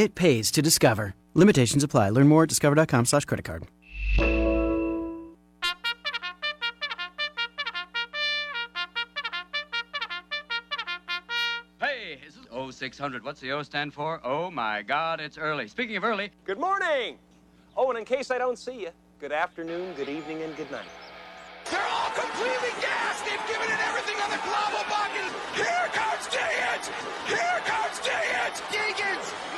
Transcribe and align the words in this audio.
It 0.00 0.14
pays 0.14 0.50
to 0.52 0.62
discover. 0.62 1.14
Limitations 1.34 1.84
apply. 1.84 2.08
Learn 2.08 2.26
more 2.26 2.44
at 2.44 2.48
discover.com 2.48 3.04
slash 3.04 3.26
credit 3.26 3.44
card. 3.44 3.66
Hey, 11.78 12.18
this 12.24 12.34
is 12.34 12.46
0600. 12.74 13.22
What's 13.22 13.42
the 13.42 13.52
O 13.52 13.62
stand 13.62 13.92
for? 13.92 14.22
Oh 14.24 14.50
my 14.50 14.80
God, 14.80 15.20
it's 15.20 15.36
early. 15.36 15.68
Speaking 15.68 15.98
of 15.98 16.04
early, 16.04 16.30
Good 16.46 16.58
morning. 16.58 17.18
Oh, 17.76 17.90
and 17.90 17.98
in 17.98 18.06
case 18.06 18.30
I 18.30 18.38
don't 18.38 18.58
see 18.58 18.80
you, 18.80 18.90
good 19.18 19.32
afternoon, 19.32 19.92
good 19.96 20.08
evening, 20.08 20.40
and 20.40 20.56
good 20.56 20.70
night. 20.70 20.88
They're 21.70 21.78
all 21.78 22.10
completely 22.12 22.72
gassed. 22.80 23.26
They've 23.26 23.46
given 23.46 23.68
it 23.68 23.80
everything 23.86 24.16
on 24.24 24.30
the 24.30 24.40
Globalbakken. 24.48 25.28
Here 25.54 25.88
comes 25.92 26.24
Diggins. 26.32 26.88
Here 27.28 27.60
comes 27.68 27.98
Diggins. 28.00 28.62
Diggins 28.72 29.49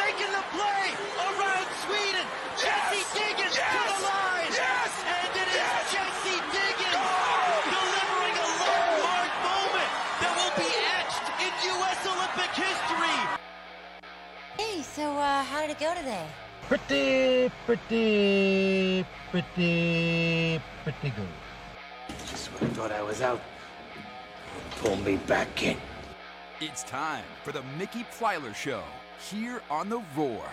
so 14.95 15.03
uh, 15.17 15.43
how 15.43 15.61
did 15.63 15.71
it 15.71 15.79
go 15.79 15.95
today? 15.95 16.27
Pretty, 16.69 17.51
pretty, 17.67 19.07
pretty, 19.31 20.61
pretty 20.83 21.11
good. 21.17 21.29
Just 22.29 22.49
when 22.49 22.71
I 22.71 22.75
thought 22.75 22.93
I 22.93 23.03
was 23.03 23.23
out, 23.23 23.41
pull 24.79 24.97
me 24.97 25.17
back 25.17 25.63
in. 25.63 25.77
It's 26.61 26.83
time 26.85 27.25
for 27.43 27.53
the 27.53 27.63
Mickey 27.79 28.05
Plyler 28.19 28.55
Show 28.55 28.83
here 29.31 29.63
on 29.71 29.89
the 29.89 30.03
Roar. 30.17 30.45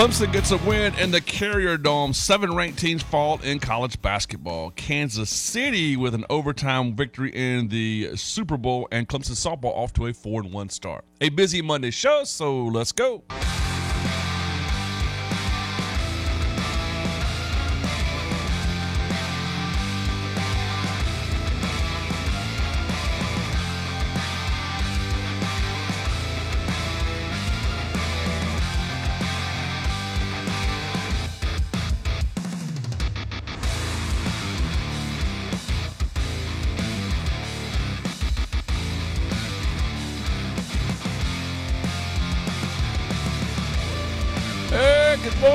Clemson 0.00 0.32
gets 0.32 0.50
a 0.50 0.56
win 0.56 0.94
in 0.94 1.10
the 1.10 1.20
Carrier 1.20 1.76
Dome. 1.76 2.14
Seven 2.14 2.56
ranked 2.56 2.78
teams 2.78 3.02
fall 3.02 3.38
in 3.42 3.58
college 3.58 4.00
basketball. 4.00 4.70
Kansas 4.70 5.28
City 5.28 5.94
with 5.94 6.14
an 6.14 6.24
overtime 6.30 6.96
victory 6.96 7.30
in 7.34 7.68
the 7.68 8.16
Super 8.16 8.56
Bowl, 8.56 8.88
and 8.90 9.06
Clemson 9.06 9.32
softball 9.32 9.76
off 9.76 9.92
to 9.92 10.06
a 10.06 10.14
4 10.14 10.44
1 10.44 10.70
start. 10.70 11.04
A 11.20 11.28
busy 11.28 11.60
Monday 11.60 11.90
show, 11.90 12.24
so 12.24 12.64
let's 12.64 12.92
go. 12.92 13.24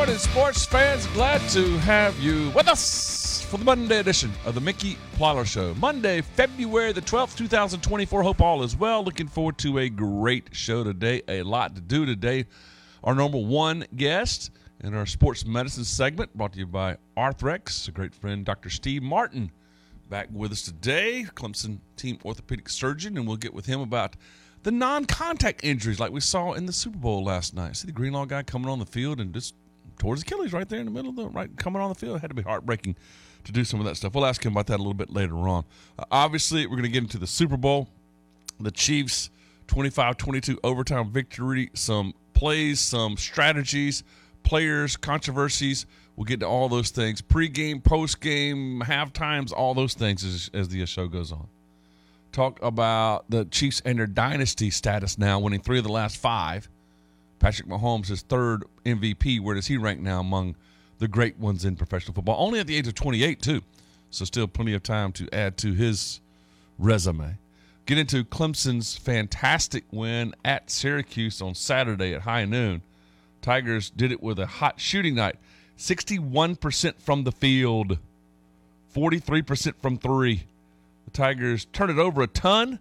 Morning, 0.06 0.20
sports 0.20 0.66
fans. 0.66 1.08
Glad 1.08 1.42
to 1.50 1.80
have 1.80 2.20
you 2.20 2.52
with 2.52 2.68
us 2.68 3.42
for 3.50 3.58
the 3.58 3.66
Monday 3.66 3.98
edition 3.98 4.32
of 4.46 4.54
the 4.54 4.62
Mickey 4.62 5.00
Plyler 5.16 5.48
Show. 5.48 5.74
Monday, 5.74 6.22
February 6.22 6.92
the 6.92 7.02
12th, 7.02 7.36
2024. 7.36 8.22
Hope 8.22 8.40
all 8.40 8.62
is 8.62 8.76
well. 8.76 9.04
Looking 9.04 9.28
forward 9.28 9.58
to 9.60 9.80
a 9.80 9.90
great 9.90 10.50
show 10.52 10.84
today. 10.84 11.24
A 11.28 11.42
lot 11.42 11.74
to 11.74 11.82
do 11.82 12.06
today. 12.06 12.46
Our 13.04 13.16
number 13.16 13.40
one 13.40 13.84
guest 13.96 14.52
in 14.84 14.94
our 14.94 15.08
sports 15.08 15.44
medicine 15.44 15.86
segment, 15.86 16.38
brought 16.38 16.54
to 16.54 16.60
you 16.60 16.68
by 16.68 16.98
Arthrex, 17.18 17.88
a 17.88 17.92
great 17.92 18.14
friend, 18.14 18.46
Dr. 18.46 18.70
Steve 18.70 19.02
Martin, 19.02 19.52
back 20.08 20.28
with 20.32 20.52
us 20.52 20.62
today, 20.62 21.26
Clemson 21.34 21.80
team 21.96 22.20
orthopedic 22.24 22.70
surgeon, 22.70 23.18
and 23.18 23.26
we'll 23.28 23.38
get 23.38 23.56
with 23.56 23.66
him 23.66 23.82
about 23.82 24.16
the 24.62 24.72
non-contact 24.72 25.64
injuries 25.64 26.00
like 26.00 26.12
we 26.12 26.20
saw 26.20 26.54
in 26.54 26.68
the 26.68 26.74
Super 26.74 27.00
Bowl 27.00 27.24
last 27.24 27.56
night. 27.56 27.76
See 27.76 27.88
the 27.88 27.92
Greenlaw 27.92 28.26
guy 28.26 28.44
coming 28.44 28.70
on 28.70 28.78
the 28.78 28.86
field 28.86 29.20
and 29.20 29.34
just 29.34 29.56
his 30.04 30.22
Achilles 30.22 30.54
right 30.54 30.68
there 30.68 30.80
in 30.80 30.86
the 30.86 30.92
middle 30.92 31.10
of 31.10 31.16
the 31.16 31.28
right 31.30 31.56
coming 31.58 31.82
on 31.82 31.90
the 31.90 31.96
field. 31.96 32.18
It 32.18 32.22
had 32.22 32.30
to 32.30 32.36
be 32.36 32.42
heartbreaking 32.42 32.96
to 33.44 33.52
do 33.52 33.64
some 33.64 33.80
of 33.80 33.86
that 33.86 33.96
stuff. 33.96 34.14
We'll 34.14 34.26
ask 34.26 34.44
him 34.46 34.54
about 34.54 34.68
that 34.68 34.78
a 34.78 34.84
little 34.84 34.94
bit 34.94 35.12
later 35.12 35.36
on. 35.48 35.66
Uh, 35.98 36.06
obviously, 36.12 36.66
we're 36.66 36.78
going 36.78 36.84
to 36.84 36.90
get 36.90 37.04
into 37.04 37.18
the 37.18 37.28
Super 37.28 37.58
Bowl, 37.58 37.88
the 38.60 38.72
Chiefs 38.72 39.30
25-22 39.68 40.58
overtime 40.64 41.12
victory, 41.12 41.70
some 41.74 42.14
plays, 42.34 42.80
some 42.80 43.18
strategies, 43.18 44.04
players, 44.44 44.98
controversies. 44.98 45.86
We'll 46.16 46.26
get 46.26 46.40
to 46.42 46.48
all 46.48 46.70
those 46.70 46.92
things. 46.92 47.22
Pre-game, 47.22 47.82
post-game, 47.82 48.82
half 48.82 49.12
times, 49.12 49.52
all 49.52 49.74
those 49.74 49.94
things 49.94 50.24
as, 50.24 50.50
as 50.54 50.70
the 50.70 50.86
show 50.86 51.08
goes 51.08 51.32
on 51.32 51.48
talk 52.36 52.62
about 52.62 53.26
the 53.30 53.46
Chiefs 53.46 53.82
and 53.86 53.98
their 53.98 54.08
dynasty 54.08 54.70
status 54.70 55.18
now, 55.18 55.40
winning 55.40 55.62
three 55.62 55.78
of 55.78 55.86
the 55.86 55.92
last 55.92 56.18
five. 56.18 56.70
Patrick 57.46 57.70
Mahomes 57.70 58.10
is 58.10 58.24
third 58.24 58.64
MVP. 58.88 59.40
Where 59.40 59.54
does 59.54 59.68
he 59.68 59.78
rank 59.78 60.02
now 60.02 60.20
among 60.20 60.56
the 60.98 61.08
great 61.08 61.38
ones 61.38 61.64
in 61.64 61.76
professional 61.76 62.16
football? 62.16 62.44
Only 62.44 62.60
at 62.60 62.66
the 62.66 62.76
age 62.76 62.88
of 62.88 62.96
28, 62.96 63.40
too. 63.40 63.62
So 64.10 64.26
still 64.26 64.48
plenty 64.48 64.74
of 64.74 64.82
time 64.82 65.12
to 65.12 65.30
add 65.32 65.56
to 65.58 65.74
his 65.74 66.22
resume. 66.80 67.38
Get 67.86 68.00
into 68.00 68.24
Clemson's 68.24 68.98
fantastic 68.98 69.84
win 69.92 70.34
at 70.44 70.72
Syracuse 70.72 71.40
on 71.40 71.54
Saturday 71.54 72.16
at 72.16 72.22
high 72.22 72.46
noon. 72.46 72.82
Tigers 73.44 73.92
did 73.92 74.12
it 74.12 74.24
with 74.24 74.40
a 74.40 74.48
hot 74.48 74.80
shooting 74.80 75.14
night. 75.14 75.36
61% 75.78 77.00
from 77.00 77.26
the 77.26 77.32
field, 77.32 78.00
43% 78.96 79.76
from 79.80 80.00
three. 80.00 80.46
The 81.06 81.12
Tigers 81.12 81.66
turned 81.66 81.92
it 81.92 82.00
over 82.00 82.24
a 82.24 82.28
ton, 82.28 82.80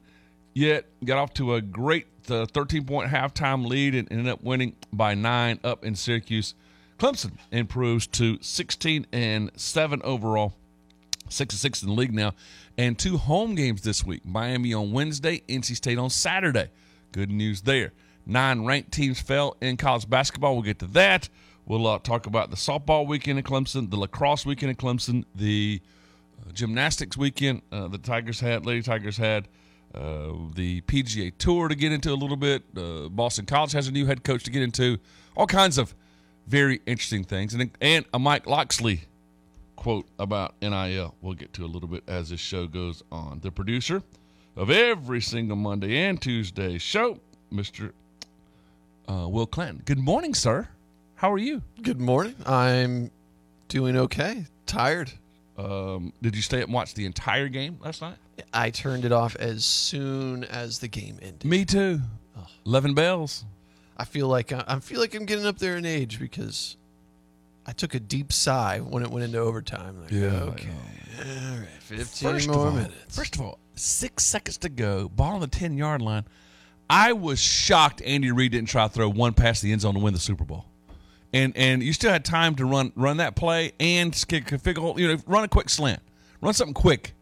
yet 0.54 0.86
got 1.04 1.18
off 1.18 1.34
to 1.34 1.54
a 1.54 1.60
great 1.60 2.06
13 2.22 2.84
point 2.84 3.10
halftime 3.10 3.66
lead 3.66 3.94
and 3.94 4.10
ended 4.10 4.28
up 4.28 4.42
winning 4.42 4.76
by 4.92 5.14
nine 5.14 5.60
up 5.62 5.84
in 5.84 5.94
Syracuse. 5.94 6.54
Clemson 6.98 7.32
improves 7.50 8.06
to 8.06 8.38
16 8.40 9.06
and 9.12 9.50
7 9.56 10.00
overall, 10.02 10.54
6 11.28 11.54
and 11.54 11.60
6 11.60 11.82
in 11.82 11.88
the 11.88 11.94
league 11.94 12.14
now, 12.14 12.32
and 12.78 12.98
two 12.98 13.18
home 13.18 13.54
games 13.54 13.82
this 13.82 14.04
week 14.04 14.24
Miami 14.24 14.72
on 14.72 14.92
Wednesday, 14.92 15.42
NC 15.48 15.76
State 15.76 15.98
on 15.98 16.08
Saturday. 16.08 16.70
Good 17.12 17.30
news 17.30 17.62
there. 17.62 17.92
Nine 18.26 18.64
ranked 18.64 18.92
teams 18.92 19.20
fell 19.20 19.56
in 19.60 19.76
college 19.76 20.08
basketball. 20.08 20.54
We'll 20.54 20.62
get 20.62 20.78
to 20.78 20.86
that. 20.88 21.28
We'll 21.66 21.86
uh, 21.86 21.98
talk 21.98 22.26
about 22.26 22.50
the 22.50 22.56
softball 22.56 23.06
weekend 23.06 23.38
in 23.38 23.44
Clemson, 23.44 23.90
the 23.90 23.96
lacrosse 23.96 24.46
weekend 24.46 24.70
in 24.70 24.76
Clemson, 24.76 25.24
the 25.34 25.80
uh, 26.40 26.52
gymnastics 26.52 27.16
weekend 27.16 27.62
uh, 27.72 27.88
the 27.88 27.98
Tigers 27.98 28.40
had, 28.40 28.66
Lady 28.66 28.82
Tigers 28.82 29.16
had, 29.16 29.48
uh, 29.94 30.32
the 30.54 30.80
PGA 30.82 31.32
Tour 31.38 31.68
to 31.68 31.74
get 31.74 31.92
into 31.92 32.12
a 32.12 32.14
little 32.14 32.36
bit. 32.36 32.62
Uh, 32.76 33.08
Boston 33.08 33.46
College 33.46 33.72
has 33.72 33.88
a 33.88 33.92
new 33.92 34.06
head 34.06 34.24
coach 34.24 34.44
to 34.44 34.50
get 34.50 34.62
into. 34.62 34.98
All 35.36 35.46
kinds 35.46 35.78
of 35.78 35.94
very 36.46 36.80
interesting 36.86 37.24
things, 37.24 37.54
and 37.54 37.70
and 37.80 38.04
a 38.12 38.18
Mike 38.18 38.46
Locksley 38.46 39.02
quote 39.76 40.06
about 40.18 40.54
NIL. 40.60 41.14
We'll 41.20 41.34
get 41.34 41.52
to 41.54 41.64
a 41.64 41.66
little 41.66 41.88
bit 41.88 42.02
as 42.08 42.30
this 42.30 42.40
show 42.40 42.66
goes 42.66 43.02
on. 43.10 43.40
The 43.40 43.50
producer 43.50 44.02
of 44.56 44.70
every 44.70 45.20
single 45.20 45.56
Monday 45.56 45.96
and 46.04 46.20
Tuesday 46.20 46.78
show, 46.78 47.18
Mister 47.50 47.92
uh, 49.08 49.28
Will 49.28 49.46
Clinton. 49.46 49.82
Good 49.84 49.98
morning, 49.98 50.34
sir. 50.34 50.68
How 51.16 51.32
are 51.32 51.38
you? 51.38 51.62
Good 51.82 52.00
morning. 52.00 52.34
I'm 52.44 53.10
doing 53.68 53.96
okay. 53.96 54.46
Tired. 54.66 55.12
Um, 55.56 56.12
did 56.20 56.34
you 56.34 56.42
stay 56.42 56.58
up 56.58 56.64
and 56.64 56.74
watch 56.74 56.94
the 56.94 57.06
entire 57.06 57.48
game 57.48 57.78
last 57.80 58.02
night? 58.02 58.16
I 58.52 58.70
turned 58.70 59.04
it 59.04 59.12
off 59.12 59.36
as 59.36 59.64
soon 59.64 60.44
as 60.44 60.78
the 60.78 60.88
game 60.88 61.18
ended. 61.22 61.44
Me 61.44 61.64
too. 61.64 62.00
Eleven 62.66 62.94
bells. 62.94 63.44
I 63.96 64.04
feel 64.04 64.26
like 64.28 64.52
I, 64.52 64.64
I 64.66 64.80
feel 64.80 65.00
like 65.00 65.14
I'm 65.14 65.24
getting 65.24 65.46
up 65.46 65.58
there 65.58 65.76
in 65.76 65.86
age 65.86 66.18
because 66.18 66.76
I 67.66 67.72
took 67.72 67.94
a 67.94 68.00
deep 68.00 68.32
sigh 68.32 68.80
when 68.80 69.02
it 69.02 69.10
went 69.10 69.24
into 69.24 69.38
overtime. 69.38 70.02
Like, 70.02 70.10
Yeah, 70.10 70.42
okay, 70.42 70.68
all 71.18 71.58
right, 71.58 71.68
fifteen 71.80 72.32
First 72.32 72.48
more 72.48 72.66
all, 72.66 72.72
minutes. 72.72 73.16
First 73.16 73.36
of 73.36 73.42
all, 73.42 73.58
six 73.76 74.24
seconds 74.24 74.58
to 74.58 74.68
go, 74.68 75.08
ball 75.08 75.34
on 75.34 75.40
the 75.40 75.46
ten 75.46 75.76
yard 75.76 76.02
line. 76.02 76.24
I 76.90 77.12
was 77.12 77.40
shocked 77.40 78.02
Andy 78.04 78.30
Reid 78.30 78.52
didn't 78.52 78.68
try 78.68 78.86
to 78.86 78.92
throw 78.92 79.08
one 79.08 79.32
past 79.32 79.62
the 79.62 79.72
end 79.72 79.80
zone 79.82 79.94
to 79.94 80.00
win 80.00 80.12
the 80.12 80.20
Super 80.20 80.44
Bowl. 80.44 80.66
And 81.32 81.56
and 81.56 81.82
you 81.82 81.92
still 81.92 82.12
had 82.12 82.24
time 82.24 82.54
to 82.56 82.64
run 82.64 82.92
run 82.94 83.16
that 83.18 83.36
play 83.36 83.72
and 83.80 84.12
kick 84.28 84.52
a 84.52 84.60
you 84.96 85.08
know, 85.08 85.18
run 85.26 85.44
a 85.44 85.48
quick 85.48 85.68
slant. 85.68 86.00
Run 86.40 86.52
something 86.52 86.74
quick. 86.74 87.14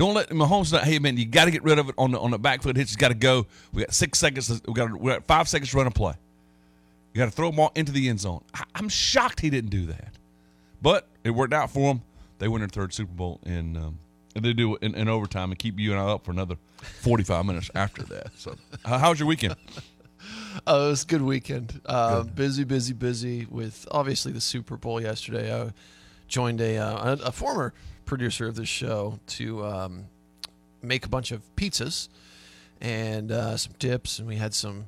Don't 0.00 0.14
let 0.14 0.30
Mahomes 0.30 0.72
know. 0.72 0.78
Hey 0.78 0.98
man, 0.98 1.18
you 1.18 1.26
got 1.26 1.44
to 1.44 1.50
get 1.50 1.62
rid 1.62 1.78
of 1.78 1.90
it 1.90 1.94
on 1.98 2.12
the 2.12 2.18
on 2.18 2.30
the 2.30 2.38
back 2.38 2.62
foot 2.62 2.74
hitch. 2.74 2.84
It's 2.84 2.96
got 2.96 3.08
to 3.08 3.14
go. 3.14 3.44
We 3.70 3.82
got 3.82 3.92
six 3.92 4.18
seconds. 4.18 4.62
We 4.66 4.72
got 4.72 4.98
we 4.98 5.10
got 5.12 5.26
five 5.26 5.46
seconds 5.46 5.72
to 5.72 5.76
run 5.76 5.86
a 5.86 5.90
play. 5.90 6.14
You 7.12 7.18
got 7.18 7.26
to 7.26 7.30
throw 7.30 7.50
them 7.50 7.60
all 7.60 7.70
into 7.74 7.92
the 7.92 8.08
end 8.08 8.18
zone. 8.18 8.42
I, 8.54 8.64
I'm 8.74 8.88
shocked 8.88 9.40
he 9.40 9.50
didn't 9.50 9.68
do 9.68 9.84
that, 9.86 10.14
but 10.80 11.06
it 11.22 11.32
worked 11.32 11.52
out 11.52 11.70
for 11.70 11.92
him. 11.92 12.00
They 12.38 12.48
win 12.48 12.60
their 12.60 12.68
third 12.68 12.94
Super 12.94 13.12
Bowl 13.12 13.40
in 13.44 13.76
um, 13.76 13.98
and 14.34 14.42
they 14.42 14.54
do 14.54 14.76
it 14.76 14.82
in, 14.82 14.94
in 14.94 15.06
overtime 15.06 15.50
and 15.50 15.58
keep 15.58 15.78
you 15.78 15.90
and 15.90 16.00
I 16.00 16.04
up 16.04 16.24
for 16.24 16.30
another 16.30 16.56
45 17.02 17.44
minutes 17.44 17.70
after 17.74 18.02
that. 18.04 18.28
So, 18.38 18.56
how 18.86 18.96
how 18.96 19.10
was 19.10 19.20
your 19.20 19.28
weekend? 19.28 19.56
Oh, 20.66 20.86
it 20.86 20.90
was 20.90 21.04
a 21.04 21.06
good 21.06 21.22
weekend. 21.22 21.80
Uh, 21.86 22.24
busy, 22.24 22.64
busy, 22.64 22.92
busy 22.92 23.46
with 23.48 23.86
obviously 23.90 24.32
the 24.32 24.40
Super 24.40 24.76
Bowl 24.76 25.00
yesterday. 25.00 25.54
I 25.54 25.72
joined 26.28 26.60
a 26.60 26.76
uh, 26.76 27.16
a, 27.16 27.28
a 27.28 27.32
former 27.32 27.72
producer 28.10 28.48
of 28.48 28.56
this 28.56 28.68
show 28.68 29.20
to 29.28 29.64
um, 29.64 30.04
make 30.82 31.06
a 31.06 31.08
bunch 31.08 31.30
of 31.30 31.42
pizzas 31.54 32.08
and 32.80 33.30
uh, 33.30 33.56
some 33.56 33.72
dips, 33.78 34.18
and 34.18 34.26
we 34.26 34.34
had 34.34 34.52
some 34.52 34.86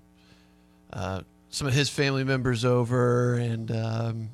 uh, 0.93 1.21
some 1.49 1.69
of 1.69 1.73
his 1.73 1.89
family 1.89 2.25
members 2.25 2.65
over, 2.65 3.35
and 3.35 3.71
um, 3.71 4.31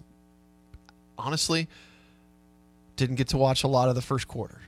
honestly, 1.19 1.69
didn't 2.97 3.17
get 3.17 3.29
to 3.29 3.37
watch 3.37 3.63
a 3.63 3.69
lot 3.69 3.91
of 3.91 3.95
the 3.95 4.01
first 4.01 4.27
quarter. 4.27 4.63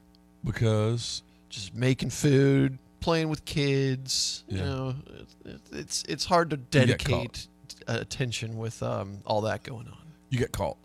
Because 0.45 1.23
just 1.49 1.75
making 1.75 2.11
food, 2.11 2.79
playing 3.01 3.31
with 3.31 3.47
kids. 3.47 4.45
You 4.49 4.59
know, 4.59 4.95
it, 5.47 5.61
it's 5.73 6.03
it's 6.07 6.27
hard 6.27 6.51
to 6.51 6.59
dedicate 6.59 7.47
attention 7.87 8.59
with 8.59 8.83
um, 8.83 9.23
all 9.25 9.41
that 9.43 9.63
going 9.63 9.89
on. 9.89 10.13
You 10.29 10.39
get 10.39 10.53
caught. 10.53 10.77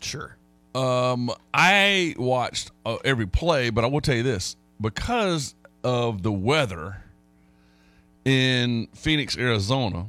Sure. 0.00 0.36
Um, 0.76 1.32
I 1.54 2.14
watched 2.18 2.70
uh, 2.84 2.98
every 3.02 3.26
play, 3.26 3.70
but 3.70 3.82
I 3.82 3.86
will 3.86 4.02
tell 4.02 4.14
you 4.14 4.22
this: 4.22 4.56
because 4.78 5.54
of 5.82 6.22
the 6.22 6.30
weather 6.30 7.02
in 8.26 8.88
Phoenix, 8.92 9.38
Arizona, 9.38 10.06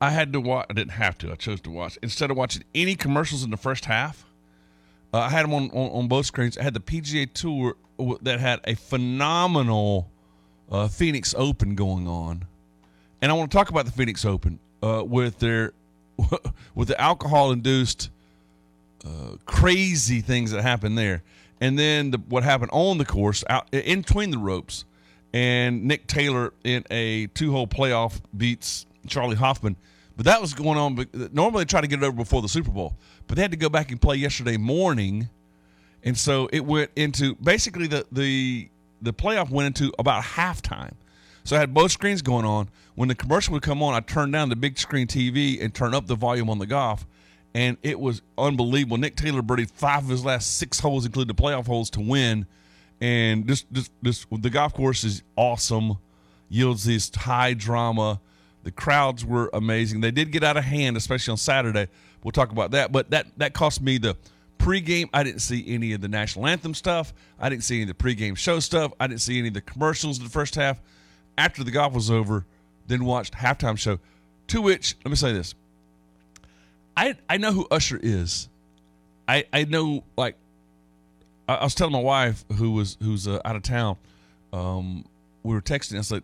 I 0.00 0.10
had 0.10 0.32
to 0.34 0.40
watch. 0.40 0.66
I 0.70 0.74
didn't 0.74 0.92
have 0.92 1.18
to. 1.18 1.32
I 1.32 1.34
chose 1.34 1.60
to 1.62 1.70
watch 1.70 1.98
instead 2.02 2.30
of 2.30 2.36
watching 2.36 2.62
any 2.72 2.94
commercials 2.94 3.42
in 3.42 3.50
the 3.50 3.56
first 3.56 3.86
half. 3.86 4.24
Uh, 5.12 5.18
I 5.18 5.28
had 5.28 5.42
them 5.42 5.54
on, 5.54 5.70
on 5.70 5.90
on 5.90 6.08
both 6.08 6.26
screens. 6.26 6.56
I 6.56 6.62
had 6.62 6.74
the 6.74 6.80
PGA 6.80 7.30
Tour 7.32 7.74
that 8.22 8.38
had 8.38 8.60
a 8.62 8.76
phenomenal 8.76 10.08
uh, 10.70 10.86
Phoenix 10.86 11.34
Open 11.36 11.74
going 11.74 12.06
on, 12.06 12.44
and 13.20 13.32
I 13.32 13.34
want 13.34 13.50
to 13.50 13.56
talk 13.56 13.70
about 13.70 13.86
the 13.86 13.92
Phoenix 13.92 14.24
Open 14.24 14.60
uh, 14.84 15.02
with 15.04 15.40
their 15.40 15.72
with 16.76 16.86
the 16.86 17.00
alcohol 17.00 17.50
induced 17.50 18.10
uh, 19.06 19.36
crazy 19.46 20.20
things 20.20 20.50
that 20.52 20.62
happened 20.62 20.96
there, 20.96 21.22
and 21.60 21.78
then 21.78 22.10
the, 22.10 22.18
what 22.18 22.42
happened 22.42 22.70
on 22.72 22.98
the 22.98 23.04
course 23.04 23.44
out 23.48 23.68
in 23.72 24.02
between 24.02 24.30
the 24.30 24.38
ropes, 24.38 24.84
and 25.32 25.84
Nick 25.84 26.06
Taylor 26.06 26.52
in 26.64 26.84
a 26.90 27.26
two 27.28 27.52
hole 27.52 27.66
playoff 27.66 28.20
beats 28.36 28.86
Charlie 29.06 29.36
Hoffman. 29.36 29.76
But 30.16 30.26
that 30.26 30.40
was 30.40 30.52
going 30.54 30.78
on. 30.78 31.06
Normally, 31.32 31.64
they 31.64 31.68
try 31.68 31.80
to 31.80 31.86
get 31.86 32.02
it 32.02 32.04
over 32.04 32.16
before 32.16 32.42
the 32.42 32.48
Super 32.48 32.70
Bowl, 32.70 32.96
but 33.26 33.36
they 33.36 33.42
had 33.42 33.50
to 33.50 33.56
go 33.56 33.68
back 33.68 33.90
and 33.90 34.00
play 34.00 34.16
yesterday 34.16 34.56
morning, 34.56 35.28
and 36.02 36.16
so 36.16 36.48
it 36.52 36.64
went 36.64 36.90
into 36.96 37.34
basically 37.36 37.86
the 37.86 38.06
the 38.12 38.68
the 39.00 39.12
playoff 39.12 39.50
went 39.50 39.66
into 39.66 39.92
about 39.98 40.22
halftime. 40.22 40.92
So 41.44 41.56
I 41.56 41.58
had 41.58 41.74
both 41.74 41.90
screens 41.90 42.22
going 42.22 42.44
on. 42.44 42.68
When 42.94 43.08
the 43.08 43.14
commercial 43.14 43.52
would 43.54 43.62
come 43.62 43.82
on, 43.82 43.94
I 43.94 44.00
turned 44.00 44.32
down 44.32 44.48
the 44.48 44.56
big 44.56 44.78
screen 44.78 45.06
TV 45.06 45.62
and 45.62 45.74
turn 45.74 45.94
up 45.94 46.06
the 46.06 46.14
volume 46.14 46.48
on 46.48 46.58
the 46.58 46.66
golf, 46.66 47.06
and 47.54 47.76
it 47.82 48.00
was 48.00 48.22
unbelievable. 48.38 48.96
Nick 48.96 49.16
Taylor 49.16 49.42
birdied 49.42 49.70
five 49.70 50.04
of 50.04 50.08
his 50.08 50.24
last 50.24 50.56
six 50.56 50.80
holes, 50.80 51.04
including 51.04 51.34
the 51.34 51.42
playoff 51.42 51.66
holes, 51.66 51.90
to 51.90 52.00
win. 52.00 52.46
And 53.00 53.46
this, 53.46 53.64
this, 53.70 53.90
this, 54.00 54.26
the 54.30 54.50
golf 54.50 54.74
course 54.74 55.04
is 55.04 55.22
awesome. 55.36 55.98
Yields 56.48 56.84
this 56.84 57.14
high 57.14 57.54
drama. 57.54 58.20
The 58.62 58.70
crowds 58.70 59.24
were 59.24 59.50
amazing. 59.52 60.00
They 60.00 60.12
did 60.12 60.30
get 60.30 60.44
out 60.44 60.56
of 60.56 60.64
hand, 60.64 60.96
especially 60.96 61.32
on 61.32 61.36
Saturday. 61.36 61.88
We'll 62.22 62.32
talk 62.32 62.52
about 62.52 62.70
that. 62.70 62.92
But 62.92 63.10
that 63.10 63.26
that 63.38 63.54
cost 63.54 63.82
me 63.82 63.98
the 63.98 64.16
pregame. 64.58 65.08
I 65.12 65.24
didn't 65.24 65.40
see 65.40 65.64
any 65.66 65.92
of 65.92 66.00
the 66.00 66.08
national 66.08 66.46
anthem 66.46 66.74
stuff. 66.74 67.12
I 67.40 67.48
didn't 67.48 67.64
see 67.64 67.82
any 67.82 67.90
of 67.90 67.98
the 67.98 68.04
pregame 68.04 68.36
show 68.36 68.60
stuff. 68.60 68.92
I 69.00 69.08
didn't 69.08 69.22
see 69.22 69.38
any 69.38 69.48
of 69.48 69.54
the 69.54 69.60
commercials 69.60 70.18
in 70.18 70.24
the 70.24 70.30
first 70.30 70.54
half. 70.54 70.80
After 71.36 71.64
the 71.64 71.70
golf 71.70 71.94
was 71.94 72.10
over, 72.10 72.46
then 72.86 73.04
watched 73.04 73.34
halftime 73.34 73.76
show. 73.76 73.98
To 74.48 74.62
which, 74.62 74.94
let 75.04 75.10
me 75.10 75.16
say 75.16 75.32
this: 75.32 75.54
I 76.96 77.16
I 77.28 77.36
know 77.36 77.52
who 77.52 77.66
Usher 77.70 77.98
is. 78.02 78.48
I 79.26 79.44
I 79.52 79.64
know 79.64 80.04
like 80.16 80.36
I, 81.48 81.54
I 81.54 81.64
was 81.64 81.74
telling 81.74 81.92
my 81.92 82.00
wife 82.00 82.44
who 82.56 82.72
was 82.72 82.96
who's 83.02 83.26
uh, 83.26 83.40
out 83.44 83.56
of 83.56 83.62
town. 83.62 83.96
Um, 84.52 85.04
we 85.42 85.54
were 85.54 85.62
texting. 85.62 85.98
I 85.98 86.02
said, 86.02 86.22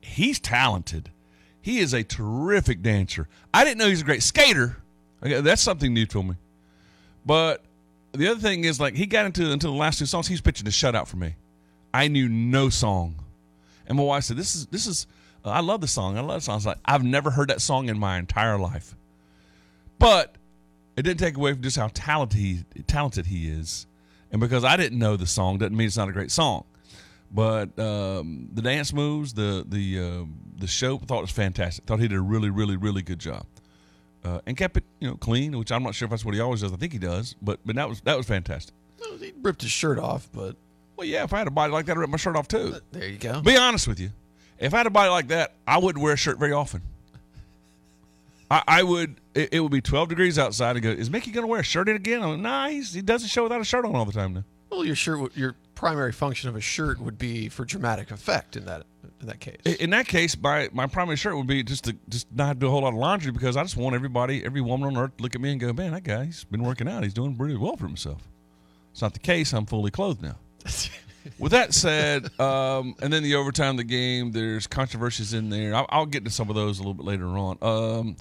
he's 0.00 0.38
talented. 0.38 1.10
He 1.60 1.78
is 1.78 1.92
a 1.92 2.04
terrific 2.04 2.82
dancer. 2.82 3.28
I 3.52 3.64
didn't 3.64 3.78
know 3.78 3.88
he's 3.88 4.02
a 4.02 4.04
great 4.04 4.22
skater. 4.22 4.76
Okay, 5.22 5.40
that's 5.40 5.62
something 5.62 5.92
new 5.92 6.06
to 6.06 6.22
me. 6.22 6.34
But 7.24 7.62
the 8.12 8.28
other 8.28 8.40
thing 8.40 8.64
is 8.64 8.78
like 8.78 8.94
he 8.94 9.06
got 9.06 9.26
into 9.26 9.50
until 9.50 9.72
the 9.72 9.78
last 9.78 9.98
two 9.98 10.06
songs. 10.06 10.28
He 10.28 10.34
was 10.34 10.40
pitching 10.40 10.66
a 10.66 10.70
shutout 10.70 11.08
for 11.08 11.16
me. 11.16 11.34
I 11.92 12.08
knew 12.08 12.28
no 12.28 12.68
song, 12.68 13.16
and 13.86 13.96
my 13.96 14.04
wife 14.04 14.24
said, 14.24 14.36
"This 14.36 14.54
is 14.54 14.66
this 14.66 14.86
is." 14.86 15.06
Uh, 15.44 15.50
I 15.50 15.60
love 15.60 15.80
the 15.80 15.88
song. 15.88 16.16
I 16.16 16.20
love 16.22 16.36
the 16.36 16.44
song. 16.44 16.60
I 16.64 16.68
like, 16.70 16.78
I've 16.84 17.04
never 17.04 17.30
heard 17.30 17.50
that 17.50 17.60
song 17.60 17.88
in 17.88 17.98
my 17.98 18.18
entire 18.18 18.58
life. 18.58 18.94
But 19.98 20.34
it 20.96 21.02
didn't 21.02 21.20
take 21.20 21.36
away 21.36 21.52
from 21.52 21.62
just 21.62 21.76
how 21.76 21.88
talented 21.94 22.38
he 22.38 22.64
talented 22.86 23.26
he 23.26 23.48
is, 23.48 23.86
and 24.30 24.40
because 24.40 24.64
I 24.64 24.76
didn't 24.76 24.98
know 24.98 25.16
the 25.16 25.26
song 25.26 25.58
doesn't 25.58 25.76
mean 25.76 25.86
it's 25.86 25.96
not 25.96 26.08
a 26.08 26.12
great 26.12 26.30
song. 26.30 26.64
But 27.30 27.76
um, 27.78 28.48
the 28.52 28.62
dance 28.62 28.92
moves, 28.92 29.34
the 29.34 29.64
the 29.68 29.98
uh, 29.98 30.24
the 30.56 30.66
show, 30.66 30.96
I 30.96 31.04
thought 31.04 31.18
it 31.18 31.22
was 31.22 31.30
fantastic. 31.32 31.84
Thought 31.84 32.00
he 32.00 32.08
did 32.08 32.16
a 32.16 32.20
really, 32.20 32.50
really, 32.50 32.76
really 32.76 33.02
good 33.02 33.18
job, 33.18 33.44
uh, 34.24 34.40
and 34.46 34.56
kept 34.56 34.76
it 34.76 34.84
you 35.00 35.08
know 35.08 35.16
clean. 35.16 35.58
Which 35.58 35.72
I'm 35.72 35.82
not 35.82 35.94
sure 35.94 36.06
if 36.06 36.10
that's 36.10 36.24
what 36.24 36.34
he 36.34 36.40
always 36.40 36.60
does. 36.60 36.72
I 36.72 36.76
think 36.76 36.92
he 36.92 36.98
does, 36.98 37.34
but 37.42 37.58
but 37.64 37.74
that 37.76 37.88
was 37.88 38.00
that 38.02 38.16
was 38.16 38.26
fantastic. 38.26 38.74
Well, 39.00 39.18
he 39.18 39.32
ripped 39.42 39.62
his 39.62 39.70
shirt 39.72 39.98
off, 39.98 40.28
but 40.32 40.56
Well, 40.96 41.06
yeah, 41.06 41.24
if 41.24 41.32
I 41.32 41.38
had 41.38 41.48
a 41.48 41.50
body 41.50 41.72
like 41.72 41.86
that, 41.86 41.92
I'd 41.92 41.98
rip 41.98 42.10
my 42.10 42.16
shirt 42.18 42.36
off 42.36 42.46
too. 42.46 42.76
there 42.92 43.08
you 43.08 43.18
go. 43.18 43.40
Be 43.40 43.56
honest 43.56 43.88
with 43.88 43.98
you. 43.98 44.10
If 44.58 44.72
I 44.72 44.78
had 44.78 44.86
a 44.86 44.90
body 44.90 45.10
like 45.10 45.28
that, 45.28 45.54
I 45.66 45.78
wouldn't 45.78 46.02
wear 46.02 46.12
a 46.14 46.16
shirt 46.16 46.38
very 46.38 46.52
often. 46.52 46.82
I, 48.54 48.62
I 48.78 48.82
would. 48.82 49.20
It, 49.34 49.48
it 49.54 49.60
would 49.60 49.72
be 49.72 49.80
12 49.80 50.08
degrees 50.08 50.38
outside 50.38 50.76
and 50.76 50.82
go. 50.82 50.90
Is 50.90 51.10
Mickey 51.10 51.30
going 51.30 51.42
to 51.44 51.48
wear 51.48 51.60
a 51.60 51.64
shirt 51.64 51.88
in 51.88 51.96
again? 51.96 52.22
I'm 52.22 52.30
like, 52.30 52.40
nah, 52.40 52.68
he 52.68 53.02
doesn't 53.02 53.28
show 53.28 53.42
without 53.42 53.60
a 53.60 53.64
shirt 53.64 53.84
on 53.84 53.94
all 53.96 54.04
the 54.04 54.12
time 54.12 54.34
now. 54.34 54.44
Well, 54.70 54.84
your 54.84 54.96
shirt, 54.96 55.36
your 55.36 55.54
primary 55.74 56.12
function 56.12 56.48
of 56.48 56.56
a 56.56 56.60
shirt 56.60 57.00
would 57.00 57.18
be 57.18 57.48
for 57.48 57.64
dramatic 57.64 58.10
effect 58.10 58.56
in 58.56 58.64
that 58.66 58.84
in 59.20 59.26
that 59.26 59.40
case. 59.40 59.56
In- 59.64 59.74
In 59.76 59.90
that 59.90 60.06
case, 60.08 60.36
my 60.40 60.68
my 60.72 60.86
primary 60.86 61.16
shirt 61.16 61.36
would 61.36 61.46
be 61.46 61.62
just 61.62 61.84
to 61.84 61.96
just 62.08 62.26
not 62.32 62.58
do 62.58 62.66
a 62.66 62.70
whole 62.70 62.82
lot 62.82 62.88
of 62.88 62.94
laundry 62.94 63.32
because 63.32 63.56
I 63.56 63.62
just 63.62 63.76
want 63.76 63.94
everybody, 63.94 64.44
every 64.44 64.60
woman 64.60 64.88
on 64.96 65.02
earth, 65.02 65.16
to 65.16 65.22
look 65.22 65.34
at 65.34 65.40
me 65.40 65.50
and 65.52 65.60
go, 65.60 65.72
man, 65.72 65.92
that 65.92 66.04
guy, 66.04 66.24
he's 66.26 66.44
been 66.44 66.62
working 66.62 66.88
out. 66.88 67.02
He's 67.02 67.14
doing 67.14 67.34
pretty 67.36 67.56
well 67.56 67.76
for 67.76 67.86
himself. 67.86 68.22
It's 68.92 69.02
not 69.02 69.12
the 69.12 69.18
case. 69.20 69.52
I'm 69.52 69.66
fully 69.66 69.90
clothed 69.90 70.22
now. 70.22 70.36
With 71.38 71.52
that 71.52 71.72
said, 71.72 72.38
um, 72.38 72.94
and 73.00 73.10
then 73.12 73.22
the 73.22 73.34
overtime 73.36 73.70
of 73.72 73.76
the 73.78 73.84
game, 73.84 74.30
there's 74.32 74.66
controversies 74.66 75.32
in 75.32 75.48
there. 75.48 75.74
I'll, 75.74 75.86
I'll 75.88 76.06
get 76.06 76.24
to 76.26 76.30
some 76.30 76.50
of 76.50 76.54
those 76.54 76.78
a 76.78 76.82
little 76.82 76.92
bit 76.94 77.06
later 77.06 77.26
on. 77.26 77.56
Um, 77.62 78.16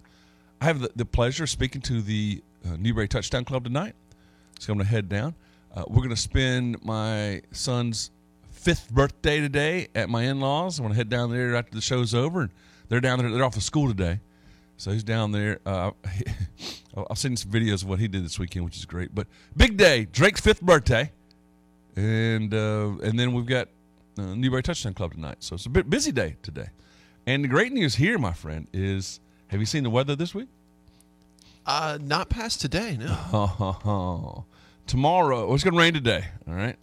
I 0.63 0.67
have 0.67 0.79
the, 0.79 0.89
the 0.95 1.03
pleasure 1.03 1.43
of 1.43 1.49
speaking 1.49 1.81
to 1.81 2.01
the 2.01 2.41
uh, 2.65 2.77
Newberry 2.79 3.09
Touchdown 3.09 3.43
Club 3.43 3.65
tonight. 3.65 3.95
So 4.59 4.71
I'm 4.71 4.77
going 4.77 4.85
to 4.85 4.91
head 4.91 5.09
down. 5.09 5.35
Uh, 5.75 5.83
we're 5.89 5.97
going 5.97 6.09
to 6.11 6.15
spend 6.15 6.81
my 6.81 7.41
son's 7.51 8.11
fifth 8.49 8.89
birthday 8.89 9.41
today 9.41 9.89
at 9.93 10.07
my 10.07 10.23
in-laws. 10.23 10.79
I'm 10.79 10.83
going 10.83 10.93
to 10.93 10.97
head 10.97 11.09
down 11.09 11.31
there 11.31 11.53
after 11.57 11.75
the 11.75 11.81
show's 11.81 12.15
over, 12.15 12.43
and 12.43 12.51
they're 12.87 13.01
down 13.01 13.19
there. 13.19 13.29
They're 13.29 13.43
off 13.43 13.57
of 13.57 13.63
school 13.63 13.89
today, 13.89 14.21
so 14.77 14.91
he's 14.91 15.03
down 15.03 15.33
there. 15.33 15.59
Uh, 15.65 15.91
I've 17.09 17.17
seen 17.17 17.35
some 17.35 17.51
videos 17.51 17.83
of 17.83 17.89
what 17.89 17.99
he 17.99 18.07
did 18.07 18.23
this 18.23 18.39
weekend, 18.39 18.63
which 18.63 18.77
is 18.77 18.85
great. 18.85 19.13
But 19.13 19.27
big 19.57 19.75
day, 19.75 20.05
Drake's 20.13 20.39
fifth 20.39 20.61
birthday, 20.61 21.11
and 21.97 22.53
uh, 22.53 22.91
and 23.03 23.19
then 23.19 23.33
we've 23.33 23.45
got 23.45 23.67
uh, 24.17 24.33
Newberry 24.33 24.63
Touchdown 24.63 24.93
Club 24.93 25.11
tonight. 25.11 25.37
So 25.39 25.55
it's 25.55 25.65
a 25.65 25.69
bit 25.69 25.89
busy 25.89 26.13
day 26.13 26.37
today. 26.41 26.69
And 27.27 27.43
the 27.43 27.49
great 27.49 27.73
news 27.73 27.95
here, 27.95 28.17
my 28.17 28.31
friend, 28.31 28.69
is 28.71 29.19
have 29.53 29.61
you 29.61 29.67
seen 29.67 29.83
the 29.83 29.89
weather 29.91 30.15
this 30.15 30.33
week? 30.33 30.47
Uh, 31.63 31.99
not 32.01 32.27
past 32.27 32.59
today, 32.59 32.97
no. 32.99 34.45
tomorrow, 34.87 35.45
well, 35.45 35.53
it's 35.53 35.63
going 35.63 35.75
to 35.75 35.79
rain 35.79 35.93
today. 35.93 36.25
All 36.47 36.55
right. 36.55 36.75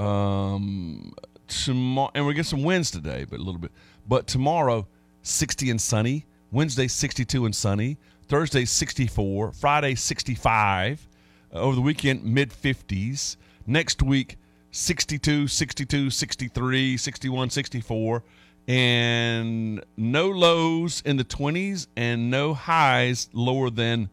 Um, 0.00 1.12
tomorrow, 1.46 2.10
and 2.14 2.26
we 2.26 2.32
get 2.32 2.46
some 2.46 2.62
winds 2.62 2.90
today, 2.90 3.26
but 3.28 3.38
a 3.38 3.42
little 3.42 3.60
bit. 3.60 3.70
But 4.08 4.26
tomorrow, 4.26 4.86
60 5.24 5.70
and 5.70 5.78
sunny. 5.78 6.24
Wednesday, 6.50 6.88
62 6.88 7.44
and 7.44 7.54
sunny. 7.54 7.98
Thursday, 8.28 8.64
64. 8.64 9.52
Friday, 9.52 9.94
65. 9.94 11.06
Uh, 11.52 11.58
over 11.58 11.76
the 11.76 11.82
weekend, 11.82 12.24
mid 12.24 12.48
50s. 12.48 13.36
Next 13.66 14.02
week, 14.02 14.38
62, 14.70 15.48
62, 15.48 16.08
63, 16.08 16.96
61, 16.96 17.50
64. 17.50 18.22
And 18.68 19.84
no 19.96 20.28
lows 20.28 21.02
in 21.04 21.16
the 21.16 21.24
20s 21.24 21.88
and 21.96 22.30
no 22.30 22.54
highs 22.54 23.28
lower 23.32 23.68
than 23.70 24.10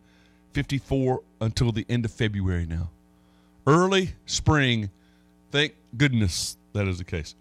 54 0.53 1.21
until 1.41 1.71
the 1.71 1.85
end 1.87 2.05
of 2.05 2.11
February 2.11 2.65
now. 2.65 2.89
Early 3.67 4.15
spring, 4.25 4.89
thank 5.51 5.75
goodness 5.95 6.57
that 6.73 6.87
is 6.87 6.97
the 6.97 7.03
case. 7.03 7.35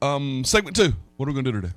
Um, 0.00 0.44
segment 0.44 0.76
two. 0.76 0.92
What 1.16 1.28
are 1.28 1.32
we 1.32 1.34
going 1.34 1.44
to 1.46 1.52
do 1.52 1.60
today? 1.60 1.74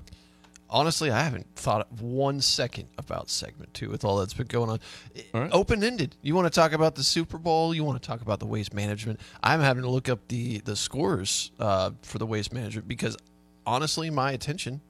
Honestly, 0.72 1.10
I 1.10 1.22
haven't 1.22 1.48
thought 1.56 1.92
one 1.94 2.42
second 2.42 2.90
about 3.00 3.30
segment 3.30 3.74
two 3.74 3.90
with 3.90 4.06
all 4.06 4.18
that's 4.18 4.36
been 4.36 4.46
going 4.46 4.70
on. 4.70 4.80
Right. 5.34 5.50
Open 5.52 5.84
ended. 5.84 6.16
You 6.22 6.36
want 6.36 6.46
to 6.46 6.52
talk 6.52 6.74
about 6.74 6.94
the 6.94 7.04
Super 7.04 7.40
Bowl? 7.40 7.74
You 7.74 7.84
want 7.84 8.00
to 8.00 8.08
talk 8.08 8.22
about 8.22 8.40
the 8.40 8.46
waste 8.46 8.74
management? 8.74 9.20
I'm 9.42 9.62
having 9.62 9.82
to 9.82 9.90
look 9.90 10.10
up 10.10 10.28
the 10.28 10.60
the 10.60 10.76
scores 10.76 11.52
uh, 11.60 11.92
for 12.04 12.20
the 12.20 12.28
waste 12.28 12.54
management 12.54 12.88
because 12.88 13.18
honestly, 13.70 14.10
my 14.10 14.32
attention 14.32 14.82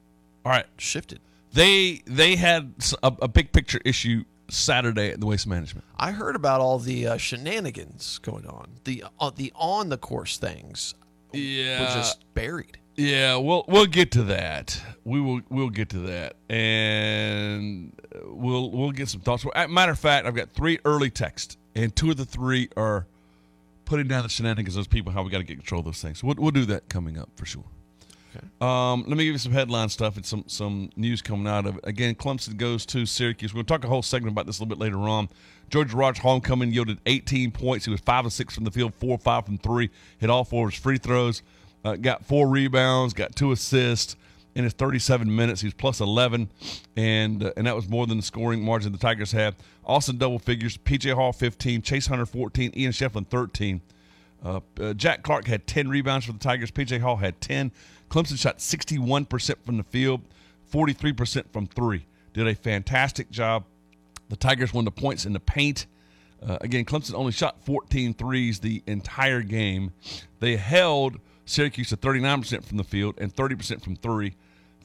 All 0.45 0.51
right. 0.51 0.65
shifted. 0.77 1.19
They 1.53 2.01
they 2.05 2.35
had 2.35 2.73
a 3.03 3.27
big 3.27 3.51
picture 3.51 3.79
issue 3.83 4.23
Saturday 4.49 5.09
at 5.11 5.19
the 5.19 5.25
waste 5.25 5.47
management. 5.47 5.85
I 5.97 6.11
heard 6.11 6.35
about 6.35 6.61
all 6.61 6.79
the 6.79 7.07
uh, 7.07 7.17
shenanigans 7.17 8.19
going 8.19 8.45
on, 8.47 8.67
the 8.83 9.03
uh, 9.19 9.31
the 9.35 9.51
on 9.55 9.89
the 9.89 9.97
course 9.97 10.37
things 10.37 10.93
Yeah. 11.33 11.79
were 11.81 11.87
just 11.95 12.23
buried. 12.33 12.77
Yeah, 12.95 13.37
we'll 13.37 13.63
we'll 13.67 13.85
get 13.85 14.11
to 14.11 14.23
that. 14.23 14.79
We 15.05 15.21
will 15.21 15.41
we'll 15.49 15.69
get 15.69 15.89
to 15.89 15.99
that, 15.99 16.35
and 16.49 17.93
we'll 18.25 18.69
we'll 18.71 18.91
get 18.91 19.09
some 19.09 19.21
thoughts. 19.21 19.45
Matter 19.69 19.91
of 19.93 19.99
fact, 19.99 20.27
I've 20.27 20.35
got 20.35 20.51
three 20.51 20.79
early 20.85 21.09
texts, 21.09 21.57
and 21.75 21.95
two 21.95 22.11
of 22.11 22.17
the 22.17 22.25
three 22.25 22.69
are 22.77 23.07
putting 23.85 24.07
down 24.07 24.23
the 24.23 24.29
shenanigans 24.29 24.75
those 24.75 24.87
people. 24.87 25.11
How 25.13 25.23
we 25.23 25.29
got 25.31 25.37
to 25.39 25.43
get 25.43 25.57
control 25.57 25.79
of 25.79 25.85
those 25.85 26.01
things. 26.01 26.23
We'll 26.23 26.35
we'll 26.37 26.51
do 26.51 26.65
that 26.65 26.89
coming 26.89 27.17
up 27.17 27.29
for 27.35 27.45
sure. 27.45 27.63
Um, 28.61 29.03
let 29.07 29.17
me 29.17 29.25
give 29.25 29.33
you 29.33 29.37
some 29.37 29.51
headline 29.51 29.89
stuff 29.89 30.15
and 30.15 30.25
some 30.25 30.43
some 30.47 30.89
news 30.95 31.21
coming 31.21 31.47
out 31.47 31.65
of 31.65 31.77
it. 31.77 31.81
Again, 31.85 32.15
Clemson 32.15 32.57
goes 32.57 32.85
to 32.87 33.05
Syracuse. 33.05 33.53
We're 33.53 33.59
going 33.59 33.65
to 33.65 33.73
talk 33.73 33.83
a 33.83 33.87
whole 33.87 34.01
segment 34.01 34.33
about 34.33 34.45
this 34.45 34.59
a 34.59 34.63
little 34.63 34.75
bit 34.75 34.81
later 34.81 34.99
on. 34.99 35.29
Joe 35.69 35.83
Girard's 35.83 36.19
homecoming 36.19 36.71
yielded 36.71 36.99
18 37.05 37.51
points. 37.51 37.85
He 37.85 37.91
was 37.91 38.01
five 38.01 38.25
of 38.25 38.33
six 38.33 38.55
from 38.55 38.63
the 38.63 38.71
field, 38.71 38.93
four 38.95 39.17
five 39.17 39.45
from 39.45 39.57
three. 39.57 39.89
Hit 40.17 40.29
all 40.29 40.43
four 40.43 40.67
of 40.67 40.73
his 40.73 40.81
free 40.81 40.97
throws. 40.97 41.41
Uh, 41.83 41.95
got 41.95 42.25
four 42.25 42.47
rebounds. 42.47 43.13
Got 43.13 43.35
two 43.35 43.51
assists 43.51 44.15
in 44.55 44.63
his 44.63 44.73
37 44.73 45.33
minutes. 45.33 45.61
He's 45.61 45.73
plus 45.73 46.01
11, 46.01 46.49
and 46.97 47.43
uh, 47.43 47.53
and 47.55 47.67
that 47.67 47.75
was 47.75 47.87
more 47.87 48.07
than 48.07 48.17
the 48.17 48.23
scoring 48.23 48.63
margin 48.63 48.91
the 48.91 48.97
Tigers 48.97 49.31
had. 49.31 49.55
Austin 49.85 50.17
double 50.17 50.39
figures. 50.39 50.77
PJ 50.77 51.13
Hall 51.13 51.33
15, 51.33 51.81
Chase 51.81 52.07
Hunter 52.07 52.25
14, 52.25 52.73
Ian 52.75 52.91
Schieffelin 52.91 53.27
13. 53.27 53.81
Uh, 54.43 54.59
uh, 54.79 54.93
Jack 54.93 55.23
Clark 55.23 55.47
had 55.47 55.67
10 55.67 55.89
rebounds 55.89 56.25
for 56.25 56.31
the 56.31 56.39
Tigers. 56.39 56.71
PJ 56.71 57.01
Hall 57.01 57.17
had 57.17 57.39
10. 57.41 57.71
Clemson 58.09 58.37
shot 58.37 58.57
61% 58.57 59.55
from 59.63 59.77
the 59.77 59.83
field, 59.83 60.21
43% 60.71 61.51
from 61.51 61.67
three. 61.67 62.05
Did 62.33 62.47
a 62.47 62.55
fantastic 62.55 63.29
job. 63.29 63.65
The 64.29 64.35
Tigers 64.35 64.73
won 64.73 64.85
the 64.85 64.91
points 64.91 65.25
in 65.25 65.33
the 65.33 65.39
paint. 65.39 65.85
Uh, 66.45 66.57
again, 66.61 66.85
Clemson 66.85 67.15
only 67.15 67.31
shot 67.31 67.63
14 67.65 68.13
threes 68.13 68.59
the 68.59 68.83
entire 68.87 69.41
game. 69.41 69.91
They 70.39 70.55
held 70.55 71.19
Syracuse 71.45 71.89
to 71.89 71.97
39% 71.97 72.63
from 72.63 72.77
the 72.77 72.83
field 72.83 73.15
and 73.17 73.35
30% 73.35 73.81
from 73.83 73.95
three. 73.95 74.35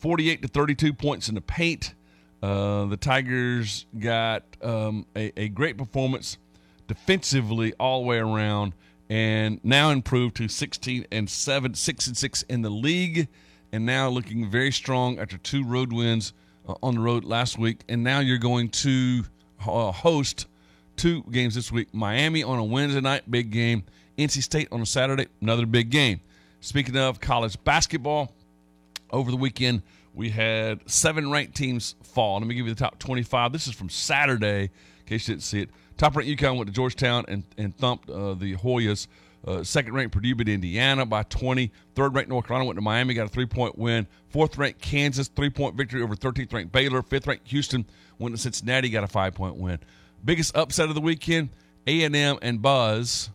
48 0.01 0.43
to 0.43 0.49
32 0.49 0.93
points 0.93 1.29
in 1.29 1.35
the 1.35 1.41
paint. 1.41 1.95
Uh, 2.43 2.87
the 2.87 2.97
Tigers 2.97 3.87
got 3.99 4.43
um, 4.63 5.07
a, 5.17 5.33
a 5.41 5.49
great 5.49 5.79
performance 5.79 6.37
defensively 6.87 7.73
all 7.81 8.03
the 8.03 8.07
way 8.07 8.19
around 8.19 8.75
and 9.15 9.61
now 9.63 9.91
improved 9.91 10.35
to 10.35 10.49
16 10.49 11.07
and 11.13 11.31
7 11.31 11.75
6 11.75 12.07
and 12.09 12.17
6 12.17 12.43
in 12.49 12.63
the 12.63 12.71
league 12.71 13.29
and 13.71 13.87
now 13.87 14.09
looking 14.09 14.51
very 14.51 14.73
strong 14.73 15.21
after 15.21 15.39
two 15.39 15.63
road 15.65 15.93
wins 15.93 16.33
uh, 16.69 16.75
on 16.83 16.97
the 16.97 17.01
road 17.01 17.23
last 17.25 17.57
week. 17.57 17.83
And 17.89 18.03
now 18.03 18.19
you're 18.19 18.39
going 18.39 18.71
to 18.71 19.23
uh, 19.65 19.93
host 19.93 20.49
two 20.97 21.23
games 21.31 21.55
this 21.55 21.71
week. 21.71 21.95
Miami 21.95 22.43
on 22.43 22.59
a 22.59 22.65
wednesday 22.65 23.01
night 23.01 23.31
big 23.31 23.53
game. 23.53 23.85
Nc 24.19 24.43
state 24.43 24.67
on 24.73 24.81
a 24.81 24.87
saturday 24.87 25.29
another 25.41 25.65
big 25.65 25.91
game. 25.91 26.21
Speaking 26.61 26.97
of 26.97 27.21
college 27.21 27.57
basketball 27.63 28.33
over 29.13 29.31
the 29.31 29.37
weekend 29.37 29.83
we 30.13 30.31
had 30.31 30.81
seven 30.91 31.31
ranked 31.31 31.55
teams 31.55 31.95
fall. 32.03 32.41
Let 32.41 32.49
me 32.49 32.57
give 32.57 32.67
you 32.67 32.75
the 32.75 32.81
top 32.81 32.99
25 32.99 33.53
this 33.53 33.69
is 33.69 33.75
from 33.75 33.91
saturday 33.91 34.63
in 34.65 35.07
case 35.07 35.29
you 35.29 35.35
didn't 35.35 35.45
see 35.45 35.61
it 35.61 35.71
top 35.97 36.17
ranked 36.17 36.41
UConn 36.41 36.57
went 36.57 36.67
to 36.67 36.73
Georgetown 36.73 37.25
and, 37.29 37.45
and 37.59 37.77
thumped 37.77 38.11
uh, 38.11 38.35
the 38.35 38.57
Hoyas. 38.57 39.07
Uh, 39.47 39.63
second 39.63 39.93
ranked 39.93 40.13
Purdue 40.13 40.35
beat 40.35 40.49
Indiana 40.49 41.05
by 41.05 41.23
20. 41.25 41.71
Third 41.95 42.15
ranked 42.15 42.31
North 42.31 42.47
Carolina 42.47 42.67
went 42.67 42.79
to 42.79 42.83
Miami, 42.83 43.13
got 43.13 43.27
a 43.27 43.29
three 43.29 43.47
point 43.47 43.77
win. 43.77 44.07
Fourth 44.31 44.57
ranked 44.57 44.81
Kansas, 44.81 45.29
three 45.29 45.51
point 45.51 45.75
victory 45.75 46.03
over 46.03 46.17
13th 46.17 46.53
ranked 46.53 46.73
Baylor. 46.73 47.03
Fifth 47.03 47.27
ranked 47.27 47.47
Houston 47.49 47.85
went 48.19 48.35
to 48.35 48.41
Cincinnati, 48.41 48.89
got 48.89 49.05
a 49.05 49.09
five 49.09 49.35
point 49.35 49.57
win. 49.57 49.79
Biggest 50.25 50.57
upset 50.57 50.89
of 50.89 50.95
the 50.95 51.01
weekend, 51.03 51.51
A&M 51.87 52.39
and 52.41 52.63
Buzz 52.63 53.29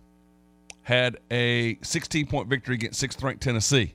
had 0.82 1.18
a 1.30 1.78
16 1.84 2.25
point 2.25 2.48
victory 2.48 2.74
against 2.74 3.00
sixth 3.00 3.22
ranked 3.22 3.44
Tennessee. 3.44 3.94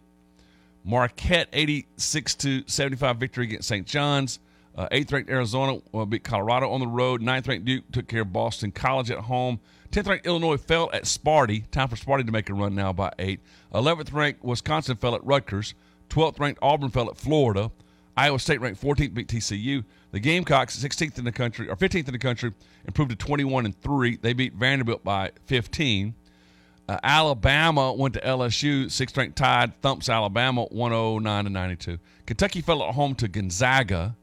Marquette 0.85 1.49
86 1.53 2.35
to 2.37 2.63
75 2.67 3.17
victory 3.17 3.45
against 3.47 3.67
St. 3.67 3.87
John's. 3.87 4.39
Uh, 4.77 4.89
eighth 4.91 5.13
ranked 5.13 5.31
Arizona 5.31 5.81
uh, 5.93 6.05
beat 6.05 6.25
Colorado 6.25 6.71
on 6.71 6.81
the 6.81 6.87
road. 6.87 7.23
Ninth 7.23 7.47
ranked 7.47 7.65
Duke 7.65 7.85
took 7.93 8.09
care 8.09 8.23
of 8.23 8.33
Boston 8.33 8.73
College 8.73 9.11
at 9.11 9.19
home. 9.19 9.61
Tenth 9.91 10.09
ranked 10.09 10.27
Illinois 10.27 10.57
fell 10.57 10.91
at 10.93 11.05
Sparty. 11.05 11.71
Time 11.71 11.89
for 11.89 11.97
Sparty 11.97 12.27
to 12.27 12.33
make 12.33 12.51
a 12.51 12.55
run 12.55 12.75
now 12.75 12.93
by 12.93 13.13
eight. 13.21 13.41
Eleventh 13.73 14.13
ranked 14.13 14.43
Wisconsin 14.43 14.97
fell 14.97 15.15
at 15.15 15.25
Rutgers. 15.25 15.75
Twelfth 16.09 16.41
ranked 16.41 16.59
Auburn 16.63 16.91
fell 16.91 17.09
at 17.09 17.17
Florida. 17.17 17.71
Iowa 18.17 18.39
State 18.39 18.61
ranked 18.61 18.81
14th 18.81 19.15
beat 19.15 19.29
TCU. 19.29 19.85
The 20.13 20.21
Gamecocks 20.21 20.77
16th 20.77 21.19
in 21.19 21.25
the 21.25 21.33
country 21.33 21.69
or 21.69 21.77
15th 21.77 22.07
in 22.07 22.13
the 22.13 22.19
country 22.19 22.53
improved 22.87 23.11
to 23.11 23.17
21 23.17 23.65
and 23.65 23.81
three. 23.81 24.17
They 24.17 24.33
beat 24.33 24.55
Vanderbilt 24.55 25.03
by 25.03 25.33
15. 25.47 26.15
Uh, 26.87 26.99
Alabama 27.03 27.93
went 27.93 28.15
to 28.15 28.21
LSU, 28.21 28.91
sixth 28.91 29.17
ranked 29.17 29.37
Tide 29.37 29.81
thumps 29.81 30.09
Alabama 30.09 30.65
109 30.65 31.45
to 31.45 31.51
92. 31.51 31.99
Kentucky 32.27 32.61
fell 32.61 32.83
at 32.83 32.95
home 32.95 33.15
to 33.17 33.27
Gonzaga. 33.27 34.15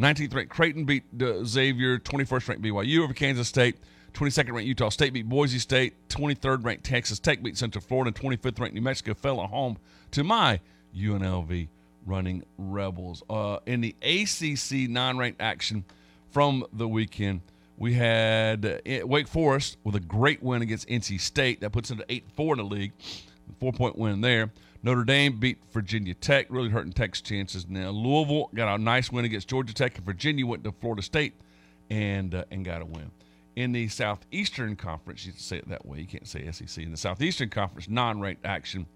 19th 0.00 0.34
ranked 0.34 0.50
Creighton 0.50 0.84
beat 0.84 1.04
uh, 1.20 1.44
Xavier. 1.44 1.98
21st 1.98 2.48
ranked 2.48 2.62
BYU 2.64 3.04
over 3.04 3.12
Kansas 3.12 3.48
State. 3.48 3.76
22nd 4.14 4.52
ranked 4.52 4.66
Utah 4.66 4.88
State 4.88 5.12
beat 5.12 5.28
Boise 5.28 5.58
State. 5.58 5.94
23rd 6.08 6.64
ranked 6.64 6.84
Texas 6.84 7.18
Tech 7.18 7.42
beat 7.42 7.56
Central 7.56 7.82
Florida. 7.82 8.08
And 8.08 8.16
25th 8.16 8.58
ranked 8.58 8.74
New 8.74 8.80
Mexico 8.80 9.14
fell 9.14 9.42
at 9.42 9.50
home 9.50 9.76
to 10.12 10.24
my 10.24 10.60
UNLV 10.96 11.68
running 12.06 12.44
Rebels. 12.56 13.22
Uh, 13.28 13.58
in 13.66 13.80
the 13.82 13.94
ACC 14.02 14.88
non 14.90 15.18
ranked 15.18 15.40
action 15.40 15.84
from 16.30 16.64
the 16.72 16.88
weekend, 16.88 17.42
we 17.76 17.94
had 17.94 18.64
uh, 18.64 19.06
Wake 19.06 19.28
Forest 19.28 19.76
with 19.84 19.94
a 19.94 20.00
great 20.00 20.42
win 20.42 20.62
against 20.62 20.88
NC 20.88 21.20
State. 21.20 21.60
That 21.60 21.70
puts 21.70 21.90
them 21.90 21.98
to 21.98 22.04
8 22.08 22.24
4 22.34 22.54
in 22.54 22.58
the 22.58 22.64
league. 22.64 22.92
Four 23.58 23.72
point 23.72 23.98
win 23.98 24.20
there. 24.20 24.50
Notre 24.82 25.04
Dame 25.04 25.38
beat 25.38 25.58
Virginia 25.72 26.14
Tech, 26.14 26.46
really 26.48 26.70
hurting 26.70 26.92
Tech's 26.92 27.20
chances 27.20 27.68
now. 27.68 27.90
Louisville 27.90 28.50
got 28.54 28.74
a 28.74 28.82
nice 28.82 29.12
win 29.12 29.26
against 29.26 29.48
Georgia 29.48 29.74
Tech, 29.74 29.96
and 29.96 30.06
Virginia 30.06 30.46
went 30.46 30.64
to 30.64 30.72
Florida 30.72 31.02
State 31.02 31.34
and 31.90 32.34
uh, 32.34 32.44
and 32.50 32.64
got 32.64 32.80
a 32.80 32.86
win. 32.86 33.10
In 33.56 33.72
the 33.72 33.88
Southeastern 33.88 34.76
Conference, 34.76 35.26
you 35.26 35.32
can 35.32 35.40
say 35.40 35.58
it 35.58 35.68
that 35.68 35.84
way. 35.84 35.98
You 35.98 36.06
can't 36.06 36.26
say 36.26 36.50
SEC. 36.50 36.82
In 36.82 36.92
the 36.92 36.96
Southeastern 36.96 37.50
Conference, 37.50 37.88
non-ranked 37.88 38.46
action, 38.46 38.86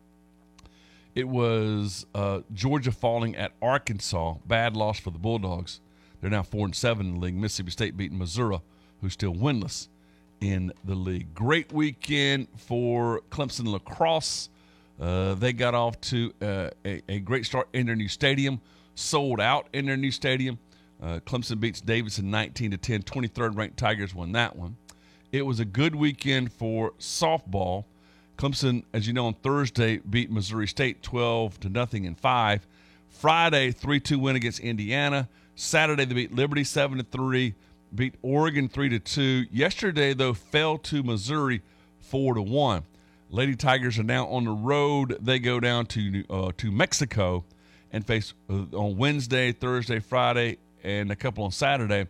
it 1.15 1.29
was 1.29 2.07
uh, 2.15 2.41
Georgia 2.55 2.93
falling 2.93 3.37
at 3.37 3.53
Arkansas. 3.61 4.35
Bad 4.47 4.77
loss 4.77 4.99
for 4.99 5.11
the 5.11 5.19
Bulldogs. 5.19 5.81
They're 6.21 6.31
now 6.31 6.43
four 6.43 6.65
and 6.65 6.75
seven 6.75 7.07
in 7.07 7.15
the 7.15 7.21
league. 7.21 7.35
Mississippi 7.35 7.71
State 7.73 7.97
beating 7.97 8.19
Missouri, 8.19 8.59
who's 9.03 9.13
still 9.13 9.35
winless 9.35 9.89
in 10.41 10.73
the 10.85 10.95
league. 10.95 11.35
Great 11.35 11.73
weekend 11.73 12.49
for 12.57 13.21
Clemson 13.31 13.67
lacrosse. 13.67 14.49
Uh, 15.01 15.35
they 15.35 15.53
got 15.53 15.75
off 15.75 16.01
to 16.01 16.33
uh, 16.41 16.71
a, 16.85 17.03
a, 17.09 17.19
great 17.19 17.45
start 17.45 17.69
in 17.73 17.87
their 17.87 17.97
new 17.97 18.09
stadium, 18.09 18.61
sold 18.95 19.41
out 19.41 19.69
in 19.73 19.87
their 19.87 19.97
new 19.97 20.13
stadium. 20.13 20.59
Uh, 21.03 21.19
Clemson 21.27 21.59
beats 21.59 21.81
Davidson 21.81 22.31
19 22.31 22.71
to 22.71 22.77
10. 22.77 23.03
23rd 23.03 23.57
ranked 23.57 23.77
Tigers 23.77 24.15
won 24.15 24.33
that 24.33 24.55
one. 24.55 24.77
It 25.33 25.45
was 25.45 25.59
a 25.59 25.65
good 25.65 25.97
weekend 25.97 26.53
for 26.53 26.93
softball. 26.93 27.87
Clemson, 28.39 28.85
as 28.93 29.07
you 29.07 29.13
know, 29.13 29.27
on 29.27 29.35
Thursday 29.35 29.99
beat 29.99 30.31
Missouri 30.31 30.69
State 30.69 31.03
12 31.03 31.61
to 31.61 31.69
nothing 31.69 32.05
in 32.05 32.15
five. 32.15 32.67
Friday, 33.09 33.73
3 33.73 34.01
2 34.01 34.19
win 34.19 34.37
against 34.37 34.61
Indiana. 34.61 35.29
Saturday, 35.57 36.05
they 36.05 36.15
beat 36.15 36.35
Liberty 36.35 36.65
7 36.65 36.99
to 36.99 37.05
3, 37.05 37.55
beat 37.95 38.15
Oregon 38.23 38.69
3 38.69 38.89
to 38.91 38.99
2. 38.99 39.47
Yesterday, 39.51 40.15
though, 40.15 40.35
fell 40.35 40.79
to 40.79 41.03
Missouri 41.03 41.63
4 42.01 42.35
to 42.35 42.43
1. 42.43 42.85
Lady 43.35 43.57
Tigers 43.57 43.99
are 43.99 44.05
now 44.05 44.29
on 44.29 44.45
the 44.45 44.53
road. 44.53 45.19
They 45.21 45.41
go 45.41 45.59
down 45.59 45.87
to 45.87 46.25
uh, 46.31 46.53
to 46.57 46.71
Mexico 46.71 47.45
and 47.91 48.07
face 48.07 48.33
uh, 48.49 48.63
on 48.73 48.97
Wednesday, 48.97 49.51
Thursday, 49.51 49.99
Friday, 49.99 50.59
and 50.85 51.11
a 51.11 51.17
couple 51.17 51.43
on 51.43 51.51
Saturday. 51.51 52.07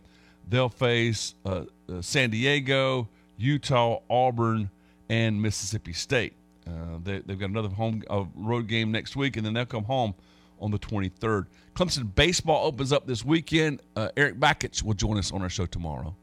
They'll 0.47 0.69
face 0.69 1.33
uh, 1.43 1.63
San 2.01 2.29
Diego, 2.29 3.09
Utah, 3.37 4.01
Auburn, 4.07 4.69
and 5.09 5.41
Mississippi 5.41 5.93
State. 5.93 6.33
Uh, 6.67 6.99
they, 7.03 7.13
have 7.13 7.39
got 7.39 7.49
another 7.49 7.69
home 7.69 8.03
road 8.35 8.67
game 8.67 8.91
next 8.91 9.15
week, 9.15 9.35
and 9.35 9.43
then 9.43 9.55
they'll 9.55 9.65
come 9.65 9.85
home 9.85 10.13
on 10.61 10.69
the 10.69 10.77
23rd. 10.77 11.47
Clemson 11.73 12.13
baseball 12.13 12.67
opens 12.67 12.91
up 12.91 13.07
this 13.07 13.25
weekend. 13.25 13.81
Uh, 13.95 14.09
Erik 14.15 14.39
Bakich 14.39 14.83
will 14.83 14.93
join 14.93 15.17
us 15.17 15.31
on 15.31 15.41
our 15.41 15.49
show 15.49 15.65
tomorrow. 15.65 16.15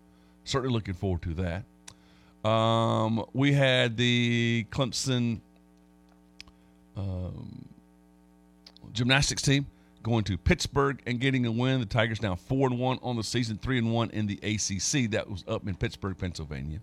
Certainly 0.45 0.73
looking 0.73 0.95
forward 0.95 1.23
to 1.23 1.35
that. 1.35 1.65
Um, 2.45 3.25
we 3.33 3.53
had 3.53 3.97
the 3.97 4.67
Clemson 4.71 5.41
um, 6.97 7.69
gymnastics 8.93 9.43
team 9.43 9.67
going 10.03 10.25
to 10.25 10.37
Pittsburgh 10.37 11.01
and 11.07 11.21
getting 11.21 11.47
a 11.47 11.53
win. 11.53 11.81
The 11.81 11.87
Tigers 11.87 12.21
now 12.21 12.35
four 12.35 12.69
and 12.69 12.79
one 12.79 12.99
on 13.03 13.17
the 13.17 13.23
season, 13.23 13.59
three 13.59 13.79
and 13.79 13.93
one 13.93 14.11
in 14.11 14.27
the 14.27 14.39
ACC. 14.43 15.11
That 15.13 15.31
was 15.31 15.45
up 15.47 15.67
in 15.67 15.77
Pittsburgh, 15.77 16.19
Pennsylvania. 16.19 16.81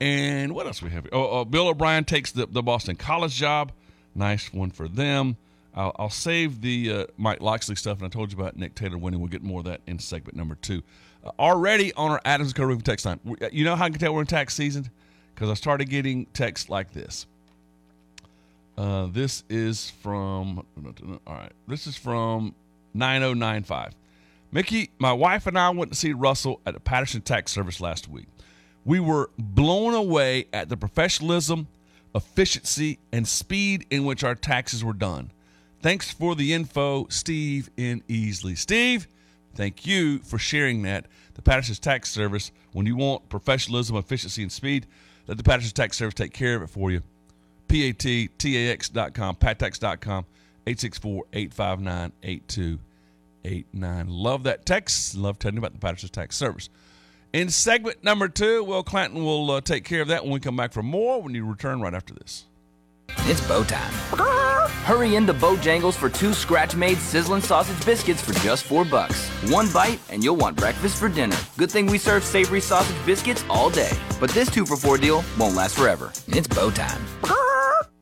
And 0.00 0.54
what 0.54 0.66
else 0.66 0.80
we 0.80 0.90
have? 0.90 1.08
Oh, 1.12 1.40
uh, 1.40 1.44
Bill 1.44 1.68
O'Brien 1.68 2.04
takes 2.04 2.30
the, 2.30 2.46
the 2.46 2.62
Boston 2.62 2.94
College 2.94 3.34
job. 3.34 3.72
Nice 4.14 4.52
one 4.52 4.70
for 4.70 4.86
them. 4.86 5.36
I'll, 5.74 5.94
I'll 5.98 6.10
save 6.10 6.60
the 6.60 6.92
uh, 6.92 7.06
Mike 7.16 7.40
Locksley 7.40 7.74
stuff, 7.74 7.98
and 7.98 8.06
I 8.06 8.08
told 8.08 8.32
you 8.32 8.38
about 8.38 8.56
Nick 8.56 8.74
Taylor 8.74 8.98
winning. 8.98 9.20
We'll 9.20 9.28
get 9.28 9.42
more 9.42 9.60
of 9.60 9.66
that 9.66 9.80
in 9.86 9.98
segment 9.98 10.36
number 10.36 10.54
two. 10.54 10.82
Uh, 11.24 11.30
already 11.38 11.92
on 11.94 12.10
our 12.12 12.20
Adams 12.24 12.52
Co. 12.52 12.64
Roofing 12.64 12.82
text 12.82 13.04
line. 13.06 13.18
uh, 13.42 13.48
You 13.52 13.64
know 13.64 13.76
how 13.76 13.86
I 13.86 13.90
can 13.90 13.98
tell 13.98 14.14
we're 14.14 14.20
in 14.20 14.26
tax 14.26 14.54
season? 14.54 14.88
Because 15.34 15.50
I 15.50 15.54
started 15.54 15.86
getting 15.90 16.26
texts 16.26 16.68
like 16.68 16.92
this. 16.92 17.26
Uh, 18.76 19.06
this 19.06 19.42
is 19.48 19.90
from, 20.02 20.64
all 21.26 21.34
right, 21.34 21.52
this 21.66 21.86
is 21.88 21.96
from 21.96 22.54
9095. 22.94 23.92
Mickey, 24.52 24.90
my 24.98 25.12
wife 25.12 25.46
and 25.48 25.58
I 25.58 25.70
went 25.70 25.90
to 25.90 25.98
see 25.98 26.12
Russell 26.12 26.60
at 26.64 26.74
the 26.74 26.80
Patterson 26.80 27.20
Tax 27.20 27.50
Service 27.52 27.80
last 27.80 28.08
week. 28.08 28.26
We 28.84 29.00
were 29.00 29.30
blown 29.36 29.94
away 29.94 30.46
at 30.52 30.68
the 30.68 30.76
professionalism, 30.76 31.66
efficiency, 32.14 32.98
and 33.12 33.26
speed 33.26 33.84
in 33.90 34.04
which 34.04 34.22
our 34.24 34.34
taxes 34.36 34.84
were 34.84 34.92
done. 34.92 35.32
Thanks 35.82 36.10
for 36.12 36.34
the 36.34 36.52
info, 36.54 37.06
Steve 37.08 37.70
in 37.76 38.02
Easley. 38.08 38.56
Steve, 38.56 39.06
thank 39.58 39.84
you 39.84 40.20
for 40.20 40.38
sharing 40.38 40.82
that. 40.82 41.06
The 41.34 41.42
Patterson's 41.42 41.80
Tax 41.80 42.10
Service, 42.10 42.52
when 42.72 42.86
you 42.86 42.96
want 42.96 43.28
professionalism, 43.28 43.96
efficiency, 43.96 44.42
and 44.42 44.52
speed, 44.52 44.86
let 45.26 45.36
the 45.36 45.42
Patterson's 45.42 45.72
Tax 45.72 45.96
Service 45.96 46.14
take 46.14 46.32
care 46.32 46.54
of 46.54 46.62
it 46.62 46.70
for 46.70 46.92
you. 46.92 47.02
P-A-T-T-A-X.com, 47.66 49.36
pattax.com, 49.36 50.24
864-859-8289. 50.66 52.78
Love 54.08 54.44
that 54.44 54.64
text. 54.64 55.16
Love 55.16 55.38
telling 55.38 55.56
you 55.56 55.58
about 55.58 55.72
the 55.72 55.78
Patterson's 55.78 56.12
Tax 56.12 56.36
Service. 56.36 56.70
In 57.32 57.50
segment 57.50 58.02
number 58.02 58.28
two, 58.28 58.64
Will 58.64 58.82
Clanton 58.82 59.22
will 59.22 59.50
uh, 59.50 59.60
take 59.60 59.84
care 59.84 60.00
of 60.00 60.08
that 60.08 60.22
when 60.22 60.32
we 60.32 60.40
come 60.40 60.56
back 60.56 60.72
for 60.72 60.82
more. 60.82 61.20
when 61.20 61.34
you 61.34 61.44
return 61.44 61.80
right 61.80 61.94
after 61.94 62.14
this. 62.14 62.46
It's 63.26 63.46
bow 63.46 63.62
time. 63.64 63.92
Hurry 64.84 65.16
into 65.16 65.34
Bojangles 65.34 65.94
for 65.94 66.08
two 66.08 66.32
scratch-made 66.32 66.98
sizzling 66.98 67.42
sausage 67.42 67.84
biscuits 67.84 68.22
for 68.22 68.32
just 68.40 68.64
four 68.64 68.84
bucks. 68.84 69.28
One 69.50 69.70
bite 69.72 70.00
and 70.10 70.24
you'll 70.24 70.36
want 70.36 70.56
breakfast 70.56 70.96
for 70.96 71.08
dinner. 71.08 71.36
Good 71.56 71.70
thing 71.70 71.86
we 71.86 71.98
serve 71.98 72.24
savory 72.24 72.60
sausage 72.60 72.96
biscuits 73.04 73.44
all 73.50 73.68
day. 73.70 73.90
But 74.18 74.30
this 74.30 74.48
two 74.50 74.64
for 74.64 74.76
four 74.76 74.96
deal 74.98 75.22
won't 75.38 75.54
last 75.54 75.76
forever. 75.76 76.12
It's 76.28 76.48
bow 76.48 76.70
time. 76.70 77.04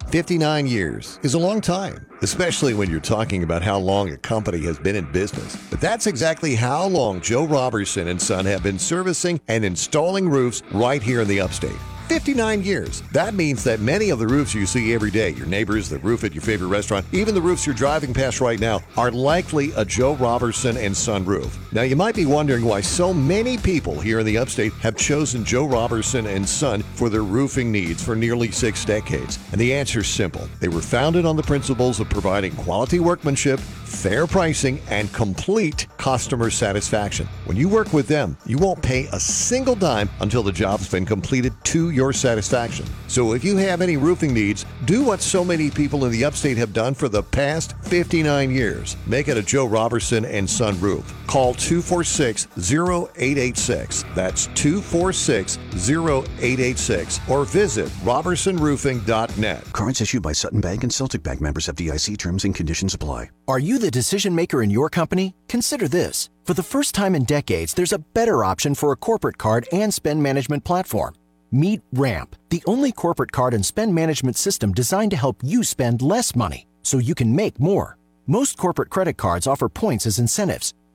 59 0.09 0.69
years 0.69 1.19
is 1.25 1.35
a 1.35 1.39
long 1.39 1.61
time, 1.61 2.07
especially 2.23 2.75
when 2.75 2.89
you're 2.89 3.01
talking 3.01 3.43
about 3.43 3.63
how 3.63 3.77
long 3.77 4.11
a 4.13 4.17
company 4.19 4.63
has 4.65 4.79
been 4.79 4.95
in 4.95 5.11
business. 5.11 5.57
But 5.69 5.81
that's 5.81 6.07
exactly 6.07 6.55
how 6.55 6.87
long 6.87 7.21
Joe 7.21 7.45
Robertson 7.45 8.07
and 8.07 8.23
Son 8.23 8.47
have 8.47 8.63
been 8.63 8.79
servicing 8.79 9.41
and 9.49 9.65
installing 9.65 10.29
roofs 10.29 10.63
right 10.71 11.03
here 11.03 11.23
in 11.23 11.29
the 11.29 11.41
upstate. 11.41 11.77
59 12.07 12.63
years. 12.63 13.03
That 13.13 13.35
means 13.35 13.65
that 13.65 13.81
many 13.81 14.11
of 14.11 14.19
the 14.19 14.27
roofs 14.27 14.55
you 14.55 14.67
see 14.67 14.95
every 14.95 15.11
day, 15.11 15.31
your 15.31 15.47
neighbors, 15.47 15.89
the 15.89 15.99
roof 15.99 16.25
at 16.25 16.35
your 16.35 16.43
favorite 16.43 16.69
restaurant, 16.69 17.05
even 17.13 17.35
the 17.35 17.43
roofs 17.43 17.67
you're 17.67 17.75
driving 17.75 18.15
past 18.15 18.41
right 18.41 18.61
now, 18.61 18.81
are 18.97 19.11
likely 19.11 19.73
a 19.73 19.85
Joe 19.85 20.15
Robertson 20.15 20.77
and 20.77 20.97
Son 20.97 21.25
roof. 21.25 21.59
Now, 21.77 21.83
you 21.83 21.95
might 21.95 22.15
be 22.15 22.25
wondering 22.25 22.65
why 22.65 22.81
so 22.81 23.13
many 23.13 23.59
people 23.59 24.01
here 24.01 24.21
in 24.21 24.25
the 24.25 24.39
upstate 24.39 24.73
have 24.81 24.97
chosen 24.97 25.45
Joe 25.45 25.67
Robertson 25.67 26.27
and 26.27 26.49
Son 26.49 26.81
for 26.95 27.11
their 27.11 27.21
roofing 27.21 27.71
needs 27.71 28.03
for 28.03 28.17
nearly 28.17 28.51
six 28.51 28.83
decades. 28.83 29.39
And 29.53 29.61
the 29.61 29.75
answer 29.75 30.01
is 30.01 30.09
simple. 30.09 30.49
They 30.59 30.69
were 30.69 30.81
founded 30.81 31.27
on 31.27 31.37
the 31.37 31.43
principles 31.43 32.01
of 32.01 32.09
providing 32.09 32.57
quality 32.57 32.99
workmanship, 32.99 33.61
fair 33.61 34.27
pricing, 34.27 34.81
and 34.89 35.13
complete 35.13 35.87
customer 35.99 36.49
satisfaction. 36.49 37.29
When 37.45 37.59
you 37.59 37.69
work 37.69 37.93
with 37.93 38.09
them, 38.09 38.39
you 38.47 38.57
won't 38.57 38.83
pay 38.83 39.07
a 39.13 39.21
single 39.21 39.75
dime 39.75 40.09
until 40.21 40.43
the 40.43 40.53
job's 40.53 40.91
been 40.91 41.05
completed 41.05 41.53
to 41.65 41.91
your 41.91 42.15
satisfaction. 42.15 42.87
So 43.07 43.35
if 43.35 43.45
you 43.45 43.59
have 43.59 43.83
any 43.83 43.99
roofing 43.99 44.33
needs, 44.33 44.65
do 44.87 45.05
what 45.05 45.21
so 45.21 45.45
many 45.45 45.71
people 45.71 46.07
in 46.07 46.13
the 46.13 46.25
upstate 46.25 46.57
have 46.57 46.73
done 46.73 46.95
for 46.95 47.11
the 47.11 47.23
past 47.23 47.75
59 47.83 48.51
years. 48.51 48.97
Make 49.07 49.29
it 49.29 49.37
a 49.37 49.43
Joe 49.43 49.67
Robertson 49.67 50.25
and 50.25 50.49
Son 50.49 50.81
roof. 50.81 51.13
Call 51.27 51.53
246 51.67 52.47
0886. 52.57 54.05
That's 54.15 54.47
246 54.55 55.59
0886 55.75 57.21
or 57.29 57.45
visit 57.45 57.89
robertsonroofing.net. 58.05 59.73
Cards 59.73 60.01
issued 60.01 60.23
by 60.23 60.33
Sutton 60.33 60.61
Bank 60.61 60.85
and 60.85 60.95
Celtic 60.95 61.25
Bank 61.25 61.41
members 61.41 61.67
FDIC 61.67 62.19
terms 62.19 62.45
and 62.45 62.55
conditions 62.55 62.95
apply. 62.95 63.31
Are 63.49 63.59
you 63.59 63.81
the 63.81 63.91
decision 63.91 64.33
maker 64.33 64.63
in 64.63 64.71
your 64.71 64.89
company? 64.89 65.35
Consider 65.49 65.89
this. 65.89 66.31
For 66.45 66.55
the 66.55 66.63
first 66.63 66.95
time 66.95 67.17
in 67.17 67.25
decades, 67.25 67.75
there's 67.75 67.93
a 67.93 67.99
better 67.99 68.45
option 68.45 68.77
for 68.77 68.93
a 68.93 68.97
corporate 68.97 69.39
card 69.39 69.67
and 69.73 69.93
spend 69.93 70.23
management 70.23 70.63
platform. 70.63 71.15
Meet 71.51 71.81
Ramp, 71.93 72.37
the 72.51 72.63
only 72.67 72.93
corporate 72.93 73.33
card 73.33 73.55
and 73.55 73.67
spend 73.67 73.93
management 73.93 74.37
system 74.37 74.73
designed 74.73 75.11
to 75.11 75.17
help 75.17 75.39
you 75.43 75.65
spend 75.65 76.01
less 76.01 76.37
money 76.37 76.69
so 76.83 76.99
you 76.99 77.17
can 77.17 77.35
make 77.35 77.59
more. 77.59 77.99
Most 78.29 78.57
corporate 78.57 78.91
credit 78.91 79.17
cards 79.17 79.47
offer 79.49 79.69
points 79.69 80.07
as 80.07 80.19
incentives, 80.19 80.73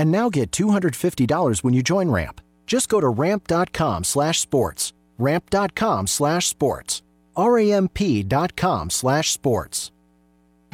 And 0.00 0.10
now 0.10 0.30
get 0.30 0.50
$250 0.50 1.62
when 1.62 1.74
you 1.74 1.82
join 1.82 2.10
Ramp. 2.10 2.40
Just 2.66 2.88
go 2.88 3.00
to 3.02 3.08
ramp.com 3.10 4.04
slash 4.04 4.40
sports. 4.40 4.94
Ramp.com 5.18 6.06
slash 6.06 6.46
sports. 6.46 7.02
R-A-M-P.com 7.36 8.88
slash 8.88 9.30
sports. 9.30 9.90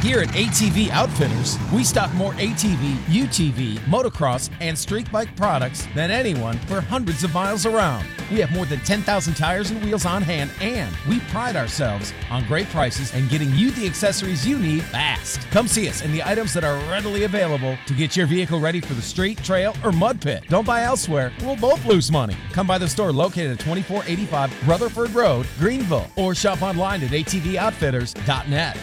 Here 0.01 0.21
at 0.21 0.29
ATV 0.29 0.91
Outfitters, 0.91 1.59
we 1.73 1.83
stock 1.83 2.13
more 2.15 2.33
ATV, 2.35 2.95
UTV, 3.07 3.79
motocross, 3.87 4.51
and 4.61 4.79
street 4.79 5.11
bike 5.11 5.35
products 5.37 5.89
than 5.97 6.13
anyone 6.13 6.59
for 6.61 6.81
hundreds 6.81 7.25
of 7.25 7.35
miles 7.35 7.67
around. 7.67 8.07
We 8.31 8.39
have 8.39 8.53
more 8.53 8.67
than 8.67 8.79
10,000 8.81 9.35
tires 9.35 9.71
and 9.71 9.83
wheels 9.83 10.05
on 10.07 10.23
hand, 10.23 10.53
and 10.61 10.95
we 11.09 11.21
pride 11.21 11.57
ourselves 11.57 12.13
on 12.31 12.47
great 12.47 12.69
prices 12.69 13.13
and 13.15 13.29
getting 13.31 13.53
you 13.55 13.71
the 13.73 13.87
accessories 13.87 14.47
you 14.47 14.59
need 14.59 14.85
fast. 14.85 15.41
Come 15.51 15.67
see 15.67 15.89
us 15.89 16.03
and 16.03 16.15
the 16.15 16.23
items 16.23 16.53
that 16.55 16.63
are 16.63 16.77
readily 16.91 17.25
available 17.25 17.77
to 17.87 17.95
get 17.95 18.17
your 18.17 18.27
vehicle 18.27 18.61
ready 18.61 18.81
for 18.81 18.95
the 18.95 19.03
street, 19.03 19.43
trail, 19.43 19.75
or 19.83 19.91
mud 19.93 20.21
pit. 20.21 20.45
Don't 20.49 20.67
buy 20.67 20.83
elsewhere, 20.83 21.33
we'll 21.41 21.57
both 21.57 21.85
lose 21.85 22.13
money. 22.13 22.37
Come 22.53 22.67
by 22.67 22.79
the 22.79 22.89
store 22.89 23.13
located 23.13 23.53
at 23.53 23.59
2485 23.61 24.69
Rutherford 24.69 25.11
Road, 25.11 25.47
Greenville, 25.59 26.07
or 26.17 26.35
shop 26.35 26.63
online 26.63 27.03
at 27.03 27.11
atvoutfitters.net. 27.11 28.77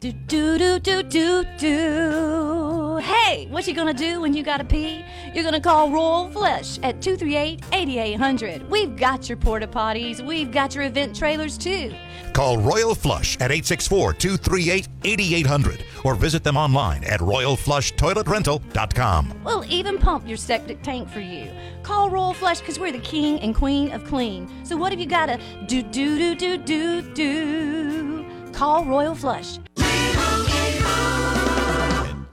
Do 0.00 0.12
do 0.12 0.58
do 0.58 0.78
do 0.78 1.02
do 1.02 1.44
do. 1.58 2.98
Hey, 2.98 3.48
what 3.50 3.66
you 3.66 3.74
gonna 3.74 3.92
do 3.92 4.20
when 4.20 4.32
you 4.32 4.44
gotta 4.44 4.62
pee? 4.62 5.04
You're 5.34 5.42
gonna 5.42 5.60
call 5.60 5.90
Royal 5.90 6.30
Flush 6.30 6.78
at 6.84 7.00
238-8800. 7.00 8.68
We've 8.68 8.96
got 8.96 9.28
your 9.28 9.38
porta 9.38 9.66
potties. 9.66 10.24
We've 10.24 10.52
got 10.52 10.76
your 10.76 10.84
event 10.84 11.16
trailers 11.16 11.58
too. 11.58 11.92
Call 12.32 12.58
Royal 12.58 12.94
Flush 12.94 13.36
at 13.40 13.50
864-238-8800 13.50 15.82
or 16.04 16.14
visit 16.14 16.44
them 16.44 16.56
online 16.56 17.02
at 17.02 17.18
royalflushtoiletrental.com. 17.18 19.40
We'll 19.42 19.64
even 19.64 19.98
pump 19.98 20.28
your 20.28 20.36
septic 20.36 20.80
tank 20.84 21.08
for 21.08 21.18
you. 21.18 21.50
Call 21.82 22.08
Royal 22.08 22.34
Flush 22.34 22.60
because 22.60 22.78
we're 22.78 22.92
the 22.92 23.00
king 23.00 23.40
and 23.40 23.52
queen 23.52 23.90
of 23.90 24.04
clean. 24.04 24.48
So 24.64 24.76
what 24.76 24.92
have 24.92 25.00
you 25.00 25.06
gotta 25.06 25.40
do 25.66 25.82
do 25.82 26.18
do 26.18 26.36
do 26.36 26.56
do 26.56 27.02
do? 27.14 28.24
Call 28.52 28.84
Royal 28.84 29.16
Flush. 29.16 29.58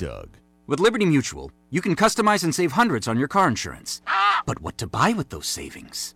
Doug. 0.05 0.37
With 0.67 0.79
Liberty 0.79 1.03
Mutual, 1.03 1.51
you 1.71 1.81
can 1.81 1.95
customize 1.95 2.43
and 2.43 2.53
save 2.53 2.73
hundreds 2.73 3.07
on 3.07 3.17
your 3.17 3.27
car 3.27 3.47
insurance. 3.47 4.03
But 4.45 4.61
what 4.61 4.77
to 4.77 4.85
buy 4.85 5.13
with 5.13 5.29
those 5.29 5.47
savings? 5.47 6.13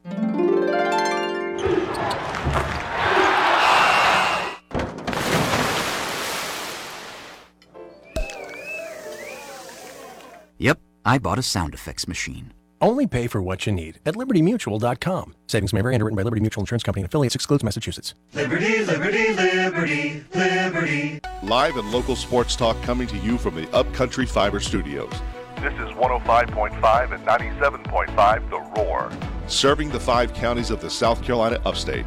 Yep, 10.60 10.80
I 11.04 11.18
bought 11.18 11.40
a 11.40 11.42
sound 11.42 11.74
effects 11.74 12.08
machine. 12.08 12.54
Only 12.82 13.08
pay 13.08 13.28
for 13.28 13.42
what 13.42 13.66
you 13.66 13.74
need 13.74 14.00
at 14.06 14.16
libertymutual.com. 14.16 15.36
Savings 15.48 15.74
may 15.74 15.82
vary. 15.82 15.96
Underwritten 15.96 16.16
by 16.16 16.24
Liberty 16.24 16.42
Mutual 16.42 16.62
Insurance 16.62 16.84
Company 16.84 17.02
and 17.04 17.10
affiliates. 17.10 17.36
Excludes 17.36 17.64
Massachusetts. 17.64 18.14
Liberty, 18.34 18.86
liberty, 18.86 19.34
liberty, 19.34 20.24
liberty. 20.34 21.20
Live 21.44 21.76
and 21.76 21.92
local 21.92 22.16
sports 22.16 22.56
talk 22.56 22.82
coming 22.84 23.08
to 23.08 23.18
you 23.18 23.38
from 23.38 23.56
the 23.56 23.70
Upcountry 23.76 24.26
Fiber 24.26 24.60
Studios. 24.60 25.12
This 25.58 25.74
is 25.74 25.90
105.5 25.98 27.14
and 27.14 27.28
97.5 27.28 28.50
The 28.50 28.60
Roar. 28.82 29.12
Serving 29.48 29.90
the 29.90 30.00
five 30.00 30.34
counties 30.34 30.72
of 30.72 30.80
the 30.80 30.90
South 30.90 31.22
Carolina 31.22 31.62
upstate. 31.66 32.06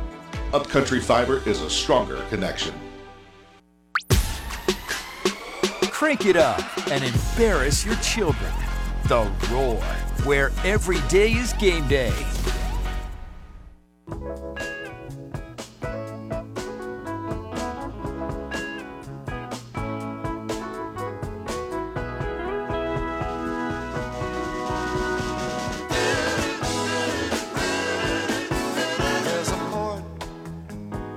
Upcountry 0.55 1.01
Fiber 1.01 1.43
is 1.47 1.61
a 1.61 1.69
stronger 1.69 2.23
connection. 2.31 2.75
Crank 5.91 6.25
it 6.25 6.37
up 6.37 6.61
and 6.89 7.05
embarrass 7.05 7.85
your 7.85 7.95
children. 7.97 8.53
The 9.13 9.31
Roar, 9.53 9.77
where 10.25 10.51
every 10.65 10.99
day 11.11 11.33
is 11.33 11.53
game 11.53 11.87
day. 11.87 12.15
There's 29.25 29.51
a 29.51 29.59
port 29.71 30.03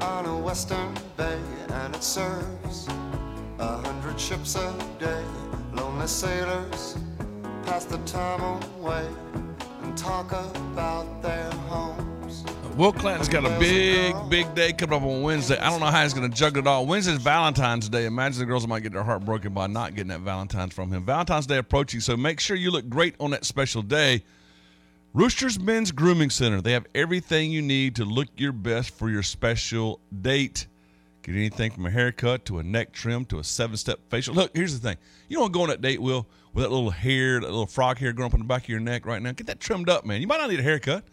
on 0.01 0.25
a 0.25 0.37
western 0.37 0.93
bay, 1.15 1.39
and 1.69 1.95
it 1.95 2.03
serves 2.03 2.89
a 3.57 3.77
hundred 3.77 4.19
ships 4.19 4.57
a 4.57 4.73
day. 4.99 5.23
Lonely 5.71 6.07
sailors 6.07 6.97
pass 7.75 7.83
the 7.83 7.97
time 8.05 8.41
away 8.79 9.05
and 9.83 9.97
talk 9.97 10.31
about 10.31 11.21
their 11.21 11.51
homes. 11.67 12.45
Will 12.77 12.93
Clinton's 12.93 13.27
got 13.27 13.43
a 13.43 13.59
big, 13.59 14.15
big 14.29 14.55
day 14.55 14.71
coming 14.71 14.95
up 14.95 15.03
on 15.03 15.21
Wednesday. 15.23 15.57
I 15.57 15.71
don't 15.71 15.81
know 15.81 15.87
how 15.87 16.01
he's 16.01 16.13
going 16.13 16.29
to 16.31 16.33
juggle 16.33 16.61
it 16.61 16.67
all. 16.67 16.85
Wednesday's 16.85 17.17
Valentine's 17.17 17.89
Day. 17.89 18.05
Imagine 18.05 18.39
the 18.39 18.45
girls 18.45 18.65
might 18.65 18.79
get 18.79 18.93
their 18.93 19.03
heart 19.03 19.25
broken 19.25 19.53
by 19.53 19.67
not 19.67 19.93
getting 19.93 20.07
that 20.07 20.21
Valentine's 20.21 20.73
from 20.73 20.89
him. 20.89 21.03
Valentine's 21.03 21.47
Day 21.47 21.57
approaching, 21.57 21.99
so 21.99 22.15
make 22.15 22.39
sure 22.39 22.55
you 22.55 22.71
look 22.71 22.87
great 22.87 23.13
on 23.19 23.31
that 23.31 23.43
special 23.43 23.81
day. 23.81 24.23
Roosters 25.13 25.59
Men's 25.59 25.91
Grooming 25.91 26.29
Center. 26.29 26.61
They 26.61 26.71
have 26.71 26.85
everything 26.95 27.51
you 27.51 27.61
need 27.61 27.97
to 27.97 28.05
look 28.05 28.29
your 28.37 28.53
best 28.53 28.91
for 28.91 29.09
your 29.09 29.23
special 29.23 29.99
date. 30.21 30.67
Get 31.23 31.35
anything 31.35 31.71
from 31.71 31.87
a 31.87 31.91
haircut 31.91 32.45
to 32.45 32.59
a 32.59 32.63
neck 32.63 32.93
trim 32.93 33.25
to 33.25 33.39
a 33.39 33.43
seven 33.43 33.75
step 33.75 33.99
facial. 34.09 34.33
Look, 34.33 34.55
here's 34.55 34.79
the 34.79 34.87
thing. 34.87 34.97
You 35.27 35.35
don't 35.35 35.41
want 35.41 35.53
to 35.53 35.57
go 35.57 35.63
on 35.63 35.69
that 35.69 35.81
date, 35.81 36.01
Will, 36.01 36.25
with 36.55 36.63
that 36.63 36.71
little 36.71 36.89
hair, 36.89 37.41
that 37.41 37.49
little 37.49 37.67
frog 37.67 37.99
hair 37.99 38.13
growing 38.13 38.31
up 38.31 38.33
on 38.33 38.39
the 38.39 38.45
back 38.45 38.63
of 38.63 38.69
your 38.69 38.79
neck 38.79 39.05
right 39.05 39.21
now. 39.21 39.33
Get 39.33 39.45
that 39.47 39.59
trimmed 39.59 39.89
up, 39.89 40.05
man. 40.05 40.21
You 40.21 40.27
might 40.27 40.37
not 40.37 40.49
need 40.49 40.61
a 40.61 40.63
haircut, 40.63 41.03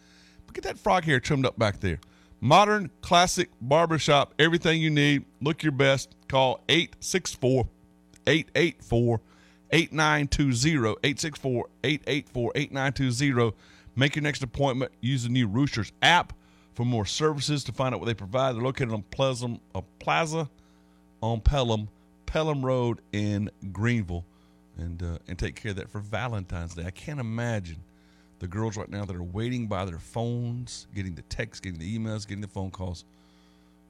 but 0.46 0.55
get 0.55 0.64
that 0.64 0.78
frog 0.78 1.05
hair 1.05 1.18
trimmed 1.18 1.44
up 1.44 1.59
back 1.59 1.81
there. 1.81 1.98
Modern, 2.40 2.90
classic 3.02 3.50
barbershop, 3.61 4.35
everything 4.38 4.81
you 4.81 4.90
need. 4.90 5.24
Look 5.40 5.62
your 5.62 5.72
best. 5.72 6.14
Call 6.28 6.61
864 6.68 7.68
884 8.26 9.20
8920. 9.72 10.96
864 11.02 11.66
884 11.85 12.52
8920. 12.55 13.57
Make 13.96 14.16
your 14.16 14.22
next 14.22 14.42
appointment. 14.42 14.92
Use 15.00 15.24
the 15.24 15.28
new 15.28 15.48
Roosters 15.48 15.92
app 16.02 16.33
for 16.74 16.85
more 16.85 17.05
services 17.05 17.64
to 17.64 17.72
find 17.72 17.94
out 17.94 18.00
what 18.00 18.07
they 18.07 18.14
provide. 18.14 18.55
They're 18.55 18.62
located 18.62 18.92
on 18.92 19.02
Pleasant, 19.11 19.61
uh, 19.74 19.83
Plaza 19.98 20.48
on 21.20 21.40
Pelham, 21.40 21.88
Pelham 22.26 22.64
Road 22.64 23.00
in 23.12 23.50
Greenville, 23.72 24.24
and 24.83 25.03
uh, 25.03 25.18
and 25.29 25.38
take 25.38 25.57
care 25.57 25.71
of 25.71 25.77
that 25.77 25.88
for 25.88 26.01
Valentine's 26.01 26.75
Day. 26.75 26.85
I 26.85 26.90
can't 26.90 27.21
imagine 27.21 27.79
the 28.40 28.47
girls 28.47 28.77
right 28.77 28.88
now 28.90 29.05
that 29.05 29.14
are 29.14 29.23
waiting 29.23 29.68
by 29.68 29.85
their 29.85 29.99
phones, 29.99 30.87
getting 30.95 31.14
the 31.14 31.23
texts, 31.23 31.61
getting 31.61 31.79
the 31.79 31.99
emails, 31.99 32.27
getting 32.27 32.42
the 32.42 32.49
phone 32.49 32.71
calls 32.71 33.05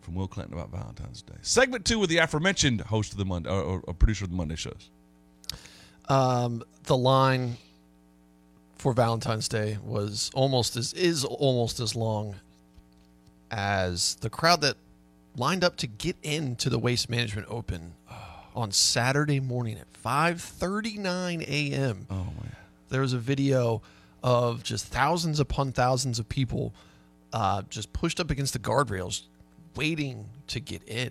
from 0.02 0.14
Will 0.14 0.28
Clinton 0.28 0.54
about 0.54 0.70
Valentine's 0.70 1.22
Day. 1.22 1.34
Segment 1.42 1.84
two 1.84 1.98
with 1.98 2.10
the 2.10 2.18
aforementioned 2.18 2.80
host 2.82 3.12
of 3.12 3.18
the 3.18 3.24
Monday, 3.24 3.50
or, 3.50 3.80
or 3.84 3.94
producer 3.94 4.24
of 4.24 4.30
the 4.30 4.36
Monday 4.36 4.56
shows. 4.56 4.90
Um, 6.08 6.62
the 6.84 6.96
line 6.96 7.56
for 8.76 8.92
Valentine's 8.92 9.48
Day 9.48 9.78
was 9.82 10.30
almost 10.34 10.76
as 10.76 10.92
is 10.92 11.24
almost 11.24 11.80
as 11.80 11.94
long 11.94 12.34
as 13.50 14.16
the 14.16 14.30
crowd 14.30 14.60
that 14.62 14.76
lined 15.36 15.62
up 15.64 15.76
to 15.76 15.86
get 15.86 16.16
into 16.22 16.68
the 16.68 16.78
Waste 16.78 17.08
Management 17.08 17.46
Open 17.48 17.94
on 18.54 18.70
Saturday 18.72 19.40
morning 19.40 19.78
at 19.78 19.92
5:39 19.92 21.42
a.m. 21.42 22.06
Oh 22.10 22.14
man. 22.14 22.56
There 22.88 23.00
was 23.00 23.12
a 23.12 23.18
video 23.18 23.82
of 24.22 24.62
just 24.62 24.86
thousands 24.86 25.40
upon 25.40 25.72
thousands 25.72 26.18
of 26.18 26.28
people 26.28 26.74
uh, 27.32 27.62
just 27.70 27.92
pushed 27.92 28.20
up 28.20 28.30
against 28.30 28.52
the 28.52 28.58
guardrails 28.58 29.22
waiting 29.74 30.26
to 30.48 30.60
get 30.60 30.86
in. 30.86 31.10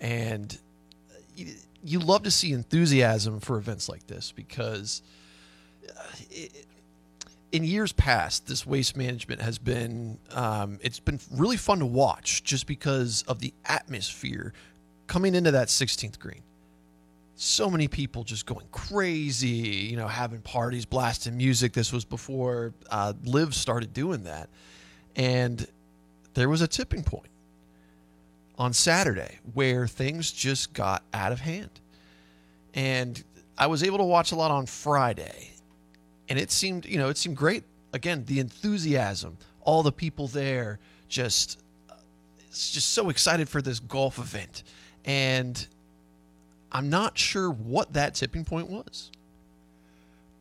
And 0.00 0.56
you, 1.36 1.52
you 1.84 1.98
love 1.98 2.22
to 2.24 2.30
see 2.30 2.52
enthusiasm 2.52 3.40
for 3.40 3.58
events 3.58 3.88
like 3.88 4.06
this 4.06 4.32
because 4.32 5.02
uh, 5.88 6.02
it, 6.30 6.66
in 7.52 7.64
years 7.64 7.92
past, 7.92 8.46
this 8.46 8.66
waste 8.66 8.96
management 8.96 9.40
has 9.40 9.58
been 9.58 10.18
um, 10.32 10.78
it's 10.82 11.00
been 11.00 11.20
really 11.30 11.56
fun 11.56 11.78
to 11.78 11.86
watch 11.86 12.42
just 12.42 12.66
because 12.66 13.22
of 13.28 13.38
the 13.38 13.52
atmosphere 13.64 14.52
coming 15.06 15.34
into 15.34 15.50
that 15.52 15.68
16th 15.68 16.18
green. 16.18 16.42
So 17.38 17.68
many 17.68 17.86
people 17.86 18.24
just 18.24 18.46
going 18.46 18.66
crazy, 18.72 19.48
you 19.48 19.96
know, 19.96 20.08
having 20.08 20.40
parties, 20.40 20.86
blasting 20.86 21.36
music. 21.36 21.74
This 21.74 21.92
was 21.92 22.02
before 22.02 22.72
uh, 22.90 23.12
Live 23.24 23.54
started 23.54 23.92
doing 23.92 24.24
that, 24.24 24.48
and 25.14 25.66
there 26.32 26.48
was 26.48 26.62
a 26.62 26.66
tipping 26.66 27.02
point 27.02 27.28
on 28.58 28.72
Saturday 28.72 29.38
where 29.52 29.86
things 29.86 30.32
just 30.32 30.72
got 30.72 31.02
out 31.12 31.30
of 31.30 31.40
hand. 31.40 31.68
And 32.72 33.22
I 33.58 33.66
was 33.66 33.82
able 33.82 33.98
to 33.98 34.04
watch 34.04 34.32
a 34.32 34.36
lot 34.36 34.50
on 34.50 34.64
Friday, 34.64 35.50
and 36.30 36.38
it 36.38 36.50
seemed, 36.50 36.86
you 36.86 36.96
know, 36.96 37.10
it 37.10 37.18
seemed 37.18 37.36
great. 37.36 37.64
Again, 37.92 38.24
the 38.26 38.40
enthusiasm, 38.40 39.36
all 39.60 39.82
the 39.82 39.92
people 39.92 40.26
there, 40.26 40.78
just, 41.08 41.60
it's 42.48 42.70
just 42.70 42.94
so 42.94 43.10
excited 43.10 43.46
for 43.46 43.60
this 43.60 43.78
golf 43.78 44.18
event, 44.18 44.62
and 45.04 45.66
I'm 46.76 46.90
not 46.90 47.16
sure 47.16 47.50
what 47.50 47.94
that 47.94 48.14
tipping 48.14 48.44
point 48.44 48.68
was. 48.68 49.10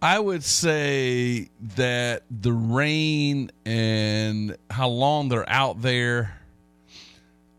I 0.02 0.20
would 0.20 0.44
say 0.44 1.48
that 1.78 2.24
the 2.30 2.52
rain 2.52 3.52
and 3.66 4.58
how 4.70 4.90
long 4.90 5.30
they're 5.30 5.50
out 5.50 5.82
there, 5.82 6.38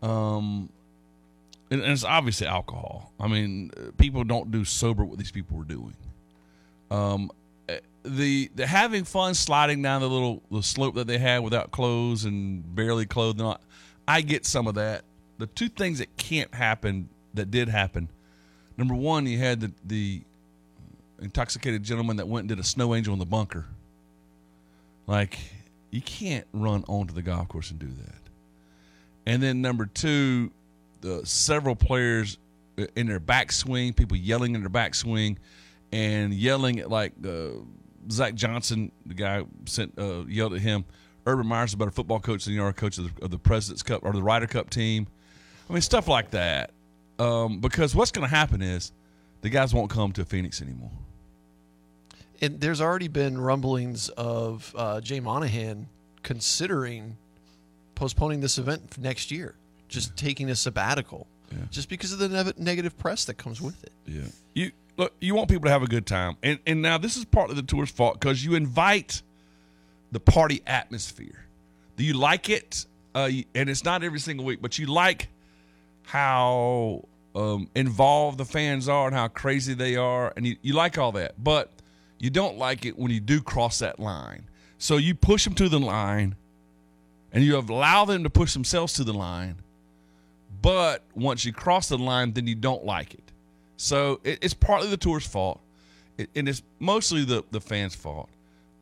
um, 0.03 0.69
and, 1.71 1.81
and 1.81 1.91
it's 1.91 2.03
obviously 2.03 2.45
alcohol. 2.45 3.11
I 3.19 3.27
mean, 3.27 3.71
people 3.97 4.23
don't 4.23 4.51
do 4.51 4.63
sober 4.63 5.03
what 5.03 5.17
these 5.17 5.31
people 5.31 5.57
were 5.57 5.63
doing. 5.63 5.95
Um, 6.91 7.31
the 8.03 8.51
the 8.53 8.67
having 8.67 9.05
fun 9.05 9.33
sliding 9.33 9.81
down 9.81 10.01
the 10.01 10.07
little 10.07 10.43
the 10.51 10.61
slope 10.61 10.93
that 10.95 11.07
they 11.07 11.17
had 11.17 11.39
without 11.39 11.71
clothes 11.71 12.25
and 12.25 12.75
barely 12.75 13.07
clothed. 13.07 13.41
all- 13.41 13.59
I 14.07 14.21
get 14.21 14.45
some 14.45 14.67
of 14.67 14.75
that. 14.75 15.01
The 15.39 15.47
two 15.47 15.67
things 15.67 15.97
that 15.97 16.15
can't 16.15 16.53
happen 16.53 17.09
that 17.33 17.49
did 17.49 17.69
happen. 17.69 18.09
Number 18.77 18.93
one, 18.93 19.25
you 19.25 19.39
had 19.39 19.59
the 19.59 19.71
the 19.85 20.21
intoxicated 21.21 21.83
gentleman 21.83 22.17
that 22.17 22.27
went 22.27 22.43
and 22.43 22.49
did 22.49 22.59
a 22.59 22.63
snow 22.63 22.93
angel 22.93 23.13
in 23.13 23.19
the 23.19 23.25
bunker. 23.25 23.65
Like, 25.07 25.39
you 25.89 26.01
can't 26.01 26.45
run 26.53 26.83
onto 26.87 27.13
the 27.13 27.21
golf 27.21 27.47
course 27.47 27.71
and 27.71 27.79
do 27.79 27.87
that. 27.87 28.21
And 29.25 29.41
then 29.41 29.61
number 29.61 29.85
two, 29.85 30.51
the 31.01 31.25
several 31.25 31.75
players 31.75 32.37
in 32.95 33.07
their 33.07 33.19
backswing, 33.19 33.95
people 33.95 34.17
yelling 34.17 34.53
in 34.53 34.61
their 34.61 34.69
backswing, 34.69 35.37
and 35.91 36.33
yelling 36.33 36.79
at 36.79 36.89
like 36.89 37.13
uh, 37.25 37.49
Zach 38.11 38.35
Johnson, 38.35 38.91
the 39.05 39.13
guy 39.13 39.43
sent 39.65 39.97
uh, 39.97 40.25
yelled 40.27 40.53
at 40.53 40.61
him. 40.61 40.85
Urban 41.25 41.47
Meyer's 41.47 41.73
a 41.73 41.77
better 41.77 41.91
football 41.91 42.19
coach 42.19 42.45
than 42.45 42.53
you 42.53 42.63
are 42.63 42.69
a 42.69 42.73
coach 42.73 42.97
of 42.97 43.13
the, 43.15 43.25
of 43.25 43.31
the 43.31 43.37
President's 43.37 43.83
Cup 43.83 44.05
or 44.05 44.13
the 44.13 44.23
Ryder 44.23 44.47
Cup 44.47 44.69
team. 44.69 45.07
I 45.69 45.73
mean, 45.73 45.81
stuff 45.81 46.07
like 46.07 46.31
that. 46.31 46.71
Um, 47.19 47.59
because 47.59 47.95
what's 47.95 48.11
going 48.11 48.27
to 48.27 48.33
happen 48.35 48.61
is 48.61 48.91
the 49.41 49.49
guys 49.49 49.73
won't 49.73 49.89
come 49.89 50.11
to 50.13 50.25
Phoenix 50.25 50.61
anymore. 50.61 50.91
And 52.41 52.59
there's 52.59 52.81
already 52.81 53.07
been 53.07 53.39
rumblings 53.39 54.09
of 54.09 54.73
uh, 54.77 55.01
Jay 55.01 55.19
Monahan 55.19 55.87
considering 56.21 57.17
postponing 57.95 58.41
this 58.41 58.57
event 58.59 58.93
for 58.93 59.01
next 59.01 59.31
year, 59.31 59.55
just 59.87 60.15
taking 60.15 60.49
a 60.49 60.55
sabbatical, 60.55 61.25
just 61.71 61.89
because 61.89 62.11
of 62.11 62.19
the 62.19 62.29
ne- 62.29 62.63
negative 62.63 62.97
press 62.97 63.25
that 63.25 63.35
comes 63.35 63.59
with 63.59 63.83
it. 63.83 63.91
Yeah. 64.05 64.21
You 64.53 64.71
look. 64.97 65.13
You 65.19 65.33
want 65.33 65.49
people 65.49 65.65
to 65.65 65.71
have 65.71 65.81
a 65.81 65.87
good 65.87 66.05
time, 66.05 66.37
and 66.43 66.59
and 66.67 66.81
now 66.83 66.99
this 66.99 67.17
is 67.17 67.25
partly 67.25 67.55
the 67.55 67.63
tour's 67.63 67.89
fault 67.89 68.19
because 68.19 68.45
you 68.45 68.53
invite 68.53 69.23
the 70.11 70.19
party 70.19 70.61
atmosphere. 70.67 71.45
Do 71.95 72.03
you 72.03 72.13
like 72.13 72.49
it? 72.49 72.85
Uh, 73.15 73.29
and 73.55 73.67
it's 73.67 73.83
not 73.83 74.03
every 74.03 74.19
single 74.19 74.45
week, 74.45 74.61
but 74.61 74.77
you 74.77 74.85
like 74.85 75.29
how 76.07 77.03
um, 77.35 77.69
involved 77.75 78.37
the 78.37 78.45
fans 78.45 78.87
are 78.87 79.07
and 79.07 79.15
how 79.15 79.27
crazy 79.27 79.73
they 79.73 79.95
are, 79.97 80.33
and 80.35 80.47
you, 80.47 80.55
you 80.61 80.73
like 80.73 80.97
all 80.97 81.11
that. 81.11 81.41
But 81.43 81.69
You 82.19 82.29
don't 82.31 82.57
like 82.57 82.85
it 82.85 82.97
when 82.97 83.11
you 83.11 83.19
do 83.19 83.41
cross 83.41 83.79
that 83.79 83.99
line. 83.99 84.45
So 84.79 84.97
you 84.97 85.13
push 85.13 85.43
them 85.43 85.53
to 85.55 85.69
the 85.69 85.79
line, 85.79 86.35
and 87.31 87.43
you 87.43 87.57
allow 87.57 88.05
them 88.05 88.23
to 88.23 88.29
push 88.29 88.53
themselves 88.53 88.93
to 88.93 89.03
the 89.03 89.13
line. 89.13 89.57
But 90.61 91.03
once 91.13 91.45
you 91.45 91.53
cross 91.53 91.89
the 91.89 91.97
line, 91.97 92.33
then 92.33 92.47
you 92.47 92.55
don't 92.55 92.83
like 92.85 93.13
it. 93.13 93.31
So 93.75 94.19
it, 94.23 94.39
it's 94.41 94.53
partly 94.55 94.89
the 94.89 94.97
tour's 94.97 95.27
fault, 95.27 95.59
it, 96.17 96.29
and 96.35 96.47
it's 96.49 96.63
mostly 96.79 97.23
the 97.25 97.43
the 97.51 97.61
fans' 97.61 97.93
fault. 97.95 98.29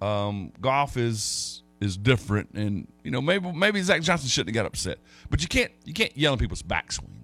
Um, 0.01 0.53
golf 0.61 0.95
is 0.95 1.63
is 1.81 1.97
different, 1.97 2.51
and 2.53 2.87
you 3.03 3.11
know 3.11 3.21
maybe 3.21 3.51
maybe 3.51 3.81
Zach 3.81 4.01
Johnson 4.01 4.29
shouldn't 4.29 4.55
have 4.55 4.63
got 4.63 4.67
upset, 4.67 4.99
but 5.29 5.41
you 5.41 5.49
can't 5.49 5.71
you 5.83 5.93
can't 5.93 6.15
yell 6.17 6.33
at 6.33 6.39
people's 6.39 6.63
backswings, 6.63 7.14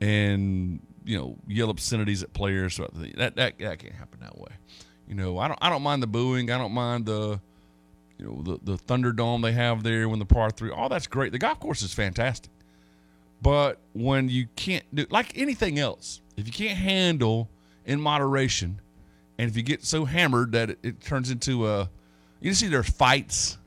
and 0.00 0.80
you 1.04 1.18
know 1.18 1.36
yell 1.46 1.70
obscenities 1.70 2.22
at 2.22 2.32
players. 2.32 2.76
That 2.76 3.36
that 3.36 3.58
that 3.58 3.78
can't 3.78 3.94
happen 3.94 4.20
that 4.20 4.38
way. 4.38 4.50
You 5.08 5.14
know 5.14 5.38
I 5.38 5.48
don't 5.48 5.58
I 5.62 5.70
don't 5.70 5.82
mind 5.82 6.02
the 6.02 6.06
booing. 6.06 6.50
I 6.50 6.58
don't 6.58 6.72
mind 6.72 7.06
the 7.06 7.40
you 8.18 8.26
know 8.26 8.42
the 8.42 8.58
the 8.62 8.76
Thunderdome 8.76 9.42
they 9.42 9.52
have 9.52 9.82
there 9.82 10.08
when 10.08 10.18
the 10.18 10.26
par 10.26 10.50
three. 10.50 10.70
All 10.70 10.88
that's 10.88 11.06
great. 11.06 11.32
The 11.32 11.38
golf 11.38 11.60
course 11.60 11.82
is 11.82 11.92
fantastic, 11.92 12.50
but 13.40 13.78
when 13.94 14.28
you 14.28 14.48
can't 14.56 14.84
do 14.94 15.06
like 15.10 15.36
anything 15.38 15.78
else, 15.78 16.20
if 16.36 16.46
you 16.46 16.52
can't 16.52 16.78
handle 16.78 17.48
in 17.86 18.00
moderation, 18.00 18.80
and 19.38 19.50
if 19.50 19.56
you 19.56 19.62
get 19.62 19.84
so 19.84 20.04
hammered 20.04 20.52
that 20.52 20.70
it, 20.70 20.78
it 20.82 21.00
turns 21.00 21.30
into 21.30 21.66
a 21.68 21.88
you 22.40 22.54
see 22.54 22.68
there's 22.68 22.90
fights 22.90 23.58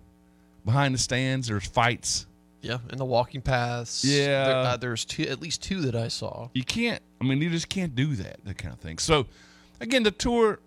behind 0.65 0.93
the 0.93 0.99
stands. 0.99 1.47
There's 1.47 1.67
fights. 1.67 2.27
Yeah, 2.61 2.77
in 2.91 2.97
the 2.97 3.05
walking 3.05 3.41
paths. 3.41 4.05
Yeah. 4.05 4.45
There- 4.45 4.55
uh, 4.55 4.77
there's 4.77 5.03
two, 5.05 5.23
at 5.23 5.41
least 5.41 5.63
two 5.63 5.81
that 5.81 5.95
I 5.95 6.07
saw. 6.09 6.49
You 6.53 6.63
can't. 6.63 7.01
I 7.19 7.23
mean, 7.23 7.41
you 7.41 7.49
just 7.49 7.69
can't 7.69 7.95
do 7.95 8.15
that. 8.15 8.37
That 8.45 8.57
kind 8.57 8.73
of 8.73 8.79
thing. 8.79 8.97
So, 8.99 9.25
again, 9.79 10.03
the 10.03 10.11
tour 10.11 10.59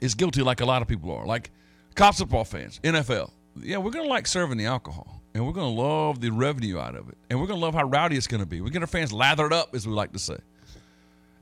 is 0.00 0.14
guilty, 0.14 0.42
like 0.42 0.60
a 0.60 0.64
lot 0.66 0.82
of 0.82 0.88
people 0.88 1.12
are. 1.12 1.26
Like 1.26 1.50
college 1.94 2.16
football 2.18 2.44
fans, 2.44 2.80
NFL. 2.82 3.30
Yeah, 3.60 3.78
we're 3.78 3.90
gonna 3.90 4.08
like 4.08 4.26
serving 4.26 4.56
the 4.58 4.66
alcohol, 4.66 5.20
and 5.34 5.44
we're 5.44 5.52
gonna 5.52 5.68
love 5.68 6.20
the 6.20 6.30
revenue 6.30 6.78
out 6.78 6.94
of 6.94 7.08
it, 7.08 7.18
and 7.28 7.40
we're 7.40 7.48
gonna 7.48 7.60
love 7.60 7.74
how 7.74 7.82
rowdy 7.84 8.16
it's 8.16 8.28
gonna 8.28 8.46
be. 8.46 8.60
We 8.60 8.70
get 8.70 8.80
our 8.80 8.86
fans 8.86 9.12
lathered 9.12 9.52
up, 9.52 9.74
as 9.74 9.86
we 9.86 9.92
like 9.92 10.12
to 10.12 10.18
say, 10.20 10.36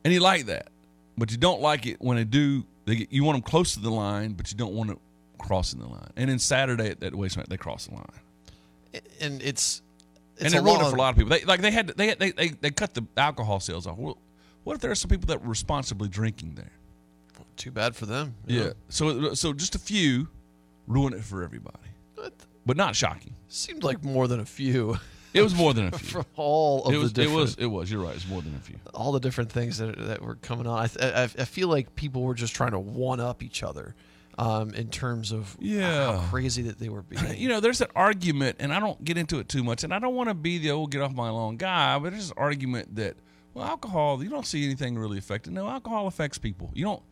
and 0.04 0.12
you 0.14 0.20
like 0.20 0.46
that, 0.46 0.68
but 1.18 1.30
you 1.30 1.36
don't 1.36 1.60
like 1.60 1.86
it 1.86 1.98
when 2.00 2.16
they 2.16 2.24
do. 2.24 2.64
They 2.86 2.96
get, 2.96 3.12
you 3.12 3.22
want 3.24 3.36
them 3.36 3.42
close 3.42 3.74
to 3.74 3.80
the 3.80 3.90
line, 3.90 4.32
but 4.32 4.50
you 4.50 4.56
don't 4.56 4.72
want 4.72 4.88
them 4.88 4.98
crossing 5.38 5.78
the 5.80 5.86
line. 5.86 6.10
And 6.16 6.30
then 6.30 6.38
Saturday 6.38 6.88
at 6.88 7.00
that 7.00 7.14
waste 7.14 7.38
they 7.48 7.56
cross 7.58 7.86
the 7.86 7.94
line. 7.94 8.06
And 9.20 9.42
it's, 9.42 9.82
it's 10.36 10.44
and 10.44 10.54
it 10.54 10.62
ruined 10.62 10.82
it 10.82 10.90
for 10.90 10.96
a 10.96 10.98
lot 10.98 11.10
of 11.10 11.16
people. 11.16 11.30
They 11.30 11.44
like 11.44 11.60
they 11.60 11.70
had 11.70 11.88
they 11.88 12.14
they 12.14 12.30
they, 12.30 12.48
they 12.48 12.70
cut 12.70 12.94
the 12.94 13.04
alcohol 13.16 13.60
sales 13.60 13.86
off. 13.86 13.98
Well, 13.98 14.18
what 14.64 14.74
if 14.74 14.80
there 14.80 14.90
are 14.90 14.96
some 14.96 15.08
people 15.10 15.26
that 15.26 15.42
were 15.42 15.50
responsibly 15.50 16.08
drinking 16.08 16.54
there? 16.54 16.72
Too 17.56 17.70
bad 17.70 17.96
for 17.96 18.06
them. 18.06 18.34
Yeah. 18.46 18.70
So 18.88 19.34
so 19.34 19.52
just 19.52 19.74
a 19.74 19.78
few 19.78 20.28
ruin 20.86 21.12
it 21.12 21.24
for 21.24 21.42
everybody. 21.42 21.78
But 22.66 22.76
not 22.76 22.94
shocking. 22.94 23.34
Seemed 23.48 23.82
like 23.82 24.04
more 24.04 24.28
than 24.28 24.40
a 24.40 24.44
few. 24.44 24.98
It 25.32 25.40
was 25.40 25.54
more 25.54 25.72
than 25.72 25.86
a 25.86 25.90
few. 25.98 26.20
For 26.20 26.26
all 26.36 26.84
of 26.84 26.94
it 26.94 26.98
was 26.98 27.14
the 27.14 27.22
different, 27.22 27.38
it 27.38 27.40
was 27.40 27.54
it 27.56 27.66
was. 27.66 27.90
You're 27.90 28.02
right. 28.02 28.14
It's 28.14 28.28
more 28.28 28.42
than 28.42 28.54
a 28.54 28.58
few. 28.58 28.76
all 28.92 29.12
the 29.12 29.20
different 29.20 29.50
things 29.50 29.78
that 29.78 29.96
that 29.96 30.20
were 30.20 30.34
coming 30.36 30.66
on. 30.66 30.88
I, 31.00 31.06
I, 31.06 31.22
I 31.22 31.26
feel 31.26 31.68
like 31.68 31.94
people 31.96 32.22
were 32.22 32.34
just 32.34 32.54
trying 32.54 32.72
to 32.72 32.78
one 32.78 33.20
up 33.20 33.42
each 33.42 33.62
other, 33.62 33.94
um, 34.38 34.72
in 34.74 34.88
terms 34.88 35.32
of 35.32 35.56
Yeah. 35.60 36.16
how 36.16 36.28
crazy 36.28 36.62
that 36.62 36.78
they 36.78 36.88
were 36.88 37.02
being. 37.02 37.36
You 37.36 37.48
know, 37.48 37.60
there's 37.60 37.80
an 37.80 37.88
argument, 37.94 38.56
and 38.60 38.72
I 38.72 38.80
don't 38.80 39.02
get 39.04 39.18
into 39.18 39.38
it 39.40 39.48
too 39.48 39.62
much, 39.64 39.84
and 39.84 39.92
I 39.92 39.98
don't 39.98 40.14
want 40.14 40.28
to 40.30 40.34
be 40.34 40.58
the 40.58 40.70
old 40.70 40.90
get 40.90 41.02
off 41.02 41.12
my 41.12 41.28
lawn 41.28 41.56
guy, 41.56 41.98
but 41.98 42.12
there's 42.12 42.30
an 42.30 42.38
argument 42.38 42.94
that 42.96 43.16
well, 43.54 43.66
alcohol, 43.66 44.22
you 44.22 44.30
don't 44.30 44.46
see 44.46 44.64
anything 44.64 44.96
really 44.98 45.18
affected. 45.18 45.52
No, 45.52 45.68
alcohol 45.68 46.06
affects 46.06 46.38
people. 46.38 46.70
You 46.74 46.84
don't 46.84 47.02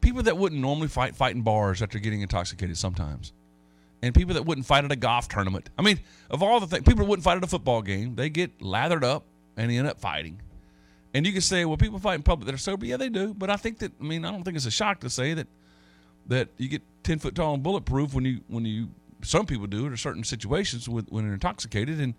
people 0.00 0.22
that 0.22 0.38
wouldn't 0.38 0.60
normally 0.60 0.88
fight 0.88 1.16
fight 1.16 1.34
in 1.34 1.42
bars 1.42 1.82
after 1.82 1.98
getting 1.98 2.20
intoxicated 2.22 2.76
sometimes. 2.76 3.32
And 4.00 4.14
people 4.14 4.34
that 4.34 4.46
wouldn't 4.46 4.64
fight 4.64 4.84
at 4.84 4.92
a 4.92 4.96
golf 4.96 5.26
tournament. 5.26 5.70
I 5.76 5.82
mean, 5.82 5.98
of 6.30 6.40
all 6.40 6.60
the 6.60 6.68
things, 6.68 6.84
people 6.84 7.02
that 7.02 7.08
wouldn't 7.10 7.24
fight 7.24 7.36
at 7.36 7.42
a 7.42 7.48
football 7.48 7.82
game, 7.82 8.14
they 8.14 8.30
get 8.30 8.62
lathered 8.62 9.02
up 9.02 9.24
and 9.56 9.68
they 9.68 9.76
end 9.76 9.88
up 9.88 9.98
fighting. 9.98 10.40
And 11.12 11.26
you 11.26 11.32
can 11.32 11.40
say, 11.40 11.64
well, 11.64 11.76
people 11.76 11.98
fight 11.98 12.14
in 12.14 12.22
public 12.22 12.46
that 12.46 12.54
are 12.54 12.58
sober. 12.58 12.86
Yeah, 12.86 12.96
they 12.96 13.08
do. 13.08 13.34
But 13.34 13.50
I 13.50 13.56
think 13.56 13.78
that, 13.78 13.90
I 14.00 14.04
mean, 14.04 14.24
I 14.24 14.30
don't 14.30 14.44
think 14.44 14.56
it's 14.56 14.66
a 14.66 14.70
shock 14.70 15.00
to 15.00 15.10
say 15.10 15.34
that 15.34 15.48
that 16.28 16.48
you 16.56 16.68
get 16.68 16.82
ten 17.02 17.18
foot 17.18 17.34
tall 17.34 17.54
and 17.54 17.62
bulletproof 17.62 18.14
when 18.14 18.24
you 18.24 18.40
when 18.48 18.64
you 18.64 18.88
some 19.22 19.46
people 19.46 19.66
do 19.66 19.86
it 19.86 19.88
in 19.88 19.96
certain 19.96 20.22
situations 20.24 20.88
with, 20.88 21.08
when 21.08 21.24
they're 21.24 21.34
intoxicated 21.34 22.00
and 22.00 22.14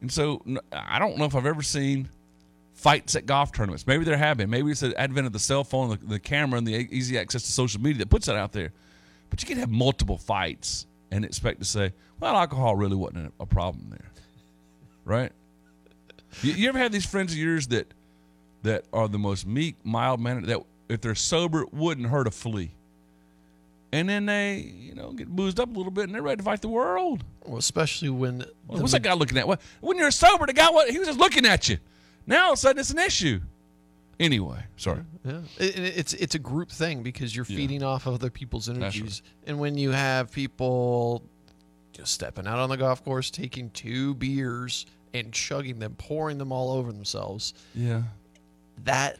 and 0.00 0.12
so 0.12 0.42
I 0.72 0.98
don't 0.98 1.16
know 1.18 1.24
if 1.24 1.34
I've 1.34 1.46
ever 1.46 1.62
seen 1.62 2.08
fights 2.74 3.16
at 3.16 3.24
golf 3.24 3.52
tournaments. 3.52 3.86
Maybe 3.86 4.04
there 4.04 4.18
have 4.18 4.36
been. 4.36 4.50
Maybe 4.50 4.70
it's 4.70 4.80
the 4.80 4.94
advent 5.00 5.26
of 5.26 5.32
the 5.32 5.38
cell 5.38 5.64
phone, 5.64 5.88
the, 5.88 5.96
the 5.96 6.18
camera, 6.18 6.58
and 6.58 6.66
the 6.66 6.74
easy 6.90 7.18
access 7.18 7.42
to 7.44 7.50
social 7.50 7.80
media 7.80 8.00
that 8.00 8.10
puts 8.10 8.26
that 8.26 8.36
out 8.36 8.52
there. 8.52 8.72
But 9.30 9.42
you 9.42 9.48
can 9.48 9.58
have 9.58 9.70
multiple 9.70 10.18
fights 10.18 10.86
and 11.10 11.24
expect 11.24 11.60
to 11.60 11.64
say, 11.64 11.92
well, 12.20 12.36
alcohol 12.36 12.76
really 12.76 12.96
wasn't 12.96 13.32
a, 13.40 13.42
a 13.42 13.46
problem 13.46 13.88
there, 13.90 14.10
right? 15.04 15.32
You, 16.42 16.52
you 16.52 16.68
ever 16.68 16.78
have 16.78 16.92
these 16.92 17.06
friends 17.06 17.32
of 17.32 17.38
yours 17.38 17.68
that 17.68 17.92
that 18.62 18.84
are 18.92 19.08
the 19.08 19.18
most 19.18 19.46
meek, 19.46 19.76
mild 19.84 20.20
mannered 20.20 20.46
that 20.46 20.60
if 20.88 21.00
they're 21.00 21.14
sober 21.14 21.62
it 21.62 21.72
wouldn't 21.72 22.08
hurt 22.08 22.26
a 22.26 22.30
flea, 22.30 22.72
and 23.96 24.08
then 24.08 24.26
they 24.26 24.58
you 24.58 24.94
know 24.94 25.12
get 25.12 25.28
boozed 25.28 25.58
up 25.60 25.68
a 25.74 25.76
little 25.78 25.90
bit 25.92 26.04
and 26.04 26.14
they're 26.14 26.22
ready 26.22 26.38
to 26.38 26.42
fight 26.42 26.60
the 26.62 26.68
world. 26.68 27.24
Well, 27.44 27.58
especially 27.58 28.10
when 28.10 28.44
Well, 28.66 28.80
what's 28.80 28.92
that 28.92 29.02
guy 29.02 29.14
looking 29.14 29.38
at? 29.38 29.46
What 29.48 29.60
when 29.80 29.96
you're 29.98 30.10
sober, 30.10 30.46
the 30.46 30.52
guy 30.52 30.70
what 30.70 30.90
he 30.90 30.98
was 30.98 31.08
just 31.08 31.18
looking 31.18 31.46
at 31.46 31.68
you. 31.68 31.78
Now 32.26 32.46
all 32.46 32.52
of 32.52 32.58
a 32.58 32.60
sudden 32.60 32.80
it's 32.80 32.90
an 32.90 32.98
issue. 32.98 33.40
Anyway, 34.18 34.58
sorry. 34.76 35.02
Yeah, 35.24 35.40
it, 35.58 35.78
it- 35.78 35.98
it's 35.98 36.12
it's 36.14 36.34
a 36.34 36.38
group 36.38 36.70
thing 36.70 37.02
because 37.02 37.34
you're 37.36 37.44
feeding 37.44 37.82
off 37.82 38.06
of 38.06 38.14
other 38.14 38.30
people's 38.30 38.68
energies, 38.68 39.20
and 39.46 39.58
when 39.58 39.76
you 39.76 39.90
have 39.90 40.32
people 40.32 41.22
just 41.92 42.12
stepping 42.12 42.46
out 42.46 42.58
on 42.58 42.68
the 42.70 42.76
golf 42.78 43.04
course, 43.04 43.30
taking 43.30 43.70
two 43.70 44.14
beers 44.14 44.86
and 45.14 45.32
chugging 45.32 45.78
them, 45.78 45.94
pouring 45.98 46.38
them 46.38 46.50
all 46.52 46.70
over 46.72 46.92
themselves, 46.92 47.54
Yeah. 47.74 48.02
that 48.84 49.18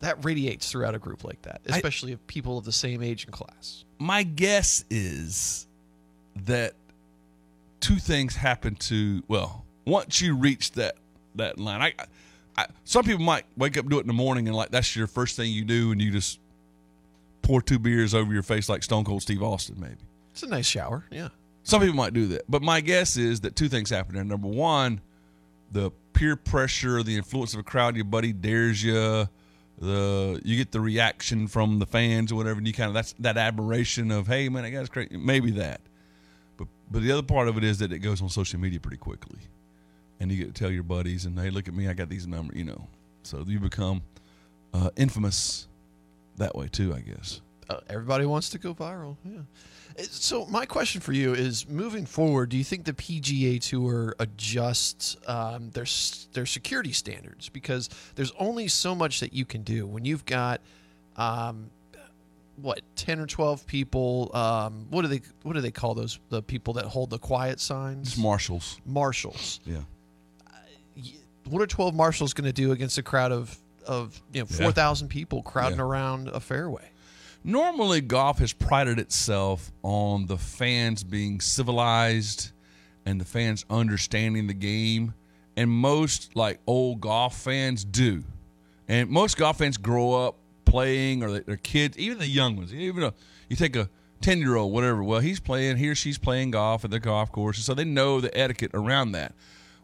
that 0.00 0.24
radiates 0.24 0.70
throughout 0.70 0.94
a 0.94 0.98
group 0.98 1.24
like 1.24 1.40
that, 1.42 1.60
I- 1.70 1.76
especially 1.76 2.12
of 2.12 2.26
people 2.26 2.58
of 2.58 2.64
the 2.64 2.72
same 2.72 3.02
age 3.02 3.24
and 3.24 3.32
class. 3.32 3.84
My 3.98 4.22
guess 4.22 4.84
is 4.90 5.66
that 6.44 6.74
two 7.80 7.96
things 7.96 8.36
happen 8.36 8.74
to 8.76 9.22
well, 9.28 9.64
once 9.84 10.20
you 10.20 10.36
reach 10.36 10.72
that 10.72 10.96
that 11.36 11.58
line, 11.58 11.82
I, 11.82 11.92
I 12.56 12.66
some 12.84 13.04
people 13.04 13.24
might 13.24 13.44
wake 13.56 13.76
up 13.78 13.88
do 13.88 13.98
it 13.98 14.02
in 14.02 14.06
the 14.06 14.12
morning 14.12 14.46
and 14.48 14.56
like 14.56 14.70
that's 14.70 14.94
your 14.96 15.06
first 15.06 15.36
thing 15.36 15.50
you 15.52 15.64
do, 15.64 15.92
and 15.92 16.00
you 16.00 16.10
just 16.10 16.38
pour 17.42 17.62
two 17.62 17.78
beers 17.78 18.14
over 18.14 18.32
your 18.32 18.42
face 18.42 18.68
like 18.68 18.82
Stone 18.82 19.04
Cold 19.04 19.22
Steve 19.22 19.42
Austin, 19.42 19.76
maybe. 19.78 19.96
It's 20.32 20.42
a 20.42 20.46
nice 20.48 20.66
shower, 20.66 21.04
yeah. 21.10 21.28
Some 21.64 21.80
people 21.80 21.96
might 21.96 22.14
do 22.14 22.26
that, 22.28 22.42
but 22.48 22.62
my 22.62 22.80
guess 22.80 23.16
is 23.16 23.40
that 23.40 23.54
two 23.54 23.68
things 23.68 23.90
happen 23.90 24.14
there. 24.14 24.24
Number 24.24 24.48
one, 24.48 25.00
the 25.72 25.90
peer 26.14 26.36
pressure, 26.36 27.02
the 27.02 27.16
influence 27.16 27.52
of 27.54 27.60
a 27.60 27.62
crowd, 27.62 27.96
your 27.96 28.04
buddy 28.06 28.32
dares 28.32 28.82
you, 28.82 29.28
the 29.80 30.40
you 30.44 30.56
get 30.56 30.72
the 30.72 30.80
reaction 30.80 31.48
from 31.48 31.78
the 31.78 31.86
fans 31.86 32.30
or 32.30 32.36
whatever, 32.36 32.58
and 32.58 32.66
you 32.66 32.72
kind 32.72 32.88
of 32.88 32.94
that's 32.94 33.14
that 33.18 33.36
admiration 33.36 34.10
of 34.10 34.26
hey 34.26 34.48
man, 34.48 34.62
that 34.62 34.70
guy's 34.70 34.88
crazy. 34.88 35.16
Maybe 35.16 35.50
that, 35.52 35.80
but 36.56 36.68
but 36.90 37.02
the 37.02 37.10
other 37.12 37.22
part 37.22 37.48
of 37.48 37.56
it 37.56 37.64
is 37.64 37.78
that 37.78 37.92
it 37.92 38.00
goes 38.00 38.20
on 38.20 38.28
social 38.28 38.60
media 38.60 38.78
pretty 38.78 38.98
quickly, 38.98 39.40
and 40.20 40.30
you 40.30 40.36
get 40.36 40.54
to 40.54 40.58
tell 40.62 40.70
your 40.70 40.82
buddies 40.82 41.24
and 41.24 41.38
hey, 41.38 41.50
look 41.50 41.66
at 41.66 41.74
me, 41.74 41.88
I 41.88 41.94
got 41.94 42.10
these 42.10 42.26
numbers, 42.26 42.56
you 42.58 42.64
know. 42.64 42.86
So 43.22 43.42
you 43.46 43.58
become 43.58 44.02
uh, 44.74 44.90
infamous 44.96 45.66
that 46.36 46.54
way 46.54 46.68
too, 46.68 46.94
I 46.94 47.00
guess. 47.00 47.40
Uh, 47.68 47.80
everybody 47.88 48.26
wants 48.26 48.50
to 48.50 48.58
go 48.58 48.74
viral. 48.74 49.16
Yeah. 49.24 49.40
Uh, 49.98 50.02
So 50.04 50.46
my 50.46 50.66
question 50.66 51.00
for 51.00 51.12
you 51.12 51.34
is: 51.34 51.68
Moving 51.68 52.06
forward, 52.06 52.48
do 52.50 52.56
you 52.56 52.64
think 52.64 52.84
the 52.84 52.92
PGA 52.92 53.60
Tour 53.60 54.14
adjusts 54.18 55.16
um, 55.26 55.70
their 55.70 55.86
their 56.32 56.46
security 56.46 56.92
standards 56.92 57.48
because 57.48 57.88
there's 58.14 58.32
only 58.38 58.68
so 58.68 58.94
much 58.94 59.20
that 59.20 59.32
you 59.32 59.44
can 59.44 59.62
do 59.62 59.86
when 59.86 60.04
you've 60.04 60.24
got 60.24 60.60
um, 61.16 61.70
what 62.56 62.80
ten 62.96 63.18
or 63.20 63.26
twelve 63.26 63.66
people? 63.66 64.30
Um, 64.34 64.86
what 64.90 65.02
do 65.02 65.08
they 65.08 65.20
what 65.42 65.54
do 65.54 65.60
they 65.60 65.70
call 65.72 65.94
those 65.94 66.18
the 66.28 66.42
people 66.42 66.74
that 66.74 66.84
hold 66.86 67.10
the 67.10 67.18
quiet 67.18 67.60
signs? 67.60 68.08
It's 68.08 68.16
marshals. 68.18 68.80
Marshals. 68.86 69.60
Yeah. 69.64 69.78
What 71.48 71.62
are 71.62 71.66
twelve 71.66 71.94
marshals 71.94 72.32
going 72.34 72.44
to 72.46 72.52
do 72.52 72.72
against 72.72 72.98
a 72.98 73.02
crowd 73.02 73.32
of 73.32 73.56
of 73.86 74.20
you 74.32 74.40
know 74.42 74.46
Yeah. 74.50 74.56
four 74.56 74.72
thousand 74.72 75.08
people 75.08 75.42
crowding 75.42 75.78
Yeah. 75.78 75.84
around 75.84 76.28
a 76.28 76.38
fairway? 76.40 76.89
Normally, 77.42 78.00
golf 78.02 78.38
has 78.38 78.52
prided 78.52 78.98
itself 78.98 79.72
on 79.82 80.26
the 80.26 80.36
fans 80.36 81.02
being 81.02 81.40
civilized 81.40 82.52
and 83.06 83.20
the 83.20 83.24
fans 83.24 83.64
understanding 83.70 84.46
the 84.46 84.54
game. 84.54 85.14
And 85.56 85.70
most, 85.70 86.36
like 86.36 86.60
old 86.66 87.00
golf 87.00 87.36
fans, 87.36 87.84
do. 87.84 88.24
And 88.88 89.08
most 89.08 89.36
golf 89.36 89.58
fans 89.58 89.76
grow 89.76 90.12
up 90.12 90.36
playing, 90.64 91.22
or 91.22 91.40
their 91.40 91.56
kids, 91.56 91.98
even 91.98 92.18
the 92.18 92.26
young 92.26 92.56
ones. 92.56 92.72
Even 92.74 93.02
a, 93.02 93.14
you 93.48 93.56
take 93.56 93.74
a 93.74 93.88
10 94.20 94.38
year 94.38 94.56
old, 94.56 94.72
whatever, 94.72 95.02
well, 95.02 95.20
he's 95.20 95.40
playing, 95.40 95.78
he 95.78 95.88
or 95.88 95.94
she's 95.94 96.18
playing 96.18 96.52
golf 96.52 96.84
at 96.84 96.90
the 96.90 97.00
golf 97.00 97.32
course. 97.32 97.56
And 97.56 97.64
so 97.64 97.74
they 97.74 97.84
know 97.84 98.20
the 98.20 98.36
etiquette 98.36 98.70
around 98.74 99.12
that. 99.12 99.34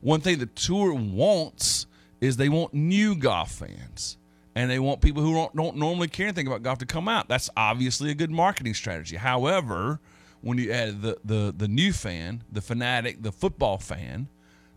One 0.01 0.21
thing 0.21 0.39
the 0.39 0.47
tour 0.47 0.93
wants 0.93 1.87
is 2.21 2.37
they 2.37 2.49
want 2.49 2.75
new 2.75 3.17
golf 3.17 3.53
fans. 3.53 4.19
And 4.57 4.71
they 4.71 4.79
want 4.79 5.03
people 5.03 5.23
who 5.23 5.35
don't, 5.35 5.55
don't 5.55 5.77
normally 5.77 6.09
care 6.09 6.27
anything 6.27 6.47
about 6.47 6.63
golf 6.63 6.79
to 6.79 6.87
come 6.87 7.09
out. 7.09 7.29
That's 7.29 7.51
obviously 7.59 8.11
a 8.11 8.15
good 8.15 8.31
marketing 8.31 8.73
strategy. 8.73 9.17
However, 9.17 10.01
when 10.41 10.57
you 10.57 10.73
add 10.73 11.03
the 11.03 11.19
the 11.25 11.55
the 11.57 11.69
new 11.69 11.93
fan, 11.93 12.43
the 12.51 12.63
fanatic, 12.63 13.23
the 13.23 13.33
football 13.33 13.79
fan, 13.79 14.29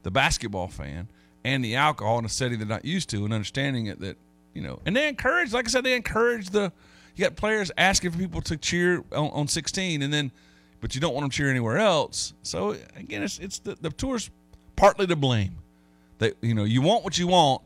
the 0.04 0.12
basketball 0.12 0.68
fan, 0.68 1.08
and 1.46 1.64
the 1.64 1.76
alcohol 1.76 2.20
in 2.20 2.26
a 2.26 2.30
setting 2.30 2.60
they're 2.60 2.68
not 2.68 2.84
used 2.84 3.10
to, 3.12 3.24
and 3.24 3.34
understanding 3.34 3.88
it 3.88 4.02
that 4.02 4.18
you 4.54 4.62
know, 4.62 4.80
and 4.86 4.96
they 4.96 5.08
encourage, 5.08 5.54
like 5.54 5.66
I 5.66 5.70
said, 5.70 5.86
they 5.86 5.96
encourage 5.96 6.50
the. 6.50 6.72
You 7.16 7.26
got 7.26 7.36
players 7.36 7.72
asking 7.78 8.12
for 8.12 8.18
people 8.18 8.42
to 8.42 8.56
cheer 8.56 9.04
on, 9.12 9.30
on 9.32 9.48
16, 9.48 10.02
and 10.02 10.14
then, 10.14 10.32
but 10.80 10.96
you 10.96 11.02
don't 11.02 11.14
want 11.14 11.24
them 11.24 11.30
to 11.32 11.36
cheer 11.36 11.50
anywhere 11.50 11.78
else. 11.78 12.34
So 12.44 12.76
again, 12.98 13.24
it's 13.24 13.40
it's 13.40 13.60
the, 13.60 13.78
the 13.80 13.90
tour's 13.92 14.30
partly 14.76 15.08
to 15.08 15.16
blame. 15.16 15.56
That 16.18 16.36
you 16.42 16.54
know, 16.54 16.66
you 16.66 16.82
want 16.82 17.06
what 17.06 17.18
you 17.18 17.28
want 17.28 17.62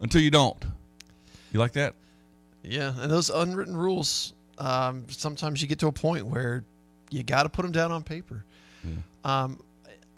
until 0.00 0.20
you 0.20 0.30
don't. 0.30 0.64
You 1.52 1.60
like 1.60 1.72
that? 1.72 1.94
Yeah, 2.62 2.94
and 2.98 3.10
those 3.10 3.28
unwritten 3.30 3.76
rules, 3.76 4.32
um, 4.58 5.04
sometimes 5.08 5.60
you 5.60 5.68
get 5.68 5.78
to 5.80 5.86
a 5.88 5.92
point 5.92 6.26
where 6.26 6.64
you 7.10 7.22
got 7.22 7.42
to 7.44 7.48
put 7.48 7.62
them 7.62 7.72
down 7.72 7.92
on 7.92 8.02
paper. 8.02 8.44
Um, 9.24 9.60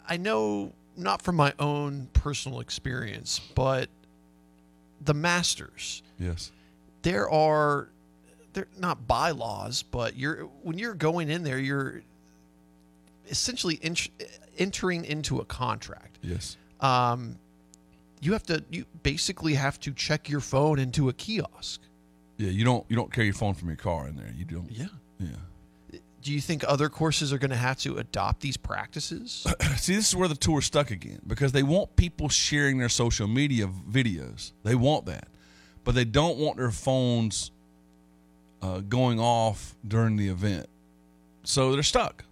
I 0.07 0.17
know 0.17 0.71
not 0.97 1.21
from 1.21 1.35
my 1.35 1.53
own 1.59 2.07
personal 2.13 2.59
experience, 2.61 3.39
but 3.53 3.89
the 5.01 5.13
Masters, 5.13 6.01
Yes. 6.19 6.51
there 7.03 7.29
are 7.29 7.89
they're 8.53 8.67
not 8.79 9.05
bylaws, 9.07 9.83
but 9.83 10.15
you're 10.15 10.43
when 10.63 10.79
you're 10.79 10.93
going 10.95 11.29
in 11.29 11.43
there, 11.43 11.59
you're 11.59 12.01
essentially 13.29 13.75
in, 13.75 13.95
entering 14.57 15.05
into 15.05 15.39
a 15.39 15.45
contract. 15.45 16.17
Yes. 16.23 16.57
Um, 16.79 17.37
you 18.25 18.33
have 18.33 18.43
to 18.43 18.63
you 18.69 18.85
basically 19.03 19.53
have 19.53 19.79
to 19.81 19.93
check 19.93 20.29
your 20.29 20.39
phone 20.39 20.79
into 20.79 21.09
a 21.09 21.13
kiosk. 21.13 21.81
Yeah, 22.37 22.49
you 22.49 22.65
don't 22.65 22.85
you 22.89 22.95
don't 22.95 23.11
carry 23.11 23.27
your 23.27 23.35
phone 23.35 23.53
from 23.53 23.69
your 23.69 23.77
car 23.77 24.07
in 24.07 24.15
there. 24.15 24.33
You 24.35 24.45
don't. 24.45 24.69
Yeah. 24.71 24.87
Yeah. 25.19 25.99
Do 26.21 26.33
you 26.33 26.41
think 26.41 26.63
other 26.67 26.89
courses 26.89 27.31
are 27.31 27.37
going 27.37 27.51
to 27.51 27.55
have 27.55 27.77
to 27.79 27.97
adopt 27.97 28.41
these 28.41 28.57
practices? 28.57 29.45
See, 29.77 29.95
this 29.95 30.09
is 30.09 30.15
where 30.15 30.27
the 30.27 30.35
tour's 30.35 30.65
stuck 30.65 30.89
again 30.89 31.19
because 31.27 31.51
they 31.51 31.61
want 31.61 31.95
people 31.95 32.29
sharing 32.29 32.79
their 32.79 32.89
social 32.89 33.27
media 33.27 33.67
videos. 33.67 34.51
They 34.63 34.73
want 34.73 35.05
that, 35.05 35.27
but 35.83 35.93
they 35.93 36.03
don't 36.03 36.39
want 36.39 36.57
their 36.57 36.71
phones 36.71 37.51
uh, 38.63 38.79
going 38.79 39.19
off 39.19 39.75
during 39.87 40.15
the 40.15 40.29
event. 40.29 40.65
So 41.43 41.73
they're 41.73 41.83
stuck. 41.83 42.23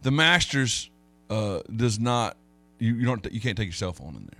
The 0.00 0.10
Masters 0.10 0.88
uh, 1.28 1.60
does 1.76 2.00
not. 2.00 2.38
You, 2.78 2.94
you 2.94 3.04
don't. 3.04 3.30
You 3.30 3.40
can't 3.40 3.56
take 3.56 3.66
your 3.66 3.74
cell 3.74 3.92
phone 3.92 4.16
in 4.16 4.30
there. 4.32 4.39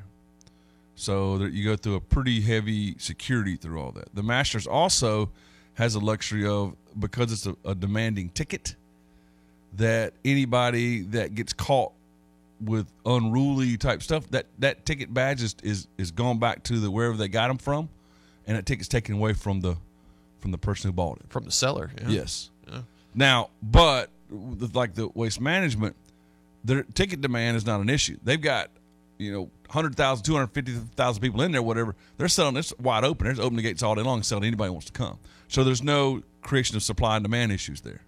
So 1.01 1.39
there, 1.39 1.49
you 1.49 1.65
go 1.65 1.77
through 1.77 1.95
a 1.95 2.01
pretty 2.01 2.43
heavy 2.43 2.95
security 2.99 3.57
through 3.57 3.81
all 3.81 3.91
that. 3.93 4.15
The 4.15 4.23
Masters 4.23 4.67
also 4.67 5.31
has 5.75 5.95
a 5.95 5.99
luxury 5.99 6.47
of 6.47 6.77
because 6.99 7.33
it's 7.33 7.47
a, 7.47 7.57
a 7.65 7.75
demanding 7.75 8.29
ticket 8.29 8.77
that 9.77 10.13
anybody 10.27 11.01
that 11.03 11.35
gets 11.35 11.55
caught 11.55 11.93
with 12.61 12.87
unruly 13.07 13.79
type 13.79 14.03
stuff 14.03 14.29
that 14.31 14.45
that 14.59 14.85
ticket 14.85 15.15
badge 15.15 15.43
is 15.43 15.57
is, 15.63 15.87
is 15.97 16.11
gone 16.11 16.39
back 16.39 16.63
to 16.65 16.79
the 16.79 16.91
wherever 16.91 17.17
they 17.17 17.29
got 17.29 17.49
them 17.49 17.57
from, 17.57 17.89
and 18.47 18.59
that 18.59 18.67
ticket's 18.67 18.89
taken 18.89 19.15
away 19.15 19.33
from 19.33 19.61
the 19.63 19.77
from 20.41 20.51
the 20.51 20.59
person 20.59 20.89
who 20.89 20.93
bought 20.93 21.17
it 21.19 21.31
from 21.31 21.45
the 21.45 21.51
seller. 21.51 21.91
yeah. 22.03 22.09
Yes. 22.09 22.51
Yeah. 22.71 22.83
Now, 23.15 23.49
but 23.63 24.11
like 24.75 24.95
the 24.95 25.09
waste 25.15 25.41
management, 25.41 25.97
their 26.63 26.83
ticket 26.83 27.23
demand 27.23 27.57
is 27.57 27.65
not 27.65 27.81
an 27.81 27.89
issue. 27.89 28.19
They've 28.23 28.41
got 28.41 28.69
you 29.17 29.33
know 29.33 29.51
100,000, 29.71 30.25
250,000 30.25 31.23
people 31.23 31.43
in 31.43 31.53
there, 31.53 31.63
whatever. 31.63 31.95
They're 32.17 32.27
selling 32.29 32.55
this 32.55 32.73
wide 32.81 33.05
open. 33.05 33.27
They're 33.27 33.45
opening 33.45 33.59
the 33.59 33.63
gates 33.63 33.85
all 33.85 33.95
day 33.95 34.03
long 34.03 34.17
and 34.17 34.27
selling 34.27 34.45
anybody 34.45 34.67
who 34.67 34.73
wants 34.73 34.87
to 34.87 34.93
come. 34.93 35.19
So 35.47 35.63
there's 35.63 35.83
no 35.83 36.23
creation 36.43 36.77
of 36.77 36.83
supply 36.83 37.17
and 37.17 37.25
demand 37.25 37.53
issues 37.53 37.81
there. 37.83 38.01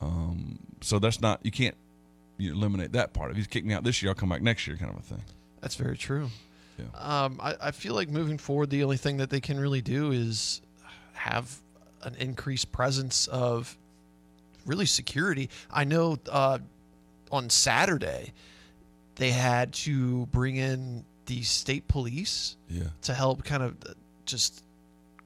Um, 0.00 0.58
so 0.80 0.98
that's 0.98 1.20
not 1.20 1.40
you 1.44 1.52
can't 1.52 1.76
you 2.36 2.52
eliminate 2.52 2.92
that 2.92 3.12
part. 3.12 3.30
If 3.30 3.38
you 3.38 3.44
kick 3.44 3.64
me 3.64 3.74
out 3.74 3.84
this 3.84 4.02
year, 4.02 4.10
I'll 4.10 4.16
come 4.16 4.30
back 4.30 4.42
next 4.42 4.66
year, 4.66 4.76
kind 4.76 4.90
of 4.90 4.98
a 4.98 5.02
thing. 5.02 5.22
That's 5.60 5.76
very 5.76 5.96
true. 5.96 6.30
Um, 6.94 7.38
I, 7.42 7.56
I 7.60 7.70
feel 7.72 7.94
like 7.94 8.08
moving 8.08 8.38
forward, 8.38 8.70
the 8.70 8.82
only 8.82 8.96
thing 8.96 9.18
that 9.18 9.28
they 9.28 9.40
can 9.40 9.60
really 9.60 9.82
do 9.82 10.12
is 10.12 10.62
have 11.12 11.60
an 12.02 12.14
increased 12.18 12.72
presence 12.72 13.26
of 13.26 13.76
really 14.64 14.86
security. 14.86 15.50
I 15.70 15.84
know 15.84 16.16
uh, 16.30 16.58
on 17.30 17.50
Saturday 17.50 18.32
they 19.20 19.30
had 19.30 19.72
to 19.74 20.24
bring 20.26 20.56
in 20.56 21.04
the 21.26 21.42
state 21.42 21.86
police 21.88 22.56
Yeah. 22.70 22.84
to 23.02 23.12
help 23.14 23.44
kind 23.44 23.62
of 23.62 23.76
uh, 23.88 23.92
just 24.24 24.64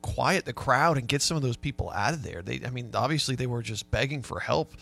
quiet 0.02 0.44
the 0.44 0.52
crowd 0.52 0.98
and 0.98 1.06
get 1.08 1.22
some 1.22 1.36
of 1.36 1.42
those 1.44 1.56
people 1.56 1.90
out 1.90 2.12
of 2.12 2.22
there. 2.24 2.42
They, 2.42 2.60
I 2.66 2.70
mean, 2.70 2.90
obviously 2.94 3.36
they 3.36 3.46
were 3.46 3.62
just 3.62 3.90
begging 3.90 4.20
for 4.22 4.40
help 4.40 4.72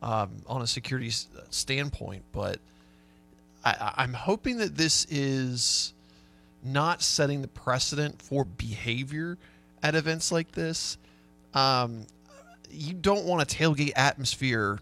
um, 0.00 0.30
on 0.46 0.62
a 0.62 0.66
security 0.66 1.08
s- 1.08 1.26
standpoint, 1.50 2.22
but 2.32 2.58
I- 3.64 3.94
I'm 3.98 4.14
hoping 4.14 4.58
that 4.58 4.76
this 4.76 5.06
is 5.10 5.92
not 6.64 7.02
setting 7.02 7.42
the 7.42 7.48
precedent 7.48 8.22
for 8.22 8.44
behavior 8.44 9.38
at 9.82 9.94
events 9.96 10.30
like 10.30 10.52
this. 10.52 10.96
Um, 11.52 12.06
you 12.70 12.94
don't 12.94 13.24
want 13.26 13.42
a 13.42 13.56
tailgate 13.56 13.92
atmosphere 13.96 14.78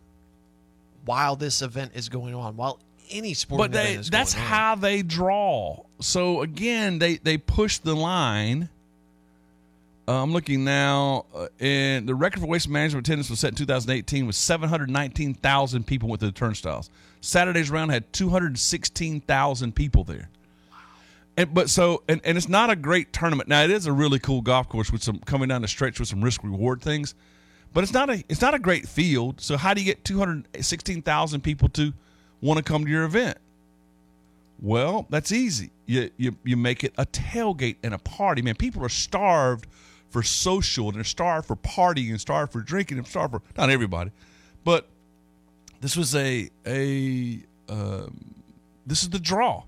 while 1.07 1.35
this 1.37 1.63
event 1.63 1.93
is 1.95 2.09
going 2.11 2.35
on, 2.35 2.57
while 2.57 2.79
any 3.11 3.35
sporting 3.35 3.71
but 3.71 3.73
they 3.73 3.97
that's 3.97 4.35
on. 4.35 4.41
how 4.41 4.75
they 4.75 5.03
draw. 5.03 5.85
So 6.01 6.43
again, 6.43 6.99
they 6.99 7.17
they 7.17 7.39
push 7.39 7.79
the 7.79 7.95
line. 7.95 8.69
Uh, 10.09 10.23
I'm 10.23 10.33
looking 10.33 10.65
now, 10.65 11.27
uh, 11.35 11.47
and 11.61 12.09
the 12.09 12.15
record 12.15 12.41
for 12.41 12.47
waste 12.47 12.69
management 12.69 13.07
attendance 13.07 13.31
was 13.31 13.39
set 13.39 13.51
in 13.51 13.55
2018 13.55 14.27
with 14.27 14.35
719,000 14.35 15.87
people 15.87 16.09
went 16.09 16.19
to 16.21 16.27
the 16.27 16.33
turnstiles. 16.33 16.91
Saturday's 17.21 17.71
round 17.71 17.93
had 17.93 18.13
216,000 18.13 19.75
people 19.75 20.03
there. 20.03 20.29
And 21.37 21.55
but 21.55 21.71
so 21.71 22.03
and, 22.09 22.21
and 22.25 22.37
it's 22.37 22.49
not 22.49 22.71
a 22.71 22.77
great 22.77 23.13
tournament. 23.13 23.49
Now 23.49 23.63
it 23.63 23.71
is 23.71 23.87
a 23.87 23.93
really 23.93 24.19
cool 24.19 24.41
golf 24.41 24.69
course 24.69 24.91
with 24.91 25.03
some 25.03 25.21
coming 25.21 25.49
down 25.49 25.63
the 25.63 25.69
stretch 25.69 26.01
with 26.01 26.09
some 26.09 26.23
risk 26.23 26.43
reward 26.43 26.83
things, 26.83 27.15
but 27.73 27.85
it's 27.85 27.93
not 27.93 28.11
a 28.11 28.25
it's 28.29 28.41
not 28.41 28.55
a 28.55 28.59
great 28.59 28.89
field. 28.89 29.41
So 29.41 29.57
how 29.57 29.75
do 29.75 29.81
you 29.81 29.87
get 29.87 30.05
216,000 30.05 31.41
people 31.41 31.69
to 31.71 31.93
want 32.41 32.59
to 32.59 32.63
come 32.63 32.85
to 32.85 32.91
your 32.91 33.05
event? 33.05 33.39
Well, 34.61 35.07
that's 35.09 35.33
easy. 35.33 35.71
You, 35.87 36.11
you 36.17 36.37
you 36.45 36.57
make 36.57 36.85
it 36.85 36.93
a 36.99 37.07
tailgate 37.07 37.77
and 37.83 37.95
a 37.95 37.99
party. 37.99 38.43
Man, 38.43 38.55
people 38.55 38.85
are 38.85 38.91
starved 38.91 39.67
for 40.11 40.23
social 40.23 40.89
and 40.89 40.97
they're 40.97 41.05
starved 41.05 41.47
for 41.47 41.57
partying 41.57 42.11
and 42.11 42.21
starved 42.21 42.53
for 42.53 42.61
drinking 42.61 42.99
and 42.99 43.07
starved 43.07 43.33
for 43.33 43.43
not 43.57 43.71
everybody, 43.71 44.11
but 44.65 44.87
this 45.81 45.97
was 45.97 46.15
a 46.15 46.51
a 46.67 47.41
um, 47.69 48.35
this 48.87 49.03
is 49.03 49.11
the 49.11 49.19
draw 49.19 49.63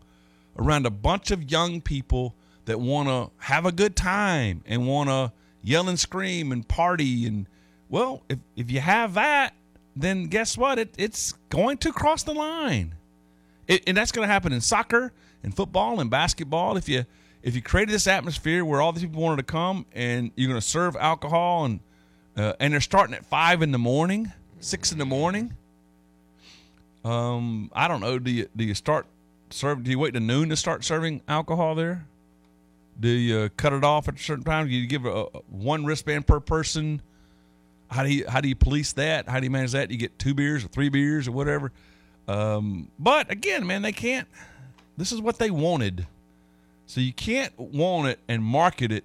around 0.59 0.85
a 0.85 0.91
bunch 0.91 1.31
of 1.31 1.51
young 1.51 1.81
people 1.81 2.35
that 2.67 2.79
want 2.79 3.09
to 3.09 3.31
have 3.47 3.65
a 3.65 3.73
good 3.73 3.97
time 3.97 4.63
and 4.67 4.87
want 4.87 5.09
to 5.09 5.33
yell 5.63 5.89
and 5.89 5.99
scream 5.99 6.53
and 6.53 6.69
party 6.69 7.27
and 7.27 7.47
well 7.89 8.23
if 8.29 8.39
if 8.57 8.71
you 8.71 8.81
have 8.81 9.15
that 9.15 9.55
then 9.95 10.27
guess 10.27 10.57
what? 10.57 10.79
It, 10.79 10.95
it's 10.99 11.33
going 11.51 11.79
to 11.79 11.93
cross 11.93 12.23
the 12.23 12.35
line. 12.35 12.95
It, 13.69 13.83
and 13.87 13.97
that's 13.97 14.13
going 14.13 14.27
to 14.27 14.33
happen 14.33 14.53
in 14.53 14.61
soccer 14.61 15.13
and 15.43 15.55
football 15.55 16.01
and 16.01 16.11
basketball. 16.11 16.77
If 16.77 16.89
you 16.89 17.05
if 17.43 17.55
you 17.55 17.63
created 17.63 17.93
this 17.93 18.07
atmosphere 18.07 18.65
where 18.65 18.81
all 18.81 18.93
these 18.93 19.03
people 19.03 19.23
wanted 19.23 19.47
to 19.47 19.53
come 19.53 19.87
and 19.93 20.31
you're 20.37 20.49
going 20.49 20.61
to 20.61 20.67
serve 20.67 20.97
alcohol 20.97 21.65
and 21.65 21.81
uh, 22.37 22.55
and 22.61 22.73
they're 22.73 22.81
starting 22.81 23.15
at 23.15 23.25
five 23.25 23.63
in 23.63 23.73
the 23.73 23.79
morning 23.79 24.33
six 24.61 24.93
in 24.93 24.99
the 24.99 25.05
morning 25.05 25.53
um 27.05 27.69
i 27.75 27.89
don't 27.89 28.01
know 28.01 28.17
do 28.17 28.31
you 28.31 28.49
do 28.57 28.65
you 28.65 28.75
start 28.75 29.07
serve 29.53 29.85
do 29.85 29.91
you 29.91 29.99
wait 29.99 30.15
to 30.15 30.21
noon 30.21 30.49
to 30.49 30.57
start 30.57 30.85
serving 30.85 31.23
alcohol 31.29 31.75
there? 31.75 32.07
Do 32.99 33.09
you 33.09 33.49
cut 33.57 33.73
it 33.73 33.85
off 33.85 34.09
at 34.09 34.17
a 34.17 34.19
certain 34.19 34.45
time? 34.45 34.69
Do 34.69 34.75
you 34.75 34.87
give 34.87 35.07
a, 35.07 35.11
a 35.11 35.27
one 35.49 35.85
wristband 35.85 36.27
per 36.27 36.41
person 36.41 37.03
how 37.93 38.03
do 38.03 38.13
you 38.13 38.25
how 38.29 38.41
do 38.41 38.49
you 38.49 38.57
police 38.57 38.93
that 38.95 39.29
how 39.29 39.39
do 39.39 39.45
you 39.45 39.51
manage 39.51 39.73
that 39.73 39.91
you 39.91 39.97
get 39.97 40.19
two 40.19 40.35
beers 40.35 40.65
or 40.65 40.69
three 40.69 40.89
beers 40.89 41.29
or 41.29 41.33
whatever 41.33 41.73
um, 42.29 42.89
but 42.99 43.31
again 43.31 43.67
man 43.67 43.83
they 43.83 43.93
can't 43.93 44.29
this 44.97 45.13
is 45.13 45.21
what 45.21 45.39
they 45.39 45.51
wanted 45.51 46.07
so 46.87 47.01
you 47.01 47.13
can't 47.13 47.57
want 47.59 48.09
it 48.09 48.19
and 48.29 48.43
market 48.43 48.93
it 48.93 49.05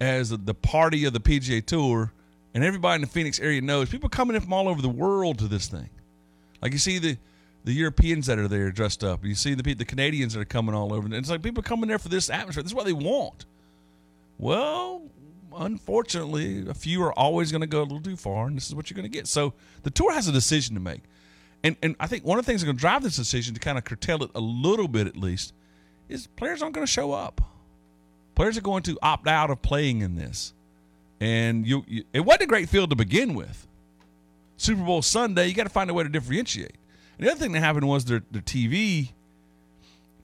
as 0.00 0.30
the 0.30 0.54
party 0.54 1.04
of 1.04 1.12
the 1.12 1.20
pga 1.20 1.64
tour 1.64 2.12
and 2.54 2.64
everybody 2.64 2.96
in 2.96 3.00
the 3.00 3.06
phoenix 3.06 3.40
area 3.40 3.60
knows 3.60 3.88
people 3.88 4.08
coming 4.08 4.36
in 4.36 4.42
from 4.42 4.52
all 4.52 4.68
over 4.68 4.82
the 4.82 4.88
world 4.88 5.38
to 5.38 5.48
this 5.48 5.66
thing 5.68 5.90
like 6.60 6.72
you 6.72 6.78
see 6.78 6.98
the 6.98 7.16
the 7.64 7.72
Europeans 7.72 8.26
that 8.26 8.38
are 8.38 8.48
there 8.48 8.70
dressed 8.70 9.04
up. 9.04 9.24
You 9.24 9.34
see 9.34 9.54
the 9.54 9.74
the 9.74 9.84
Canadians 9.84 10.34
that 10.34 10.40
are 10.40 10.44
coming 10.44 10.74
all 10.74 10.92
over. 10.92 11.04
And 11.06 11.14
it's 11.14 11.30
like 11.30 11.42
people 11.42 11.62
coming 11.62 11.88
there 11.88 11.98
for 11.98 12.08
this 12.08 12.30
atmosphere. 12.30 12.62
This 12.62 12.72
is 12.72 12.74
what 12.74 12.86
they 12.86 12.92
want. 12.92 13.44
Well, 14.38 15.02
unfortunately, 15.56 16.68
a 16.68 16.74
few 16.74 17.02
are 17.02 17.12
always 17.12 17.50
going 17.50 17.60
to 17.60 17.66
go 17.66 17.80
a 17.80 17.84
little 17.84 18.00
too 18.00 18.16
far, 18.16 18.46
and 18.46 18.56
this 18.56 18.68
is 18.68 18.74
what 18.74 18.90
you're 18.90 18.96
going 18.96 19.10
to 19.10 19.16
get. 19.16 19.26
So 19.26 19.54
the 19.82 19.90
tour 19.90 20.12
has 20.12 20.28
a 20.28 20.32
decision 20.32 20.74
to 20.74 20.80
make, 20.80 21.02
and 21.62 21.76
and 21.82 21.96
I 21.98 22.06
think 22.06 22.24
one 22.24 22.38
of 22.38 22.44
the 22.44 22.50
things 22.50 22.60
that's 22.60 22.66
going 22.66 22.76
to 22.76 22.80
drive 22.80 23.02
this 23.02 23.16
decision 23.16 23.54
to 23.54 23.60
kind 23.60 23.78
of 23.78 23.84
curtail 23.84 24.22
it 24.22 24.30
a 24.34 24.40
little 24.40 24.88
bit 24.88 25.06
at 25.06 25.16
least 25.16 25.52
is 26.08 26.26
players 26.26 26.62
aren't 26.62 26.74
going 26.74 26.86
to 26.86 26.92
show 26.92 27.12
up. 27.12 27.40
Players 28.34 28.56
are 28.56 28.62
going 28.62 28.82
to 28.84 28.98
opt 29.02 29.28
out 29.28 29.50
of 29.50 29.62
playing 29.62 30.00
in 30.00 30.16
this, 30.16 30.54
and 31.20 31.66
you, 31.66 31.84
you 31.86 32.04
it 32.12 32.20
wasn't 32.20 32.42
a 32.42 32.46
great 32.46 32.68
field 32.68 32.90
to 32.90 32.96
begin 32.96 33.34
with. 33.34 33.66
Super 34.56 34.84
Bowl 34.84 35.02
Sunday, 35.02 35.48
you 35.48 35.54
got 35.54 35.64
to 35.64 35.70
find 35.70 35.90
a 35.90 35.94
way 35.94 36.04
to 36.04 36.08
differentiate. 36.08 36.76
And 37.18 37.26
the 37.26 37.30
other 37.32 37.40
thing 37.40 37.52
that 37.52 37.60
happened 37.60 37.88
was 37.88 38.04
their 38.04 38.22
their 38.30 38.42
TV, 38.42 39.10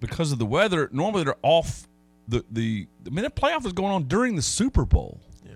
because 0.01 0.33
of 0.33 0.39
the 0.39 0.47
weather, 0.47 0.89
normally 0.93 1.25
they're 1.25 1.37
off. 1.43 1.88
The 2.29 2.45
the 2.51 2.87
I 3.07 3.11
mean, 3.11 3.25
playoff 3.31 3.65
is 3.67 3.73
going 3.73 3.93
on 3.93 4.05
during 4.05 4.37
the 4.37 4.43
Super 4.43 4.85
Bowl. 4.85 5.21
Yeah. 5.45 5.53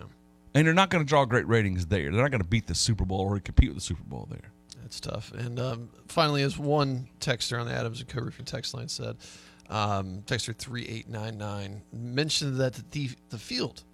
And 0.55 0.67
they're 0.67 0.75
not 0.75 0.91
going 0.91 1.05
to 1.05 1.09
draw 1.09 1.25
great 1.27 1.47
ratings 1.47 1.87
there. 1.87 2.11
They're 2.11 2.23
not 2.23 2.31
going 2.31 2.43
to 2.43 2.49
beat 2.49 2.67
the 2.67 2.75
Super 2.75 3.05
Bowl 3.05 3.21
or 3.21 3.39
compete 3.41 3.69
with 3.69 3.77
the 3.77 3.83
Super 3.83 4.03
Bowl 4.05 4.27
there. 4.31 4.51
That's 4.81 4.99
tough. 5.01 5.33
And 5.33 5.59
um, 5.61 5.89
finally, 6.09 6.43
as 6.43 6.59
one 6.59 7.09
texter 7.21 7.61
on 7.61 7.67
the 7.67 7.73
Adams 7.73 8.01
and 8.01 8.09
Co. 8.09 8.21
Roofing 8.21 8.45
text 8.47 8.75
line 8.75 8.89
said, 8.89 9.17
um, 9.71 10.23
texter 10.27 10.57
three 10.57 10.87
eight 10.87 11.09
nine 11.09 11.39
nine 11.39 11.83
mentioned 11.93 12.57
that 12.59 12.75
the 12.93 13.11
the 13.31 13.39
field 13.39 13.85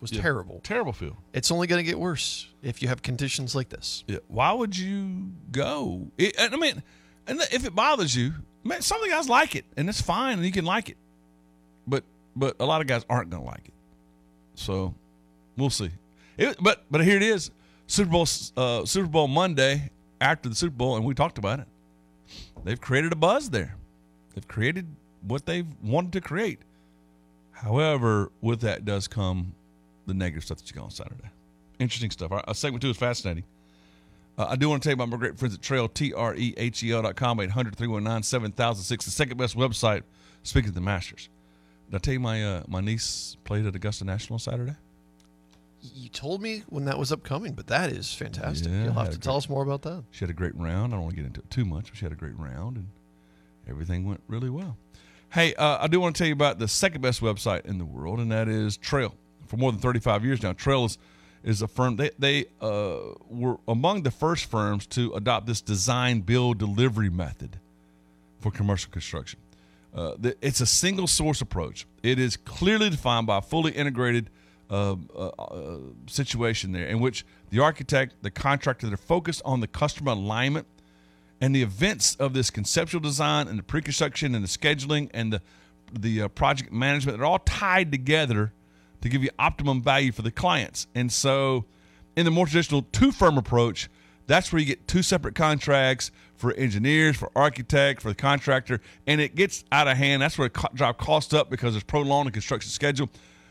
was 0.00 0.10
Yeah. 0.12 0.20
terrible. 0.22 0.60
Terrible 0.64 0.92
field. 0.92 1.16
It's 1.32 1.50
only 1.52 1.66
going 1.68 1.78
to 1.84 1.88
get 1.88 1.98
worse 1.98 2.48
if 2.62 2.82
you 2.82 2.88
have 2.88 3.02
conditions 3.02 3.54
like 3.54 3.68
this. 3.68 4.02
Yeah. 4.08 4.18
Why 4.28 4.52
would 4.52 4.76
you 4.76 5.30
go? 5.52 6.08
It, 6.18 6.34
I 6.40 6.56
mean, 6.56 6.82
and 7.28 7.40
if 7.52 7.64
it 7.64 7.74
bothers 7.74 8.16
you, 8.16 8.32
man, 8.64 8.82
some 8.82 8.98
of 8.98 9.04
the 9.04 9.10
guys 9.10 9.28
like 9.28 9.54
it, 9.54 9.64
and 9.76 9.88
it's 9.88 10.00
fine, 10.00 10.38
and 10.38 10.44
you 10.46 10.50
can 10.52 10.64
like 10.64 10.88
it. 10.88 10.96
But 11.86 12.02
but 12.36 12.56
a 12.60 12.64
lot 12.64 12.80
of 12.80 12.86
guys 12.86 13.04
aren't 13.08 13.30
going 13.30 13.42
to 13.42 13.48
like 13.48 13.66
it. 13.66 13.74
So 14.54 14.94
we'll 15.56 15.70
see. 15.70 15.90
It, 16.38 16.56
but 16.60 16.84
but 16.90 17.04
here 17.04 17.16
it 17.16 17.22
is, 17.22 17.50
Super 17.86 18.10
Bowl 18.10 18.26
uh, 18.56 18.84
Super 18.84 19.08
Bowl 19.08 19.28
Monday 19.28 19.90
after 20.20 20.48
the 20.48 20.54
Super 20.54 20.76
Bowl, 20.76 20.96
and 20.96 21.04
we 21.04 21.14
talked 21.14 21.38
about 21.38 21.60
it. 21.60 21.66
They've 22.64 22.80
created 22.80 23.12
a 23.12 23.16
buzz 23.16 23.50
there. 23.50 23.76
They've 24.34 24.46
created 24.48 24.86
what 25.22 25.46
they've 25.46 25.66
wanted 25.82 26.12
to 26.14 26.20
create. 26.20 26.60
However, 27.52 28.32
with 28.40 28.60
that 28.62 28.84
does 28.84 29.08
come 29.08 29.54
the 30.06 30.14
negative 30.14 30.44
stuff 30.44 30.58
that 30.58 30.70
you 30.70 30.74
got 30.74 30.84
on 30.84 30.90
Saturday. 30.90 31.30
Interesting 31.78 32.10
stuff. 32.10 32.30
Right, 32.30 32.44
uh, 32.46 32.52
segment 32.54 32.82
two 32.82 32.90
is 32.90 32.96
fascinating. 32.96 33.44
Uh, 34.38 34.46
I 34.48 34.56
do 34.56 34.68
want 34.68 34.82
to 34.82 34.86
tell 34.86 34.92
you 34.92 35.02
about 35.02 35.10
my 35.10 35.18
great 35.18 35.38
friends 35.38 35.54
at 35.54 35.60
Trail, 35.60 35.88
T 35.88 36.14
R 36.14 36.34
E 36.34 36.54
H 36.56 36.82
E 36.82 36.92
L 36.92 37.02
dot 37.02 37.16
com, 37.16 37.40
800 37.40 37.76
319 37.76 38.22
7006, 38.22 39.04
the 39.04 39.10
second 39.10 39.36
best 39.36 39.56
website. 39.56 40.02
Speaking 40.44 40.70
of 40.70 40.74
the 40.74 40.80
Masters, 40.80 41.28
did 41.92 41.96
I 41.96 42.00
tell 42.00 42.14
you 42.14 42.20
my 42.20 42.42
uh, 42.42 42.62
my 42.68 42.80
niece 42.80 43.36
played 43.44 43.66
at 43.66 43.76
Augusta 43.76 44.06
National 44.06 44.36
on 44.36 44.38
Saturday? 44.38 44.74
You 45.82 46.08
told 46.08 46.40
me 46.40 46.62
when 46.70 46.86
that 46.86 46.98
was 46.98 47.12
upcoming, 47.12 47.52
but 47.52 47.66
that 47.66 47.90
is 47.92 48.14
fantastic. 48.14 48.72
Yeah, 48.72 48.84
You'll 48.84 48.92
have 48.94 49.10
to 49.10 49.18
tell 49.18 49.36
us 49.36 49.46
more 49.46 49.62
about 49.62 49.82
that. 49.82 50.02
She 50.10 50.20
had 50.20 50.30
a 50.30 50.34
great 50.34 50.56
round. 50.56 50.94
I 50.94 50.96
don't 50.96 51.02
want 51.02 51.16
to 51.16 51.20
get 51.20 51.26
into 51.26 51.40
it 51.40 51.50
too 51.50 51.66
much, 51.66 51.90
but 51.90 51.98
she 51.98 52.06
had 52.06 52.12
a 52.12 52.16
great 52.16 52.38
round, 52.38 52.78
and 52.78 52.88
everything 53.68 54.06
went 54.06 54.22
really 54.26 54.48
well. 54.48 54.78
Hey, 55.34 55.54
uh, 55.54 55.78
I 55.82 55.86
do 55.86 56.00
want 56.00 56.16
to 56.16 56.18
tell 56.18 56.28
you 56.28 56.32
about 56.32 56.58
the 56.58 56.68
second 56.68 57.02
best 57.02 57.20
website 57.20 57.66
in 57.66 57.76
the 57.76 57.84
world, 57.84 58.20
and 58.20 58.32
that 58.32 58.48
is 58.48 58.78
Trail. 58.78 59.14
For 59.46 59.58
more 59.58 59.70
than 59.70 59.80
35 59.82 60.24
years 60.24 60.42
now, 60.42 60.54
Trail 60.54 60.86
is, 60.86 60.96
is 61.44 61.60
a 61.60 61.68
firm. 61.68 61.96
They, 61.96 62.10
they 62.18 62.46
uh, 62.62 62.96
were 63.28 63.58
among 63.68 64.04
the 64.04 64.10
first 64.10 64.46
firms 64.46 64.86
to 64.88 65.12
adopt 65.12 65.46
this 65.46 65.60
design, 65.60 66.20
build, 66.20 66.56
delivery 66.56 67.10
method 67.10 67.58
for 68.40 68.50
commercial 68.50 68.90
construction. 68.90 69.40
Uh, 69.94 70.14
it's 70.40 70.60
a 70.60 70.66
single 70.66 71.06
source 71.06 71.40
approach. 71.40 71.86
It 72.02 72.18
is 72.18 72.36
clearly 72.36 72.90
defined 72.90 73.26
by 73.26 73.38
a 73.38 73.42
fully 73.42 73.72
integrated 73.72 74.30
uh, 74.70 74.96
uh, 75.14 75.28
uh, 75.28 75.78
situation 76.06 76.72
there, 76.72 76.86
in 76.86 77.00
which 77.00 77.26
the 77.50 77.58
architect, 77.58 78.14
the 78.22 78.30
contractor, 78.30 78.86
they're 78.86 78.96
focused 78.96 79.42
on 79.44 79.60
the 79.60 79.66
customer 79.66 80.12
alignment 80.12 80.66
and 81.42 81.54
the 81.54 81.62
events 81.62 82.14
of 82.16 82.32
this 82.32 82.50
conceptual 82.50 83.00
design 83.00 83.48
and 83.48 83.58
the 83.58 83.62
pre-construction 83.62 84.34
and 84.34 84.42
the 84.42 84.48
scheduling 84.48 85.10
and 85.12 85.32
the 85.32 85.42
the 86.00 86.22
uh, 86.22 86.28
project 86.28 86.72
management 86.72 87.18
they're 87.18 87.26
all 87.26 87.40
tied 87.40 87.92
together 87.92 88.50
to 89.02 89.08
give 89.08 89.22
you 89.22 89.30
optimum 89.38 89.82
value 89.82 90.12
for 90.12 90.22
the 90.22 90.30
clients. 90.30 90.86
And 90.94 91.12
so, 91.12 91.66
in 92.16 92.24
the 92.24 92.30
more 92.30 92.46
traditional 92.46 92.82
two 92.92 93.12
firm 93.12 93.36
approach, 93.36 93.90
that's 94.26 94.52
where 94.52 94.60
you 94.60 94.66
get 94.66 94.86
two 94.86 95.02
separate 95.02 95.34
contracts 95.34 96.10
for 96.42 96.52
engineers, 96.54 97.16
for 97.16 97.30
architect, 97.34 98.02
for 98.02 98.08
the 98.08 98.14
contractor, 98.14 98.80
and 99.06 99.20
it 99.20 99.34
gets 99.34 99.64
out 99.72 99.88
of 99.88 99.96
hand. 99.96 100.20
That's 100.20 100.36
where 100.36 100.48
the 100.48 100.54
co- 100.54 100.74
job 100.74 100.98
costs 100.98 101.32
up 101.32 101.48
because 101.48 101.72
there's 101.72 101.84
prolonged 101.84 102.32
construction 102.32 102.70
schedule. 102.70 103.08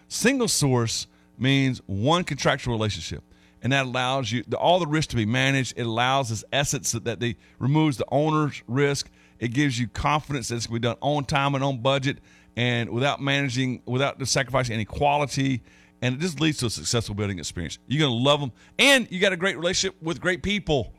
Single 0.09 0.47
source 0.49 1.07
means 1.37 1.81
one 1.87 2.23
contractual 2.23 2.73
relationship, 2.73 3.23
and 3.63 3.73
that 3.73 3.85
allows 3.85 4.31
you 4.31 4.43
the, 4.47 4.57
all 4.57 4.77
the 4.77 4.85
risk 4.85 5.09
to 5.11 5.15
be 5.15 5.25
managed. 5.25 5.73
It 5.77 5.85
allows 5.85 6.29
this 6.29 6.43
essence 6.51 6.91
that, 6.91 7.05
that 7.05 7.19
they 7.19 7.37
removes 7.57 7.97
the 7.97 8.05
owner's 8.11 8.61
risk. 8.67 9.09
It 9.39 9.53
gives 9.53 9.79
you 9.79 9.87
confidence 9.87 10.49
that 10.49 10.57
it's 10.57 10.67
going 10.67 10.81
to 10.81 10.87
be 10.87 10.93
done 10.93 10.97
on 11.01 11.23
time 11.23 11.55
and 11.55 11.63
on 11.63 11.81
budget, 11.81 12.19
and 12.55 12.89
without 12.89 13.21
managing, 13.21 13.81
without 13.85 14.19
the 14.19 14.25
sacrificing 14.25 14.75
any 14.75 14.85
quality. 14.85 15.63
And 16.03 16.15
it 16.15 16.19
just 16.19 16.39
leads 16.39 16.57
to 16.57 16.65
a 16.65 16.69
successful 16.69 17.15
building 17.15 17.39
experience. 17.39 17.77
You're 17.87 17.99
going 17.99 18.19
to 18.19 18.23
love 18.23 18.39
them, 18.39 18.51
and 18.77 19.07
you 19.11 19.19
got 19.19 19.33
a 19.33 19.37
great 19.37 19.55
relationship 19.55 19.95
with 20.01 20.19
great 20.19 20.43
people. 20.43 20.93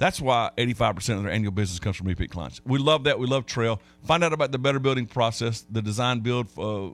That's 0.00 0.18
why 0.18 0.50
85% 0.56 1.18
of 1.18 1.24
their 1.24 1.30
annual 1.30 1.52
business 1.52 1.78
comes 1.78 1.94
from 1.94 2.06
repeat 2.06 2.30
clients. 2.30 2.62
We 2.64 2.78
love 2.78 3.04
that. 3.04 3.18
We 3.18 3.26
love 3.26 3.44
Trail. 3.44 3.82
Find 4.06 4.24
out 4.24 4.32
about 4.32 4.50
the 4.50 4.58
better 4.58 4.78
building 4.78 5.06
process, 5.06 5.66
the 5.70 5.82
design 5.82 6.20
build 6.20 6.46
uh, 6.58 6.88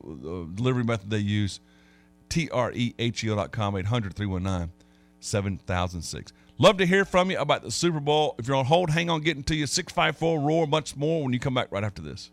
delivery 0.53 0.83
method 0.83 1.09
they 1.09 1.19
use. 1.19 1.61
T 2.29 2.51
R 2.51 2.73
E 2.73 2.97
H 2.99 3.23
E 3.23 3.31
O 3.31 3.37
dot 3.37 3.53
com, 3.53 3.77
800 3.77 4.13
319 4.13 4.73
7006. 5.21 6.33
Love 6.59 6.79
to 6.79 6.87
hear 6.87 7.05
from 7.05 7.31
you 7.31 7.39
about 7.39 7.63
the 7.63 7.71
Super 7.71 8.01
Bowl. 8.01 8.35
If 8.41 8.49
you're 8.49 8.57
on 8.57 8.65
hold, 8.65 8.91
hang 8.91 9.09
on 9.09 9.21
getting 9.21 9.45
to 9.45 9.55
you. 9.55 9.69
654 9.69 10.41
Roar, 10.41 10.67
much 10.67 10.97
more 10.97 11.23
when 11.23 11.33
you 11.33 11.39
come 11.39 11.55
back 11.55 11.69
right 11.71 11.85
after 11.85 12.03
this. 12.03 12.33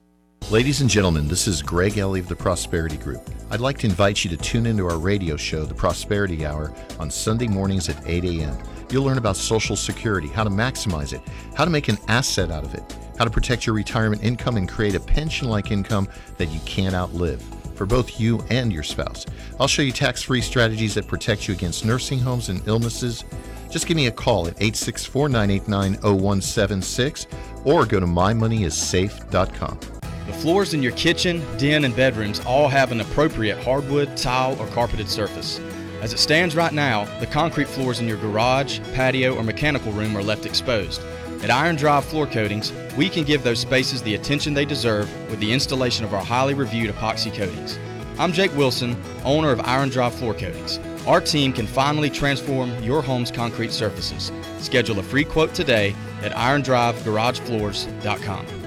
Ladies 0.52 0.82
and 0.82 0.89
gentlemen, 0.89 1.28
this 1.28 1.48
is 1.48 1.64
Greg 1.64 1.98
Ellie 1.98 2.20
of 2.20 2.28
the 2.28 2.36
Prosperity 2.36 2.98
Group. 2.98 3.28
I'd 3.50 3.62
like 3.62 3.80
to 3.80 3.88
invite 3.88 4.24
you 4.24 4.30
to 4.30 4.38
tune 4.38 4.68
into 4.68 4.86
our 4.88 5.00
radio 5.00 5.36
show, 5.36 5.64
The 5.64 5.74
Prosperity 5.74 6.46
Hour, 6.46 6.72
on 7.00 7.10
Sunday 7.10 7.48
mornings 7.48 7.89
at 7.89 7.98
8 8.06 8.24
a.m. 8.26 8.58
You'll 8.91 9.06
learn 9.06 9.18
about 9.18 9.38
Social 9.38 9.76
Security, 9.76 10.28
how 10.28 10.44
to 10.44 10.52
maximize 10.52 11.14
it, 11.14 11.22
how 11.56 11.66
to 11.66 11.72
make 11.72 11.88
an 11.88 11.98
asset 12.08 12.52
out 12.52 12.66
of 12.66 12.76
it, 12.76 12.84
how 13.18 13.24
to 13.24 13.32
protect 13.32 13.66
your 13.66 13.74
retirement 13.74 14.24
income 14.24 14.58
and 14.58 14.70
create 14.70 14.94
a 14.94 15.00
pension 15.00 15.48
like 15.50 15.72
income 15.72 16.08
that 16.38 16.52
you 16.52 16.60
can't 16.66 16.94
outlive 16.94 17.41
for 17.74 17.88
both 17.88 18.20
you 18.20 18.44
and 18.52 18.72
your 18.72 18.84
spouse. 18.84 19.26
I'll 19.60 19.68
show 19.68 19.82
you 19.82 19.91
tax 19.91 20.22
free 20.22 20.41
strategies 20.41 20.94
that 20.96 21.08
protect 21.08 21.48
you 21.48 21.56
against 21.56 21.86
nursing 21.86 22.20
homes 22.20 22.50
and 22.50 22.62
illnesses. 22.68 23.24
Just 23.72 23.88
give 23.88 23.98
me 23.98 24.06
a 24.08 24.12
call 24.12 24.48
at 24.48 24.54
864 24.62 25.30
989 25.30 25.94
0176 26.02 27.28
or 27.64 27.86
go 27.86 28.00
to 28.00 28.06
mymoneyissafe.com. 28.06 29.80
The 30.28 30.34
floors 30.34 30.74
in 30.74 30.82
your 30.82 30.94
kitchen, 30.94 31.44
den, 31.58 31.84
and 31.84 31.94
bedrooms 31.96 32.40
all 32.46 32.70
have 32.70 32.94
an 32.94 33.02
appropriate 33.02 33.62
hardwood, 33.62 34.16
tile, 34.16 34.58
or 34.60 34.68
carpeted 34.68 35.10
surface. 35.10 35.60
As 36.02 36.14
it 36.14 36.20
stands 36.20 36.56
right 36.56 36.72
now, 36.72 37.04
the 37.20 37.28
concrete 37.28 37.68
floors 37.68 38.00
in 38.00 38.08
your 38.08 38.16
garage, 38.18 38.80
patio, 38.94 39.36
or 39.36 39.44
mechanical 39.44 39.92
room 39.92 40.16
are 40.16 40.24
left 40.24 40.46
exposed. 40.46 41.02
At 41.42 41.52
Iron 41.52 41.76
Drive 41.76 42.06
Floor 42.06 42.26
Coatings, 42.26 42.72
we 42.96 43.10
can 43.10 43.26
give 43.26 43.44
those 43.44 43.60
spaces 43.60 44.02
the 44.02 44.16
attention 44.16 44.54
they 44.54 44.64
deserve 44.64 45.12
with 45.30 45.42
the 45.42 45.52
installation 45.52 46.06
of 46.06 46.14
our 46.14 46.24
highly 46.24 46.54
reviewed 46.54 46.94
epoxy 46.94 47.34
coatings. 47.34 47.78
I'm 48.18 48.32
Jake 48.32 48.56
Wilson, 48.56 48.96
owner 49.26 49.52
of 49.52 49.60
Iron 49.62 49.90
Drive 49.90 50.16
Floor 50.16 50.34
Coatings. 50.34 50.80
Our 51.06 51.20
team 51.20 51.52
can 51.52 51.68
finally 51.68 52.10
transform 52.10 52.82
your 52.82 53.02
home's 53.02 53.30
concrete 53.30 53.74
surfaces. 53.74 54.32
Schedule 54.60 55.00
a 55.00 55.04
free 55.04 55.26
quote 55.26 55.54
today 55.54 55.94
at 56.22 56.32
irondrivegaragefloors.com. 56.32 58.62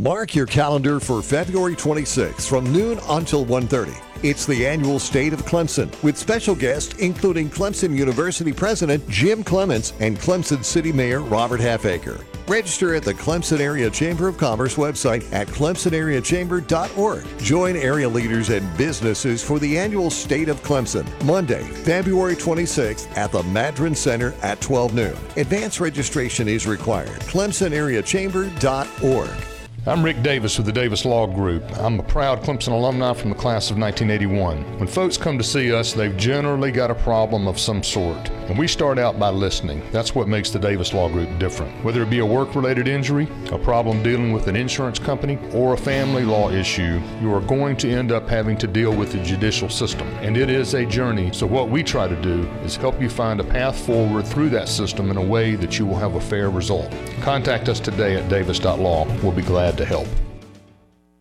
Mark 0.00 0.34
your 0.34 0.46
calendar 0.46 0.98
for 0.98 1.20
February 1.20 1.76
26th 1.76 2.48
from 2.48 2.72
noon 2.72 2.98
until 3.10 3.44
1:30. 3.44 3.92
It's 4.22 4.46
the 4.46 4.66
annual 4.66 4.98
State 4.98 5.34
of 5.34 5.44
Clemson 5.44 5.90
with 6.02 6.16
special 6.16 6.54
guests 6.54 6.94
including 7.00 7.50
Clemson 7.50 7.94
University 7.94 8.50
President 8.50 9.06
Jim 9.10 9.44
Clements 9.44 9.92
and 10.00 10.18
Clemson 10.18 10.64
City 10.64 10.90
Mayor 10.90 11.20
Robert 11.20 11.60
Halfacre. 11.60 12.18
Register 12.48 12.94
at 12.94 13.02
the 13.02 13.12
Clemson 13.12 13.60
Area 13.60 13.90
Chamber 13.90 14.26
of 14.26 14.38
Commerce 14.38 14.76
website 14.76 15.30
at 15.34 15.48
clemsonareachamber.org. 15.48 17.26
Join 17.38 17.76
area 17.76 18.08
leaders 18.08 18.48
and 18.48 18.74
businesses 18.78 19.44
for 19.44 19.58
the 19.58 19.78
annual 19.78 20.08
State 20.08 20.48
of 20.48 20.62
Clemson, 20.62 21.04
Monday, 21.26 21.62
February 21.62 22.36
26th 22.36 23.06
at 23.18 23.32
the 23.32 23.42
Madren 23.42 23.94
Center 23.94 24.32
at 24.40 24.62
12 24.62 24.94
noon. 24.94 25.16
Advance 25.36 25.78
registration 25.78 26.48
is 26.48 26.66
required. 26.66 27.20
clemsonareachamber.org. 27.20 29.49
I'm 29.86 30.04
Rick 30.04 30.22
Davis 30.22 30.58
with 30.58 30.66
the 30.66 30.72
Davis 30.72 31.06
Law 31.06 31.26
Group. 31.26 31.64
I'm 31.78 31.98
a 31.98 32.02
proud 32.02 32.42
Clemson 32.42 32.72
alumni 32.72 33.14
from 33.14 33.30
the 33.30 33.34
class 33.34 33.70
of 33.70 33.78
1981. 33.78 34.78
When 34.78 34.86
folks 34.86 35.16
come 35.16 35.38
to 35.38 35.44
see 35.44 35.72
us, 35.72 35.94
they've 35.94 36.14
generally 36.18 36.70
got 36.70 36.90
a 36.90 36.94
problem 36.94 37.48
of 37.48 37.58
some 37.58 37.82
sort. 37.82 38.28
And 38.50 38.58
we 38.58 38.68
start 38.68 38.98
out 38.98 39.18
by 39.18 39.30
listening. 39.30 39.80
That's 39.90 40.14
what 40.14 40.28
makes 40.28 40.50
the 40.50 40.58
Davis 40.58 40.92
Law 40.92 41.08
Group 41.08 41.38
different. 41.38 41.82
Whether 41.82 42.02
it 42.02 42.10
be 42.10 42.18
a 42.18 42.26
work 42.26 42.54
related 42.54 42.88
injury, 42.88 43.26
a 43.52 43.58
problem 43.58 44.02
dealing 44.02 44.32
with 44.32 44.48
an 44.48 44.56
insurance 44.56 44.98
company, 44.98 45.38
or 45.54 45.72
a 45.72 45.78
family 45.78 46.24
law 46.24 46.50
issue, 46.50 47.00
you 47.22 47.32
are 47.32 47.40
going 47.40 47.74
to 47.78 47.90
end 47.90 48.12
up 48.12 48.28
having 48.28 48.58
to 48.58 48.66
deal 48.66 48.94
with 48.94 49.12
the 49.12 49.22
judicial 49.22 49.70
system. 49.70 50.06
And 50.20 50.36
it 50.36 50.50
is 50.50 50.74
a 50.74 50.84
journey, 50.84 51.32
so 51.32 51.46
what 51.46 51.70
we 51.70 51.82
try 51.82 52.06
to 52.06 52.20
do 52.20 52.42
is 52.64 52.76
help 52.76 53.00
you 53.00 53.08
find 53.08 53.40
a 53.40 53.44
path 53.44 53.86
forward 53.86 54.26
through 54.26 54.50
that 54.50 54.68
system 54.68 55.10
in 55.10 55.16
a 55.16 55.24
way 55.24 55.54
that 55.54 55.78
you 55.78 55.86
will 55.86 55.96
have 55.96 56.16
a 56.16 56.20
fair 56.20 56.50
result. 56.50 56.94
Contact 57.22 57.70
us 57.70 57.80
today 57.80 58.16
at 58.16 58.28
davis.law. 58.28 59.06
We'll 59.22 59.32
be 59.32 59.40
glad 59.40 59.69
to 59.76 59.84
help. 59.84 60.08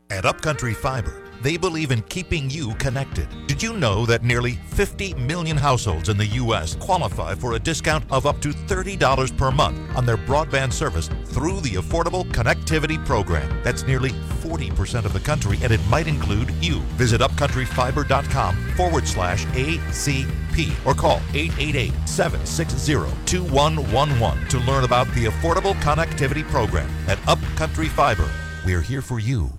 At 0.09 0.25
Upcountry 0.25 0.73
Fiber, 0.73 1.29
They 1.41 1.55
believe 1.55 1.91
in 1.91 2.01
keeping 2.03 2.49
you 2.49 2.73
connected. 2.75 3.27
Did 3.47 3.63
you 3.63 3.73
know 3.73 4.05
that 4.05 4.23
nearly 4.23 4.53
50 4.71 5.13
million 5.13 5.55
households 5.55 6.09
in 6.09 6.17
the 6.17 6.25
U.S. 6.25 6.75
qualify 6.75 7.35
for 7.35 7.53
a 7.53 7.59
discount 7.59 8.03
of 8.11 8.25
up 8.25 8.41
to 8.41 8.49
$30 8.49 9.37
per 9.37 9.51
month 9.51 9.79
on 9.95 10.05
their 10.05 10.17
broadband 10.17 10.73
service 10.73 11.09
through 11.25 11.61
the 11.61 11.75
Affordable 11.75 12.25
Connectivity 12.31 13.03
Program? 13.05 13.61
That's 13.63 13.83
nearly 13.83 14.11
40% 14.49 15.05
of 15.05 15.13
the 15.13 15.19
country, 15.19 15.59
and 15.61 15.71
it 15.71 15.79
might 15.87 16.07
include 16.07 16.49
you. 16.63 16.79
Visit 16.97 17.21
upcountryfiber.com 17.21 18.73
forward 18.75 19.07
slash 19.07 19.45
ACP 19.47 20.85
or 20.85 20.93
call 20.95 21.21
888 21.33 21.93
760 22.07 22.93
2111 23.25 24.47
to 24.49 24.59
learn 24.59 24.83
about 24.83 25.07
the 25.13 25.25
Affordable 25.25 25.73
Connectivity 25.75 26.43
Program 26.49 26.89
at 27.07 27.19
Upcountry 27.27 27.87
Fiber. 27.87 28.29
We're 28.65 28.81
here 28.81 29.01
for 29.01 29.19
you. 29.19 29.58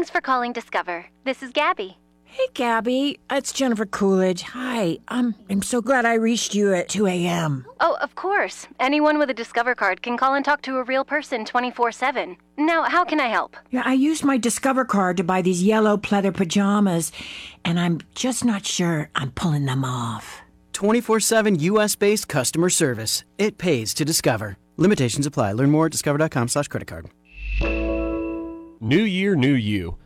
Thanks 0.00 0.08
for 0.08 0.22
calling 0.22 0.54
Discover. 0.54 1.04
This 1.24 1.42
is 1.42 1.50
Gabby. 1.50 1.98
Hey, 2.24 2.46
Gabby. 2.54 3.20
It's 3.30 3.52
Jennifer 3.52 3.84
Coolidge. 3.84 4.40
Hi. 4.40 4.96
I'm, 5.08 5.34
I'm 5.50 5.60
so 5.60 5.82
glad 5.82 6.06
I 6.06 6.14
reached 6.14 6.54
you 6.54 6.72
at 6.72 6.88
2 6.88 7.06
a.m. 7.06 7.66
Oh, 7.80 7.98
of 8.00 8.14
course. 8.14 8.66
Anyone 8.78 9.18
with 9.18 9.28
a 9.28 9.34
Discover 9.34 9.74
card 9.74 10.00
can 10.00 10.16
call 10.16 10.32
and 10.32 10.42
talk 10.42 10.62
to 10.62 10.78
a 10.78 10.84
real 10.84 11.04
person 11.04 11.44
24 11.44 11.92
7. 11.92 12.38
Now, 12.56 12.84
how 12.84 13.04
can 13.04 13.20
I 13.20 13.26
help? 13.26 13.58
Yeah, 13.70 13.82
I 13.84 13.92
used 13.92 14.24
my 14.24 14.38
Discover 14.38 14.86
card 14.86 15.18
to 15.18 15.22
buy 15.22 15.42
these 15.42 15.62
yellow 15.62 15.98
pleather 15.98 16.34
pajamas, 16.34 17.12
and 17.62 17.78
I'm 17.78 18.00
just 18.14 18.42
not 18.42 18.64
sure 18.64 19.10
I'm 19.14 19.32
pulling 19.32 19.66
them 19.66 19.84
off. 19.84 20.40
24 20.72 21.20
7 21.20 21.58
US 21.58 21.94
based 21.94 22.26
customer 22.26 22.70
service. 22.70 23.24
It 23.36 23.58
pays 23.58 23.92
to 23.92 24.06
Discover. 24.06 24.56
Limitations 24.78 25.26
apply. 25.26 25.52
Learn 25.52 25.70
more 25.70 25.86
at 25.86 25.92
discover.com 25.92 26.48
slash 26.48 26.68
credit 26.68 26.88
card. 26.88 27.10
New 28.82 29.02
year, 29.02 29.36
new 29.36 29.52
you. 29.52 29.98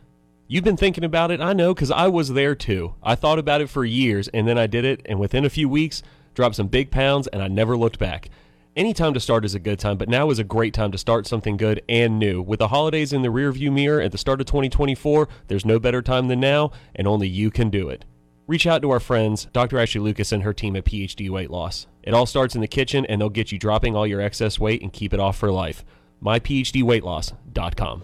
You've 0.49 0.65
been 0.65 0.75
thinking 0.75 1.05
about 1.05 1.31
it, 1.31 1.39
I 1.39 1.53
know, 1.53 1.73
because 1.73 1.91
I 1.91 2.09
was 2.09 2.33
there 2.33 2.55
too. 2.55 2.93
I 3.01 3.15
thought 3.15 3.39
about 3.39 3.61
it 3.61 3.69
for 3.69 3.85
years, 3.85 4.27
and 4.27 4.45
then 4.45 4.57
I 4.57 4.67
did 4.67 4.83
it, 4.83 5.01
and 5.05 5.17
within 5.17 5.45
a 5.45 5.49
few 5.49 5.69
weeks, 5.69 6.03
dropped 6.33 6.57
some 6.57 6.67
big 6.67 6.91
pounds, 6.91 7.27
and 7.27 7.41
I 7.41 7.47
never 7.47 7.77
looked 7.77 7.99
back. 7.99 8.29
Any 8.75 8.93
time 8.93 9.13
to 9.13 9.21
start 9.21 9.45
is 9.45 9.55
a 9.55 9.59
good 9.59 9.79
time, 9.79 9.97
but 9.97 10.09
now 10.09 10.29
is 10.29 10.39
a 10.39 10.43
great 10.43 10.73
time 10.73 10.91
to 10.91 10.97
start 10.97 11.25
something 11.25 11.55
good 11.55 11.81
and 11.87 12.19
new. 12.19 12.41
With 12.41 12.59
the 12.59 12.67
holidays 12.67 13.13
in 13.13 13.21
the 13.21 13.29
rearview 13.29 13.71
mirror 13.71 14.01
at 14.01 14.11
the 14.11 14.17
start 14.17 14.41
of 14.41 14.47
2024, 14.47 15.29
there's 15.47 15.63
no 15.63 15.79
better 15.79 16.01
time 16.01 16.27
than 16.27 16.41
now, 16.41 16.71
and 16.93 17.07
only 17.07 17.29
you 17.29 17.51
can 17.51 17.69
do 17.69 17.87
it. 17.87 18.03
Reach 18.45 18.67
out 18.67 18.81
to 18.81 18.91
our 18.91 18.99
friends, 18.99 19.47
Dr. 19.53 19.79
Ashley 19.79 20.01
Lucas 20.01 20.33
and 20.33 20.43
her 20.43 20.51
team 20.53 20.75
at 20.75 20.83
PhD 20.83 21.29
Weight 21.29 21.49
Loss. 21.49 21.87
It 22.03 22.13
all 22.13 22.25
starts 22.25 22.55
in 22.55 22.61
the 22.61 22.67
kitchen, 22.67 23.05
and 23.05 23.21
they'll 23.21 23.29
get 23.29 23.53
you 23.53 23.57
dropping 23.57 23.95
all 23.95 24.05
your 24.05 24.19
excess 24.19 24.59
weight 24.59 24.81
and 24.81 24.91
keep 24.91 25.13
it 25.13 25.19
off 25.21 25.37
for 25.37 25.49
life. 25.49 25.85
MyPhDWeightLoss.com. 26.21 28.03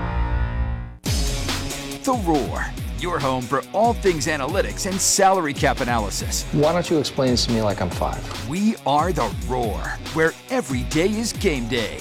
The 2.03 2.13
Roar, 2.13 2.65
your 2.97 3.19
home 3.19 3.43
for 3.43 3.61
all 3.73 3.93
things 3.93 4.25
analytics 4.25 4.89
and 4.89 4.99
salary 4.99 5.53
cap 5.53 5.81
analysis. 5.81 6.45
Why 6.51 6.73
don't 6.73 6.89
you 6.89 6.97
explain 6.97 7.29
this 7.29 7.45
to 7.45 7.51
me 7.51 7.61
like 7.61 7.79
I'm 7.79 7.91
five? 7.91 8.49
We 8.49 8.75
are 8.87 9.13
The 9.13 9.31
Roar, 9.47 9.77
where 10.15 10.33
every 10.49 10.81
day 10.89 11.09
is 11.09 11.31
game 11.33 11.67
day. 11.67 11.99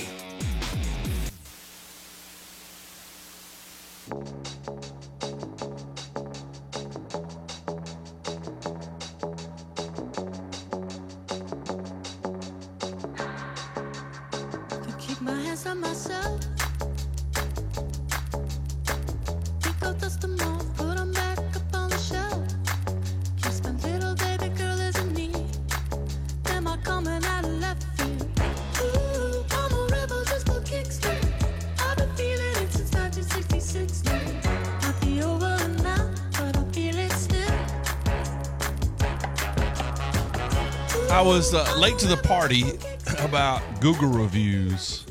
Was 41.40 41.54
uh, 41.54 41.74
late 41.78 41.96
to 41.96 42.06
the 42.06 42.18
party 42.18 42.64
about 43.20 43.62
Google 43.80 44.10
reviews 44.10 45.06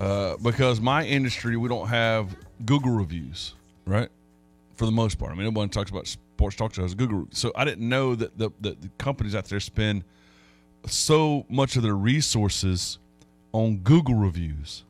uh, 0.00 0.36
because 0.38 0.80
my 0.80 1.04
industry 1.04 1.56
we 1.56 1.68
don't 1.68 1.86
have 1.86 2.34
Google 2.64 2.90
reviews, 2.90 3.54
right? 3.86 4.08
For 4.74 4.84
the 4.84 4.90
most 4.90 5.16
part, 5.16 5.30
I 5.30 5.36
mean, 5.36 5.46
everyone 5.46 5.68
talks 5.68 5.88
about 5.88 6.08
sports 6.08 6.56
talk 6.56 6.74
shows, 6.74 6.92
Google. 6.94 7.28
So 7.30 7.52
I 7.54 7.64
didn't 7.64 7.88
know 7.88 8.16
that 8.16 8.36
the, 8.36 8.50
the, 8.60 8.70
the 8.80 8.90
companies 8.98 9.36
out 9.36 9.44
there 9.44 9.60
spend 9.60 10.02
so 10.88 11.46
much 11.48 11.76
of 11.76 11.84
their 11.84 11.94
resources 11.94 12.98
on 13.52 13.76
Google 13.76 14.16
reviews. 14.16 14.82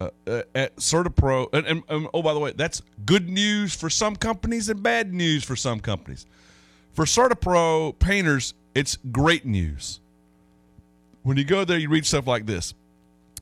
Uh, 0.00 0.10
uh, 0.26 0.42
at 0.56 0.74
CertaPro, 0.76 1.48
and, 1.52 1.64
and, 1.66 1.82
and 1.88 2.08
oh, 2.12 2.22
by 2.22 2.34
the 2.34 2.40
way, 2.40 2.52
that's 2.52 2.82
good 3.06 3.28
news 3.28 3.76
for 3.76 3.88
some 3.88 4.16
companies 4.16 4.68
and 4.68 4.82
bad 4.82 5.14
news 5.14 5.44
for 5.44 5.54
some 5.54 5.78
companies. 5.78 6.26
For 6.94 7.04
CertaPro 7.04 7.96
painters, 8.00 8.54
it's 8.78 8.96
great 9.10 9.44
news. 9.44 9.98
When 11.24 11.36
you 11.36 11.42
go 11.42 11.64
there, 11.64 11.78
you 11.78 11.88
read 11.88 12.06
stuff 12.06 12.28
like 12.28 12.46
this. 12.46 12.74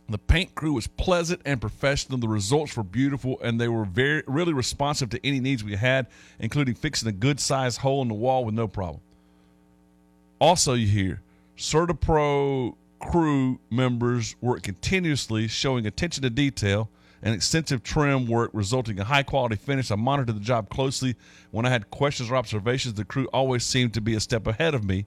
The 0.08 0.16
paint 0.16 0.54
crew 0.54 0.72
was 0.72 0.86
pleasant 0.86 1.42
and 1.44 1.60
professional. 1.60 2.16
The 2.16 2.26
results 2.26 2.74
were 2.74 2.82
beautiful, 2.82 3.38
and 3.42 3.60
they 3.60 3.68
were 3.68 3.84
very, 3.84 4.22
really 4.26 4.54
responsive 4.54 5.10
to 5.10 5.26
any 5.26 5.38
needs 5.40 5.62
we 5.62 5.76
had, 5.76 6.06
including 6.38 6.74
fixing 6.74 7.06
a 7.10 7.12
good 7.12 7.38
sized 7.38 7.80
hole 7.80 8.00
in 8.00 8.08
the 8.08 8.14
wall 8.14 8.46
with 8.46 8.54
no 8.54 8.66
problem. 8.66 9.02
Also, 10.38 10.72
you 10.72 10.86
hear 10.86 11.20
CertaPro 11.58 12.74
crew 12.98 13.58
members 13.68 14.36
work 14.40 14.62
continuously, 14.62 15.48
showing 15.48 15.86
attention 15.86 16.22
to 16.22 16.30
detail 16.30 16.88
and 17.22 17.34
extensive 17.34 17.82
trim 17.82 18.26
work, 18.26 18.50
resulting 18.54 18.96
in 18.96 19.04
high 19.04 19.22
quality 19.22 19.56
finish. 19.56 19.90
I 19.90 19.96
monitored 19.96 20.36
the 20.36 20.40
job 20.40 20.70
closely. 20.70 21.14
When 21.50 21.66
I 21.66 21.68
had 21.68 21.90
questions 21.90 22.30
or 22.30 22.36
observations, 22.36 22.94
the 22.94 23.04
crew 23.04 23.26
always 23.34 23.64
seemed 23.64 23.92
to 23.94 24.00
be 24.00 24.14
a 24.14 24.20
step 24.20 24.46
ahead 24.46 24.74
of 24.74 24.82
me. 24.82 25.04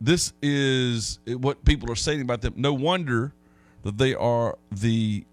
This 0.00 0.32
is 0.42 1.18
what 1.26 1.64
people 1.64 1.90
are 1.90 1.96
saying 1.96 2.20
about 2.20 2.40
them. 2.40 2.54
No 2.56 2.72
wonder 2.72 3.32
that 3.82 3.98
they 3.98 4.14
are 4.14 4.56
the 4.70 5.24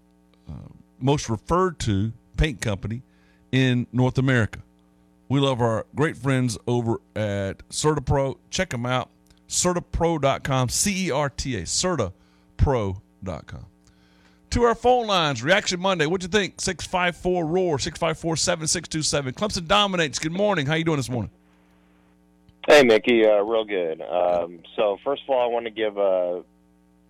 uh, 0.48 0.52
most 1.00 1.28
referred 1.28 1.78
to 1.80 2.12
paint 2.36 2.60
company 2.60 3.02
in 3.52 3.86
North 3.92 4.18
America. 4.18 4.60
We 5.28 5.40
love 5.40 5.60
our 5.60 5.86
great 5.94 6.16
friends 6.16 6.56
over 6.66 7.00
at 7.14 7.68
CertaPro. 7.68 8.36
Check 8.50 8.70
them 8.70 8.86
out. 8.86 9.10
CertaPro.com, 9.48 10.68
C 10.68 11.06
E 11.06 11.10
R 11.10 11.30
T 11.30 11.56
A, 11.56 11.62
CertaPro.com. 11.62 13.66
To 14.50 14.62
our 14.62 14.74
phone 14.74 15.06
lines, 15.06 15.42
Reaction 15.42 15.80
Monday. 15.80 16.06
What'd 16.06 16.22
you 16.22 16.40
think? 16.40 16.60
654 16.60 17.46
Roar, 17.46 17.78
654 17.78 18.36
7627. 18.36 19.34
Clemson 19.34 19.66
dominates. 19.66 20.18
Good 20.18 20.32
morning. 20.32 20.66
How 20.66 20.74
you 20.74 20.84
doing 20.84 20.96
this 20.96 21.10
morning? 21.10 21.30
Hey, 22.66 22.82
Mickey, 22.82 23.24
uh, 23.24 23.42
real 23.42 23.64
good. 23.64 24.02
Um, 24.02 24.60
so, 24.74 24.98
first 25.04 25.22
of 25.22 25.30
all, 25.30 25.42
I 25.42 25.46
want 25.46 25.66
to 25.66 25.70
give 25.70 25.96
a, 25.98 26.42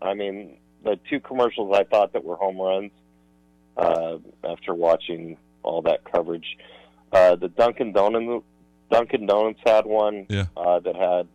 I 0.03 0.15
mean, 0.15 0.59
the 0.85 0.99
two 1.09 1.19
commercials 1.19 1.75
I 1.75 1.85
thought 1.85 2.13
that 2.13 2.25
were 2.25 2.37
home 2.37 2.59
runs 2.59 2.91
uh, 3.77 4.19
after 4.45 4.75
watching 4.75 5.39
all 5.63 5.83
that 5.83 6.05
coverage. 6.11 6.59
Uh, 7.11 7.37
the 7.37 7.49
Dunkin' 7.49 7.93
Donuts 7.93 8.45
Dunkin' 8.91 9.27
Donuts 9.27 9.61
had 9.65 9.87
one 9.87 10.27
Yeah. 10.29 10.47
uh, 10.57 10.79
that 10.81 10.95
had 10.95 11.27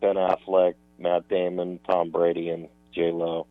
Ben 0.00 0.16
Affleck, 0.16 0.74
Matt 0.98 1.28
Damon, 1.28 1.78
Tom 1.86 2.10
Brady, 2.10 2.48
and 2.48 2.68
J 2.94 3.12
Lo. 3.12 3.46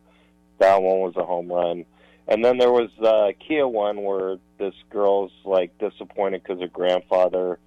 That 0.58 0.82
one 0.82 0.98
was 1.00 1.14
a 1.16 1.24
home 1.24 1.50
run. 1.50 1.84
And 2.28 2.44
then 2.44 2.58
there 2.58 2.70
was 2.72 2.90
uh, 3.02 3.32
Kia 3.46 3.66
one 3.66 4.02
where 4.02 4.36
this 4.58 4.74
girl's 4.90 5.32
like 5.44 5.76
disappointed 5.78 6.42
because 6.42 6.60
her 6.60 6.68
grandfather 6.68 7.58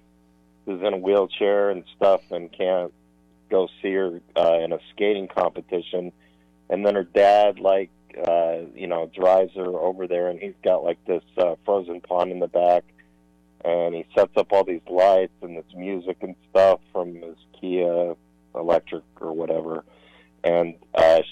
is 0.66 0.82
in 0.82 0.94
a 0.94 0.98
wheelchair 0.98 1.70
and 1.70 1.84
stuff 1.96 2.22
and 2.30 2.52
can't 2.52 2.92
go 3.50 3.68
see 3.80 3.92
her 3.92 4.20
uh, 4.36 4.58
in 4.60 4.72
a 4.72 4.78
skating 4.92 5.28
competition. 5.28 6.12
And 6.68 6.84
then 6.84 6.94
her 6.94 7.04
dad 7.04 7.60
like 7.60 7.90
uh, 8.26 8.60
you 8.74 8.86
know 8.86 9.10
drives 9.14 9.54
her 9.54 9.78
over 9.78 10.06
there 10.06 10.28
and 10.28 10.40
he's 10.40 10.54
got 10.64 10.84
like 10.84 10.98
this 11.04 11.22
uh, 11.38 11.54
frozen 11.64 12.00
pond 12.00 12.32
in 12.32 12.40
the 12.40 12.48
back 12.48 12.84
and 13.64 13.94
he 13.94 14.06
sets 14.14 14.32
up 14.36 14.52
all 14.52 14.64
these 14.64 14.80
lights 14.88 15.32
and 15.42 15.56
this 15.56 15.64
music 15.74 16.16
and 16.20 16.36
stuff 16.50 16.80
from 16.92 17.14
his 17.16 17.36
Kia 17.60 18.14
electric 18.54 19.02
or 19.20 19.32
whatever. 19.32 19.84
And 20.44 20.74
uh, 20.94 21.22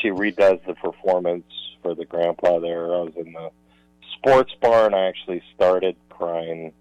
she 0.00 0.08
redoes 0.08 0.64
the 0.66 0.74
performance 0.74 1.44
for 1.82 1.94
the 1.94 2.04
grandpa 2.04 2.60
there. 2.60 2.94
I 2.94 3.00
was 3.00 3.14
in 3.16 3.32
the 3.32 3.50
sports 4.16 4.52
bar 4.60 4.86
and 4.86 4.94
I 4.94 5.06
actually 5.06 5.42
started 5.54 5.96
crying. 6.10 6.72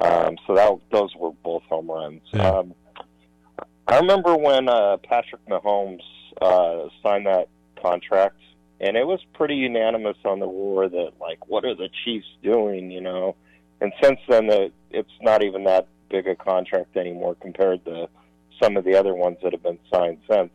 Um, 0.00 0.36
so 0.46 0.54
that 0.54 0.78
those 0.90 1.14
were 1.16 1.30
both 1.44 1.62
home 1.64 1.90
runs. 1.90 2.22
Um, 2.34 2.74
I 3.86 3.98
remember 3.98 4.36
when 4.36 4.68
uh, 4.68 4.96
Patrick 4.98 5.46
Mahomes 5.46 6.02
uh, 6.40 6.88
signed 7.02 7.26
that 7.26 7.48
contract, 7.80 8.40
and 8.80 8.96
it 8.96 9.06
was 9.06 9.20
pretty 9.34 9.56
unanimous 9.56 10.16
on 10.24 10.40
the 10.40 10.48
war 10.48 10.88
that 10.88 11.12
like, 11.20 11.46
what 11.46 11.64
are 11.64 11.74
the 11.74 11.88
Chiefs 12.04 12.26
doing? 12.42 12.90
You 12.90 13.02
know, 13.02 13.36
and 13.80 13.92
since 14.02 14.18
then, 14.28 14.48
the, 14.48 14.72
it's 14.90 15.12
not 15.20 15.44
even 15.44 15.64
that 15.64 15.86
big 16.10 16.26
a 16.26 16.34
contract 16.34 16.96
anymore 16.96 17.36
compared 17.40 17.84
to 17.84 18.08
some 18.62 18.76
of 18.76 18.84
the 18.84 18.98
other 18.98 19.14
ones 19.14 19.38
that 19.42 19.52
have 19.52 19.62
been 19.62 19.78
signed 19.92 20.18
since. 20.30 20.50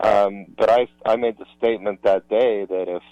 Um, 0.00 0.46
but 0.56 0.70
I 0.70 0.88
I 1.04 1.16
made 1.16 1.38
the 1.38 1.46
statement 1.58 2.02
that 2.04 2.28
day 2.28 2.64
that 2.64 2.88
if 2.88 3.02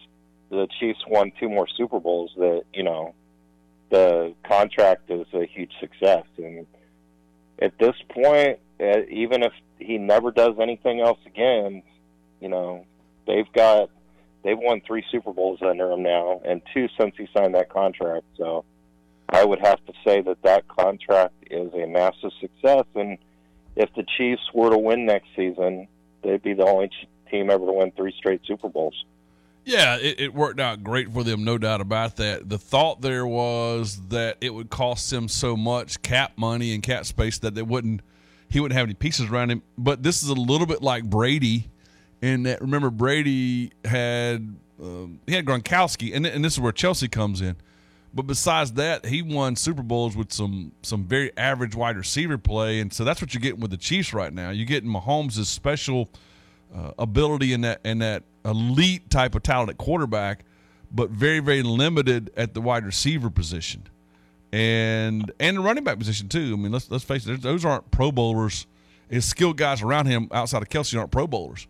the 0.50 0.68
Chiefs 0.78 1.00
won 1.08 1.32
two 1.38 1.48
more 1.48 1.66
Super 1.76 1.98
Bowls, 1.98 2.30
that 2.36 2.62
you 2.72 2.84
know 2.84 3.14
the 3.90 4.34
contract 4.44 5.10
is 5.10 5.26
a 5.32 5.46
huge 5.46 5.72
success. 5.80 6.24
And 6.38 6.66
at 7.60 7.78
this 7.78 7.94
point, 8.10 8.58
uh, 8.80 9.02
even 9.08 9.42
if 9.42 9.52
he 9.78 9.98
never 9.98 10.30
does 10.30 10.54
anything 10.60 11.00
else 11.00 11.18
again, 11.26 11.82
you 12.40 12.48
know 12.48 12.84
they've 13.26 13.50
got 13.52 13.90
they've 14.42 14.58
won 14.58 14.80
three 14.86 15.04
Super 15.10 15.32
Bowls 15.32 15.60
under 15.62 15.90
him 15.90 16.02
now, 16.02 16.40
and 16.44 16.60
two 16.74 16.88
since 16.98 17.14
he 17.16 17.28
signed 17.36 17.54
that 17.54 17.70
contract. 17.70 18.24
So 18.36 18.64
I 19.28 19.44
would 19.44 19.60
have 19.60 19.84
to 19.86 19.92
say 20.04 20.20
that 20.22 20.42
that 20.42 20.68
contract 20.68 21.34
is 21.50 21.72
a 21.74 21.86
massive 21.86 22.30
success. 22.40 22.84
And 22.94 23.18
if 23.74 23.92
the 23.94 24.04
Chiefs 24.16 24.42
were 24.54 24.70
to 24.70 24.78
win 24.78 25.06
next 25.06 25.28
season, 25.34 25.88
they'd 26.22 26.42
be 26.42 26.54
the 26.54 26.64
only 26.64 26.90
team 27.30 27.50
ever 27.50 27.66
to 27.66 27.72
win 27.72 27.92
three 27.92 28.14
straight 28.16 28.40
Super 28.46 28.68
Bowls. 28.68 29.04
Yeah, 29.66 29.96
it, 29.96 30.20
it 30.20 30.34
worked 30.34 30.60
out 30.60 30.84
great 30.84 31.12
for 31.12 31.24
them, 31.24 31.42
no 31.42 31.58
doubt 31.58 31.80
about 31.80 32.16
that. 32.16 32.48
The 32.48 32.56
thought 32.56 33.00
there 33.00 33.26
was 33.26 34.00
that 34.10 34.36
it 34.40 34.54
would 34.54 34.70
cost 34.70 35.10
them 35.10 35.26
so 35.26 35.56
much 35.56 36.00
cap 36.02 36.34
money 36.36 36.72
and 36.72 36.84
cap 36.84 37.04
space 37.04 37.40
that 37.40 37.56
they 37.56 37.62
wouldn't 37.62 38.00
he 38.48 38.60
wouldn't 38.60 38.78
have 38.78 38.86
any 38.86 38.94
pieces 38.94 39.28
around 39.28 39.50
him. 39.50 39.62
But 39.76 40.04
this 40.04 40.22
is 40.22 40.28
a 40.28 40.34
little 40.34 40.68
bit 40.68 40.82
like 40.82 41.04
Brady, 41.10 41.68
in 42.22 42.44
that 42.44 42.60
remember 42.60 42.90
Brady 42.90 43.72
had 43.84 44.54
um, 44.80 45.18
he 45.26 45.34
had 45.34 45.44
Gronkowski, 45.44 46.14
and 46.14 46.24
and 46.24 46.44
this 46.44 46.52
is 46.52 46.60
where 46.60 46.72
Kelce 46.72 47.10
comes 47.10 47.40
in. 47.40 47.56
But 48.14 48.28
besides 48.28 48.74
that, 48.74 49.04
he 49.06 49.20
won 49.20 49.56
Super 49.56 49.82
Bowls 49.82 50.16
with 50.16 50.32
some 50.32 50.72
some 50.82 51.04
very 51.06 51.36
average 51.36 51.74
wide 51.74 51.96
receiver 51.96 52.38
play, 52.38 52.78
and 52.78 52.92
so 52.92 53.02
that's 53.02 53.20
what 53.20 53.34
you're 53.34 53.40
getting 53.40 53.60
with 53.60 53.72
the 53.72 53.76
Chiefs 53.76 54.14
right 54.14 54.32
now. 54.32 54.50
You're 54.50 54.64
getting 54.64 54.88
Mahomes' 54.90 55.44
special 55.46 56.08
uh, 56.74 56.92
ability 56.98 57.52
in 57.52 57.62
that 57.62 57.80
in 57.84 57.98
that 57.98 58.22
elite 58.44 59.10
type 59.10 59.34
of 59.34 59.42
talent 59.42 59.70
at 59.70 59.78
quarterback, 59.78 60.44
but 60.90 61.10
very 61.10 61.40
very 61.40 61.62
limited 61.62 62.30
at 62.36 62.54
the 62.54 62.60
wide 62.60 62.84
receiver 62.84 63.30
position, 63.30 63.88
and 64.52 65.30
and 65.40 65.56
the 65.56 65.60
running 65.60 65.84
back 65.84 65.98
position 65.98 66.28
too. 66.28 66.54
I 66.54 66.56
mean, 66.56 66.72
let's 66.72 66.90
let's 66.90 67.04
face 67.04 67.26
it; 67.26 67.42
those 67.42 67.64
aren't 67.64 67.90
Pro 67.90 68.12
Bowlers. 68.12 68.66
His 69.08 69.24
skilled 69.24 69.56
guys 69.56 69.82
around 69.82 70.06
him 70.06 70.28
outside 70.32 70.62
of 70.62 70.68
Kelce 70.68 70.98
aren't 70.98 71.12
Pro 71.12 71.26
Bowlers, 71.26 71.68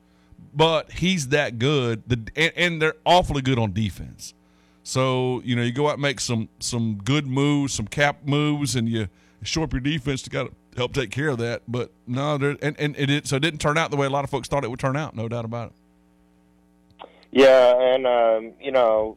but 0.55 0.91
he's 0.93 1.29
that 1.29 1.59
good. 1.59 2.03
The 2.07 2.21
and, 2.35 2.53
and 2.57 2.83
they're 2.83 2.97
awfully 3.05 3.43
good 3.43 3.59
on 3.59 3.73
defense. 3.73 4.35
So 4.83 5.43
you 5.45 5.57
know, 5.57 5.63
you 5.63 5.73
go 5.73 5.89
out 5.89 5.95
and 5.95 6.03
make 6.03 6.21
some 6.21 6.49
some 6.61 6.99
good 7.05 7.27
moves, 7.27 7.75
some 7.75 7.89
cap 7.89 8.21
moves, 8.25 8.77
and 8.77 8.89
you 8.89 9.09
shore 9.43 9.65
up 9.65 9.73
your 9.73 9.81
defense 9.81 10.23
to 10.23 10.31
got 10.31 10.51
help 10.77 10.93
take 10.93 11.11
care 11.11 11.29
of 11.29 11.39
that. 11.39 11.63
But 11.69 11.91
no, 12.07 12.39
there 12.39 12.57
and 12.63 12.79
and 12.79 12.97
it 12.97 13.07
did- 13.07 13.27
so 13.27 13.37
it 13.37 13.41
didn't 13.41 13.61
turn 13.61 13.79
out 13.79 13.91
the 13.91 13.97
way 13.97 14.07
a 14.07 14.11
lot 14.11 14.25
of 14.25 14.31
folks 14.31 14.49
thought 14.49 14.65
it 14.65 14.71
would 14.71 14.81
turn 14.81 14.97
out. 14.97 15.15
No 15.17 15.29
doubt 15.29 15.45
about 15.45 15.73
it. 15.73 17.09
Yeah, 17.33 17.75
and 17.95 18.07
um, 18.07 18.53
you 18.61 18.73
know, 18.73 19.17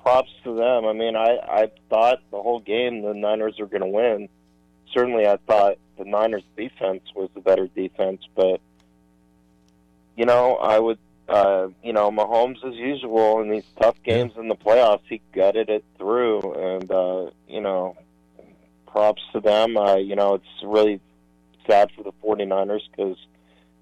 props 0.00 0.30
to 0.44 0.54
them. 0.56 0.84
I 0.86 0.92
mean, 0.92 1.14
I 1.16 1.36
I 1.46 1.70
thought 1.90 2.20
the 2.30 2.40
whole 2.42 2.60
game 2.60 3.02
the 3.02 3.14
Niners 3.14 3.56
were 3.58 3.66
going 3.66 3.82
to 3.82 3.86
win. 3.88 4.28
Certainly, 4.92 5.26
I 5.26 5.36
thought 5.46 5.78
the 5.98 6.04
Niners 6.04 6.42
defense 6.56 7.02
was 7.14 7.28
the 7.34 7.40
better 7.40 7.66
defense, 7.68 8.22
but 8.34 8.60
you 10.16 10.24
know, 10.26 10.56
I 10.56 10.78
would. 10.78 10.98
Uh, 11.28 11.70
you 11.82 11.92
know, 11.92 12.08
Mahomes 12.12 12.64
as 12.64 12.74
usual 12.76 13.40
in 13.40 13.50
these 13.50 13.64
tough 13.80 14.00
games 14.04 14.32
in 14.38 14.46
the 14.46 14.54
playoffs, 14.54 15.00
he 15.08 15.20
gutted 15.34 15.68
it 15.68 15.84
through, 15.98 16.52
and 16.52 16.88
uh, 16.88 17.30
you 17.48 17.60
know, 17.60 17.96
props 18.96 19.22
to 19.30 19.40
them. 19.40 19.76
Uh, 19.76 19.96
you 19.96 20.16
know, 20.16 20.34
it's 20.34 20.64
really 20.64 21.00
sad 21.66 21.90
for 21.94 22.02
the 22.02 22.12
49ers 22.24 22.80
because 22.90 23.18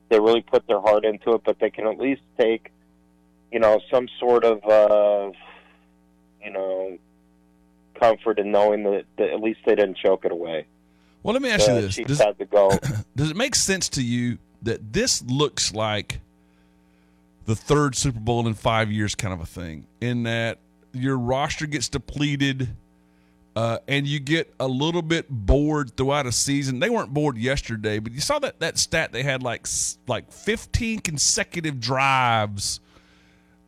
they 0.08 0.18
really 0.18 0.42
put 0.42 0.66
their 0.66 0.80
heart 0.80 1.04
into 1.04 1.34
it, 1.34 1.42
but 1.44 1.60
they 1.60 1.70
can 1.70 1.86
at 1.86 1.98
least 1.98 2.22
take, 2.36 2.72
you 3.52 3.60
know, 3.60 3.80
some 3.92 4.08
sort 4.18 4.44
of, 4.44 4.64
uh, 4.64 5.30
you 6.44 6.50
know, 6.50 6.98
comfort 8.00 8.40
in 8.40 8.50
knowing 8.50 8.82
that, 8.82 9.04
that 9.16 9.30
at 9.30 9.40
least 9.40 9.60
they 9.64 9.76
didn't 9.76 9.98
choke 9.98 10.24
it 10.24 10.32
away. 10.32 10.66
Well, 11.22 11.32
let 11.32 11.42
me 11.42 11.50
ask 11.50 11.66
The 11.66 11.74
you 11.76 11.80
this: 11.80 11.96
does, 11.96 12.18
had 12.18 12.36
to 12.38 12.44
go. 12.44 12.70
does 13.16 13.30
it 13.30 13.36
make 13.36 13.54
sense 13.54 13.88
to 13.90 14.02
you 14.02 14.38
that 14.62 14.92
this 14.92 15.22
looks 15.22 15.72
like 15.72 16.20
the 17.46 17.54
third 17.54 17.94
Super 17.94 18.18
Bowl 18.18 18.48
in 18.48 18.54
five 18.54 18.90
years, 18.90 19.14
kind 19.14 19.32
of 19.32 19.40
a 19.40 19.46
thing? 19.46 19.86
In 20.00 20.24
that 20.24 20.58
your 20.92 21.16
roster 21.16 21.66
gets 21.66 21.88
depleted. 21.88 22.70
Uh, 23.56 23.78
and 23.86 24.06
you 24.06 24.18
get 24.18 24.52
a 24.58 24.66
little 24.66 25.02
bit 25.02 25.26
bored 25.30 25.96
throughout 25.96 26.26
a 26.26 26.32
season. 26.32 26.80
They 26.80 26.90
weren't 26.90 27.14
bored 27.14 27.36
yesterday, 27.36 28.00
but 28.00 28.12
you 28.12 28.20
saw 28.20 28.40
that 28.40 28.58
that 28.58 28.78
stat 28.78 29.12
they 29.12 29.22
had 29.22 29.42
like 29.44 29.66
like 30.08 30.32
15 30.32 30.98
consecutive 31.00 31.78
drives 31.78 32.80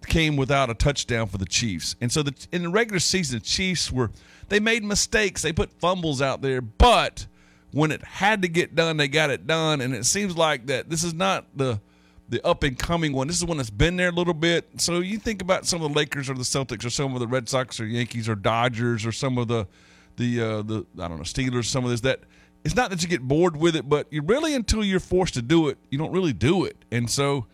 came 0.07 0.37
without 0.37 0.71
a 0.71 0.75
touchdown 0.75 1.27
for 1.29 1.39
the 1.39 1.47
Chiefs. 1.47 1.95
And 2.01 2.11
so 2.11 2.23
the 2.23 2.35
in 2.51 2.63
the 2.65 2.69
regular 2.69 2.99
season, 2.99 3.39
the 3.39 3.45
Chiefs 3.45 3.93
were 3.93 4.11
they 4.49 4.61
made 4.61 4.83
mistakes, 4.85 5.43
they 5.43 5.53
put 5.53 5.71
fumbles 5.81 6.21
out 6.21 6.43
there, 6.43 6.61
but 6.61 7.27
when 7.73 7.93
it 7.93 8.03
had 8.03 8.43
to 8.43 8.49
get 8.49 8.75
done, 8.75 8.97
they 8.97 9.09
got 9.09 9.31
it 9.31 9.47
done. 9.47 9.81
And 9.81 9.95
it 9.95 10.07
seems 10.07 10.37
like 10.37 10.67
that 10.67 10.89
this 10.89 11.05
is 11.05 11.15
not 11.15 11.47
the 11.55 11.81
the 12.29 12.45
up 12.45 12.63
and 12.63 12.79
coming 12.79 13.13
one. 13.13 13.27
This 13.27 13.37
is 13.37 13.45
one 13.45 13.57
that's 13.57 13.71
been 13.71 13.97
there 13.97 14.09
a 14.09 14.13
little 14.13 14.35
bit. 14.35 14.69
So 14.81 15.01
you 15.01 15.19
think 15.19 15.43
about 15.43 15.67
some 15.67 15.83
of 15.83 15.91
the 15.91 15.97
Lakers 15.97 16.29
or 16.29 16.35
the 16.35 16.43
Celtics 16.43 16.85
or 16.85 16.91
some 16.91 17.15
of 17.15 17.21
the 17.21 17.27
Red 17.27 17.49
Sox 17.49 17.79
or 17.79 17.87
Yankees 17.87 18.29
or 18.29 18.35
Dodgers 18.35 19.07
or 19.07 19.13
some 19.13 19.39
of 19.39 19.49
the 19.49 19.67
the 20.17 20.41
uh, 20.41 20.63
the 20.63 20.87
I 20.99 21.09
don't 21.09 21.19
know 21.19 21.25
Steelers. 21.25 21.67
Some 21.67 21.85
of 21.85 21.91
this 21.91 22.01
that 22.01 22.21
it's 22.65 22.75
not 22.75 22.91
that 22.91 23.03
you 23.03 23.09
get 23.09 23.23
bored 23.23 23.57
with 23.57 23.77
it, 23.77 23.89
but 23.89 24.07
you 24.11 24.23
really 24.23 24.55
until 24.55 24.83
you're 24.83 25.01
forced 25.01 25.35
to 25.35 25.43
do 25.43 25.69
it, 25.69 25.79
you 25.91 25.99
don't 25.99 26.13
really 26.13 26.33
do 26.33 26.65
it. 26.65 26.77
And 26.91 27.09
so 27.09 27.47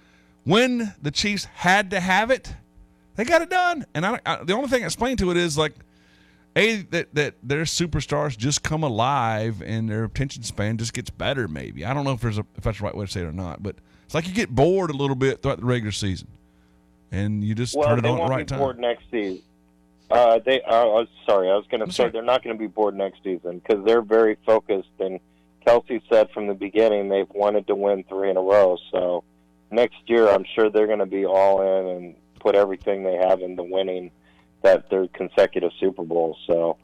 when 0.44 0.94
the 1.00 1.10
Chiefs 1.10 1.44
had 1.44 1.90
to 1.90 2.00
have 2.00 2.30
it, 2.30 2.54
they 3.16 3.24
got 3.24 3.42
it 3.42 3.50
done. 3.50 3.84
And 3.94 4.06
I, 4.06 4.20
I, 4.24 4.42
the 4.42 4.54
only 4.54 4.68
thing 4.68 4.82
I 4.82 4.86
explain 4.86 5.16
to 5.18 5.30
it 5.30 5.36
is 5.36 5.58
like 5.58 5.74
a 6.56 6.76
that 6.76 7.14
that 7.14 7.34
their 7.42 7.64
superstars 7.64 8.36
just 8.36 8.62
come 8.62 8.82
alive 8.82 9.62
and 9.62 9.88
their 9.88 10.04
attention 10.04 10.42
span 10.42 10.78
just 10.78 10.94
gets 10.94 11.10
better. 11.10 11.48
Maybe 11.48 11.84
I 11.84 11.94
don't 11.94 12.04
know 12.04 12.12
if 12.12 12.20
there's 12.20 12.38
a, 12.38 12.46
if 12.56 12.64
that's 12.64 12.78
the 12.78 12.84
right 12.84 12.94
way 12.94 13.04
to 13.04 13.10
say 13.10 13.20
it 13.20 13.26
or 13.26 13.32
not, 13.32 13.62
but 13.62 13.76
it's 14.12 14.14
like 14.14 14.28
you 14.28 14.34
get 14.34 14.54
bored 14.54 14.90
a 14.90 14.92
little 14.92 15.16
bit 15.16 15.40
throughout 15.40 15.58
the 15.58 15.64
regular 15.64 15.90
season, 15.90 16.28
and 17.10 17.42
you 17.42 17.54
just 17.54 17.74
well, 17.74 17.88
turn 17.88 18.00
it 18.00 18.04
on 18.04 18.20
at 18.20 18.26
the 18.26 18.30
right 18.30 18.38
be 18.40 18.44
time. 18.44 18.58
bored 18.58 18.78
next 18.78 19.04
season. 19.10 19.40
Uh, 20.10 20.38
they. 20.44 20.60
Uh, 20.60 20.70
I 20.70 20.84
was 20.84 21.08
sorry. 21.24 21.48
I 21.48 21.54
was 21.54 21.64
going 21.70 21.82
to 21.82 21.90
say 21.90 22.10
they're 22.10 22.20
not 22.20 22.44
going 22.44 22.54
to 22.54 22.60
be 22.60 22.66
bored 22.66 22.94
next 22.94 23.24
season 23.24 23.60
because 23.60 23.82
they're 23.86 24.02
very 24.02 24.36
focused. 24.44 24.90
And 25.00 25.18
Kelce 25.66 26.02
said 26.10 26.28
from 26.32 26.46
the 26.46 26.52
beginning 26.52 27.08
they've 27.08 27.30
wanted 27.30 27.66
to 27.68 27.74
win 27.74 28.04
three 28.06 28.28
in 28.28 28.36
a 28.36 28.42
row. 28.42 28.76
So 28.90 29.24
next 29.70 29.96
year, 30.04 30.28
I'm 30.28 30.44
sure 30.54 30.68
they're 30.68 30.86
going 30.86 30.98
to 30.98 31.06
be 31.06 31.24
all 31.24 31.62
in 31.62 31.86
and 31.96 32.14
put 32.38 32.54
everything 32.54 33.04
they 33.04 33.16
have 33.16 33.40
into 33.40 33.62
winning 33.62 34.10
that 34.60 34.90
their 34.90 35.08
consecutive 35.08 35.70
Super 35.80 36.02
Bowls. 36.02 36.36
So 36.46 36.76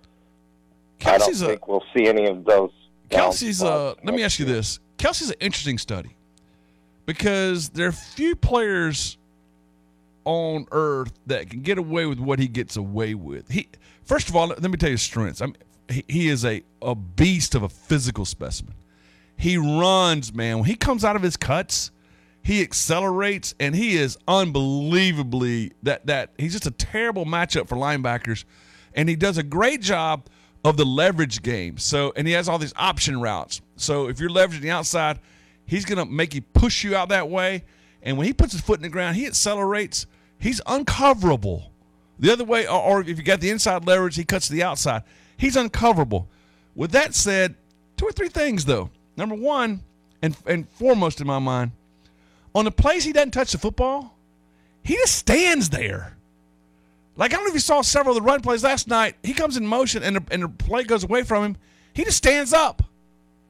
I 1.05 1.19
don't 1.19 1.29
Kelce's 1.29 1.43
a- 1.43 1.47
think 1.49 1.69
we'll 1.69 1.85
see 1.95 2.07
any 2.07 2.25
of 2.25 2.47
those. 2.47 2.71
Kelce's 3.11 3.63
uh 3.63 3.93
let 4.03 4.15
me 4.15 4.23
ask 4.23 4.39
you 4.39 4.47
this. 4.47 4.81
Kelce's 4.97 5.29
an 5.29 5.37
interesting 5.41 5.77
study 5.77 6.15
because 7.09 7.71
there 7.71 7.89
are 7.89 7.93
few 7.93 8.37
players 8.37 9.17
on 10.27 10.67
earth 10.73 11.15
that 11.27 11.49
can 11.49 11.63
get 11.63 11.79
away 11.79 12.05
with 12.05 12.19
what 12.21 12.39
he 12.39 12.47
gets 12.47 12.77
away 12.77 13.15
with. 13.15 13.51
He 13.51 13.67
first 14.05 14.29
of 14.29 14.37
all, 14.37 14.49
let 14.49 14.63
me 14.63 14.77
tell 14.77 14.91
you 14.91 14.95
his 14.95 15.01
strengths. 15.01 15.41
I 15.41 15.47
mean, 15.47 15.57
he, 15.89 16.05
he 16.07 16.29
is 16.29 16.45
a, 16.45 16.63
a 16.83 16.95
beast 16.95 17.55
of 17.55 17.63
a 17.63 17.69
physical 17.71 18.27
specimen. 18.27 18.75
He 19.39 19.57
runs, 19.57 20.35
man. 20.35 20.59
When 20.59 20.67
he 20.67 20.75
comes 20.75 21.03
out 21.03 21.17
of 21.17 21.23
his 21.23 21.39
cuts, 21.39 21.93
he 22.43 22.61
accelerates 22.61 23.55
and 23.59 23.75
he 23.75 23.97
is 23.97 24.19
unbelievably 24.29 25.73
that 25.85 26.05
that 26.09 26.33
he's 26.37 26.53
just 26.53 26.67
a 26.67 26.73
terrible 26.73 27.25
matchup 27.25 27.69
for 27.69 27.77
linebackers 27.77 28.45
and 28.95 29.09
he 29.09 29.17
does 29.17 29.39
a 29.39 29.43
great 29.43 29.81
job 29.81 30.27
of 30.63 30.77
the 30.77 30.85
leverage 30.85 31.41
game. 31.41 31.79
So 31.79 32.13
and 32.17 32.27
he 32.27 32.35
has 32.35 32.51
all 32.51 32.59
these 32.59 32.75
option 32.77 33.19
routes. 33.19 33.63
So 33.77 34.11
if 34.11 34.21
you're 34.21 34.29
leveraging 34.29 34.61
the 34.61 34.73
outside, 34.73 35.21
he's 35.69 35.85
going 35.85 35.99
to 35.99 36.05
make 36.05 36.35
you 36.35 36.43
push 36.43 36.83
you 36.83 36.97
out 36.97 37.11
that 37.11 37.31
way 37.31 37.63
and 38.03 38.17
when 38.17 38.27
he 38.27 38.33
puts 38.33 38.53
his 38.53 38.61
foot 38.61 38.79
in 38.79 38.83
the 38.83 38.89
ground, 38.89 39.17
he 39.17 39.27
accelerates. 39.27 40.07
He's 40.39 40.61
uncoverable. 40.67 41.71
The 42.19 42.33
other 42.33 42.45
way, 42.45 42.67
or, 42.67 43.01
if 43.01 43.19
you 43.19 43.23
got 43.23 43.41
the 43.41 43.51
inside 43.51 43.87
leverage, 43.87 44.17
he 44.17 44.25
cuts 44.25 44.49
to 44.49 44.53
the 44.53 44.63
outside. 44.63 45.03
He's 45.37 45.57
uncoverable. 45.57 46.27
With 46.75 46.93
that 46.93 47.15
said, 47.15 47.55
two 47.97 48.07
or 48.07 48.13
three 48.13 48.29
things 48.29 48.65
though. 48.65 48.91
Number 49.17 49.35
one, 49.35 49.83
and 50.23 50.37
and 50.47 50.69
foremost 50.69 51.21
in 51.21 51.27
my 51.27 51.39
mind, 51.39 51.73
on 52.55 52.65
the 52.65 52.71
plays 52.71 53.05
he 53.05 53.13
doesn't 53.13 53.33
touch 53.33 53.53
the 53.53 53.59
football, 53.59 54.17
he 54.83 54.95
just 54.95 55.17
stands 55.17 55.71
there. 55.71 56.17
Like 57.17 57.33
I 57.33 57.37
don't 57.37 57.45
know 57.45 57.49
if 57.49 57.55
you 57.55 57.61
saw 57.61 57.83
several 57.83 58.17
of 58.17 58.23
the 58.23 58.27
run 58.27 58.41
plays 58.41 58.63
last 58.63 58.87
night. 58.89 59.17
He 59.23 59.33
comes 59.33 59.57
in 59.57 59.67
motion 59.67 60.03
and 60.03 60.17
the, 60.17 60.25
and 60.31 60.43
the 60.45 60.49
play 60.49 60.85
goes 60.85 61.03
away 61.03 61.25
from 61.25 61.45
him. 61.45 61.57
He 61.93 62.05
just 62.05 62.19
stands 62.19 62.53
up 62.53 62.83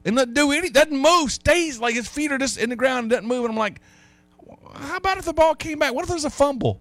and 0.09 0.17
doesn't 0.17 0.35
do 0.35 0.53
anything. 0.53 0.73
Doesn't 0.73 0.97
move. 0.97 1.31
Stays 1.31 1.79
like 1.79 1.95
his 1.95 2.09
feet 2.09 2.33
are 2.33 2.39
just 2.39 2.59
in 2.59 2.71
the 2.71 2.77
ground 2.77 3.05
and 3.05 3.11
doesn't 3.11 3.27
move. 3.27 3.45
And 3.45 3.53
I'm 3.53 3.59
like, 3.59 3.81
how 4.75 4.97
about 4.97 5.19
if 5.19 5.25
the 5.27 5.35
ball 5.35 5.55
came 5.55 5.79
back? 5.79 5.95
What 5.95 6.03
if 6.03 6.09
there's 6.09 6.25
a 6.25 6.31
fumble? 6.31 6.81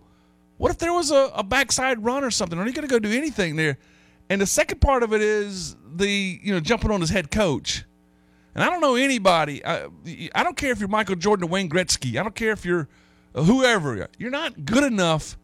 What 0.58 0.72
if 0.72 0.78
there 0.78 0.94
was 0.94 1.12
a, 1.12 1.32
a 1.36 1.44
backside 1.44 2.04
run 2.04 2.24
or 2.24 2.32
something? 2.32 2.58
Are 2.58 2.66
you 2.66 2.74
going 2.74 2.88
to 2.88 2.92
go 2.92 3.00
do 3.00 3.12
anything 3.12 3.58
there? 3.58 3.78
And 4.30 4.42
the 4.42 4.46
second 4.46 4.80
part 4.80 5.04
of 5.04 5.14
it 5.14 5.22
is 5.22 5.76
the 5.96 6.40
you 6.42 6.54
know 6.54 6.60
jumping 6.60 6.90
on 6.90 7.02
his 7.02 7.10
head 7.10 7.30
coach. 7.30 7.84
And 8.56 8.64
I 8.64 8.70
don't 8.70 8.82
know 8.82 8.96
anybody. 8.96 9.64
I, 9.64 9.88
I 10.34 10.44
don't 10.44 10.58
care 10.58 10.72
if 10.72 10.80
you're 10.80 10.90
Michael 10.90 11.16
Jordan 11.16 11.46
or 11.46 11.48
Wayne 11.48 11.70
Gretzky. 11.70 12.20
I 12.20 12.24
don't 12.24 12.34
care 12.34 12.52
if 12.52 12.66
you're 12.66 12.88
uh, 13.36 13.44
whoever. 13.44 14.08
You're 14.18 14.32
not 14.32 14.66
good 14.66 14.84
enough 14.84 15.38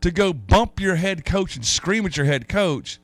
to 0.00 0.10
go 0.10 0.32
bump 0.32 0.80
your 0.80 0.96
head 0.96 1.24
coach 1.24 1.56
and 1.56 1.64
scream 1.64 2.04
at 2.04 2.16
your 2.16 2.26
head 2.26 2.48
coach. 2.48 2.98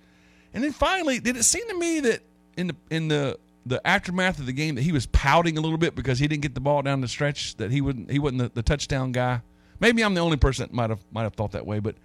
And 0.53 0.65
then 0.65 0.73
finally, 0.73 1.21
did 1.21 1.37
it 1.37 1.45
seem 1.45 1.69
to 1.69 1.79
me 1.79 2.01
that 2.01 2.23
in 2.57 2.69
the 2.69 2.77
in 2.91 3.09
the 3.09 3.39
the 3.67 3.85
aftermath 3.87 4.39
of 4.39 4.47
the 4.47 4.53
game 4.53 4.75
that 4.75 4.83
he 4.83 4.93
was 4.93 5.07
pouting 5.07 5.57
a 5.57 5.61
little 5.61 5.79
bit 5.79 5.95
because 5.95 6.19
he 6.19 6.29
didn't 6.29 6.43
get 6.43 6.55
the 6.55 6.61
ball 6.61 6.83
down 6.83 7.01
the 7.01 7.09
stretch 7.09 7.57
that 7.57 7.71
he 7.71 7.81
wouldn't 7.81 8.11
he 8.11 8.19
wasn't 8.19 8.39
the, 8.41 8.49
the 8.55 8.63
touchdown 8.63 9.13
guy. 9.13 9.43
Maybe 9.81 10.03
I'm 10.03 10.15
the 10.15 10.21
only 10.21 10.37
person 10.37 10.67
that 10.67 10.73
might 10.73 10.91
have 10.91 11.01
might 11.11 11.23
have 11.23 11.35
thought 11.35 11.53
that 11.53 11.67
way, 11.67 11.79
but 11.79 11.97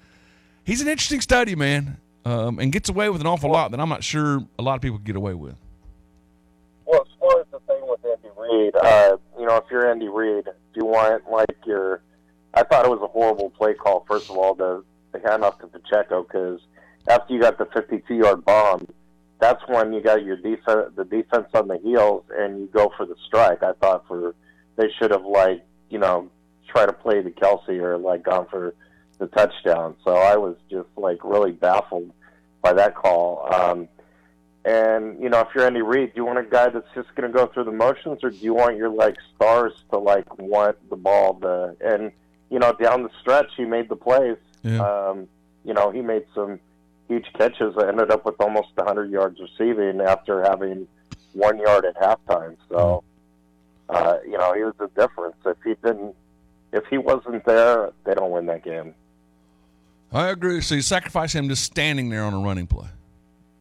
he's 0.64 0.82
an 0.82 0.88
interesting 0.88 1.22
study, 1.22 1.56
man, 1.56 1.98
um, 2.26 2.60
and 2.60 2.72
gets 2.72 2.90
away 2.90 3.10
with 3.10 3.22
an 3.22 3.28
awful 3.28 3.52
lot 3.52 3.72
that 3.72 3.80
I'm 3.80 3.90
not 3.90 4.04
sure 4.04 4.44
a 4.58 4.62
lot 4.62 4.76
of 4.76 4.82
people 4.82 4.98
get 5.00 5.16
away 5.16 5.34
with. 5.34 5.56
Well, 6.86 7.02
as 7.02 7.08
far 7.20 7.42
as 7.42 7.48
the 7.52 7.60
thing 7.60 7.82
with 7.88 8.00
Andy 8.06 8.30
Reid, 8.38 8.76
uh, 8.76 9.18
you 9.38 9.46
know, 9.46 9.58
if 9.58 9.66
you're 9.70 9.90
Andy 9.90 10.08
Reid, 10.08 10.48
if 10.48 10.56
you 10.76 10.86
want 10.86 11.30
like 11.30 11.56
your, 11.66 12.02
I 12.54 12.64
thought 12.64 12.86
it 12.86 12.90
was 12.90 13.02
a 13.02 13.08
horrible 13.08 13.52
play 13.52 13.74
call. 13.74 14.06
First 14.08 14.30
of 14.30 14.38
all, 14.38 14.56
the 14.56 14.84
the 15.12 15.20
handoff 15.20 15.60
to 15.60 15.68
Pacheco 15.68 16.24
because 16.24 16.62
after 17.08 17.34
you 17.34 17.42
got 17.42 17.58
the 17.58 17.66
52 17.66 18.14
yard 18.14 18.46
bomb, 18.46 18.88
that's 19.40 19.62
when 19.68 19.94
you 19.94 20.02
got 20.02 20.24
your 20.24 20.36
defense, 20.36 20.92
the 20.96 21.06
defense 21.06 21.48
on 21.54 21.68
the 21.68 21.78
heels, 21.78 22.24
and 22.38 22.60
you 22.60 22.68
go 22.68 22.92
for 22.96 23.06
the 23.06 23.16
strike. 23.26 23.64
I 23.64 23.74
thought 23.74 24.06
for 24.08 24.36
they 24.76 24.90
should 25.00 25.12
have 25.12 25.26
like 25.26 25.66
you 25.90 25.98
know 25.98 26.30
try 26.68 26.86
to 26.86 26.94
play 26.94 27.22
the 27.22 27.32
Kelce 27.32 27.70
or 27.82 27.98
like 27.98 28.24
gone 28.24 28.48
for 28.50 28.76
the 29.18 29.28
touchdown. 29.28 29.96
So 30.04 30.12
I 30.16 30.36
was 30.36 30.56
just 30.70 30.90
like 30.98 31.24
really 31.24 31.52
baffled 31.52 32.12
by 32.62 32.74
that 32.74 32.96
call. 32.96 33.54
Um, 33.54 33.88
and 34.66 35.22
you 35.22 35.30
know, 35.30 35.40
if 35.40 35.48
you're 35.56 35.66
Andy 35.66 35.82
Reid, 35.82 36.14
do 36.14 36.18
you 36.18 36.26
want 36.26 36.40
a 36.40 36.44
guy 36.44 36.70
that's 36.70 36.88
just 36.94 37.14
going 37.16 37.32
to 37.32 37.38
go 37.38 37.48
through 37.48 37.64
the 37.64 37.72
motions, 37.72 38.24
or 38.24 38.30
do 38.30 38.38
you 38.38 38.54
want 38.54 38.76
your 38.76 38.90
like 38.90 39.16
stars 39.36 39.74
to 39.92 39.98
like 39.98 40.38
want 40.38 40.78
the 40.90 40.98
ball 40.98 41.36
to? 41.42 41.76
And 41.82 42.12
you 42.50 42.60
know, 42.60 42.74
down 42.74 43.04
the 43.04 43.10
stretch, 43.22 43.52
he 43.56 43.64
made 43.64 43.90
the 43.90 43.96
plays. 43.96 44.38
Yeah. 44.64 44.82
Um, 44.82 45.28
you 45.64 45.74
know, 45.74 45.92
he 45.92 46.02
made 46.02 46.26
some 46.36 46.60
huge 47.10 47.26
catches. 47.34 47.76
that 47.76 47.90
ended 47.90 48.12
up 48.12 48.26
with 48.26 48.36
almost 48.40 48.70
100 48.76 49.12
yards 49.12 49.40
receiving 49.40 50.00
after 50.00 50.42
having 50.44 50.88
one 51.34 51.60
yard 51.60 51.84
at 51.84 51.96
halftime. 51.98 52.56
So, 52.70 53.04
uh, 53.90 54.18
you 54.24 54.38
know, 54.38 54.54
he 54.54 54.64
was 54.64 54.76
the 54.80 54.88
difference. 54.96 55.36
If 55.46 55.58
he 55.66 55.76
didn't, 55.84 56.16
if 56.72 56.86
he 56.86 56.98
wasn't 56.98 57.44
there, 57.46 57.92
they 58.06 58.14
don't 58.14 58.32
win 58.32 58.46
that 58.46 58.64
game. 58.64 58.94
I 60.14 60.30
agree. 60.30 60.62
So 60.62 60.76
you 60.76 60.82
sacrifice 60.82 61.34
him 61.34 61.50
just 61.50 61.64
standing 61.64 62.10
there 62.10 62.24
on 62.24 62.34
a 62.34 62.40
running 62.40 62.68
play. 62.68 62.88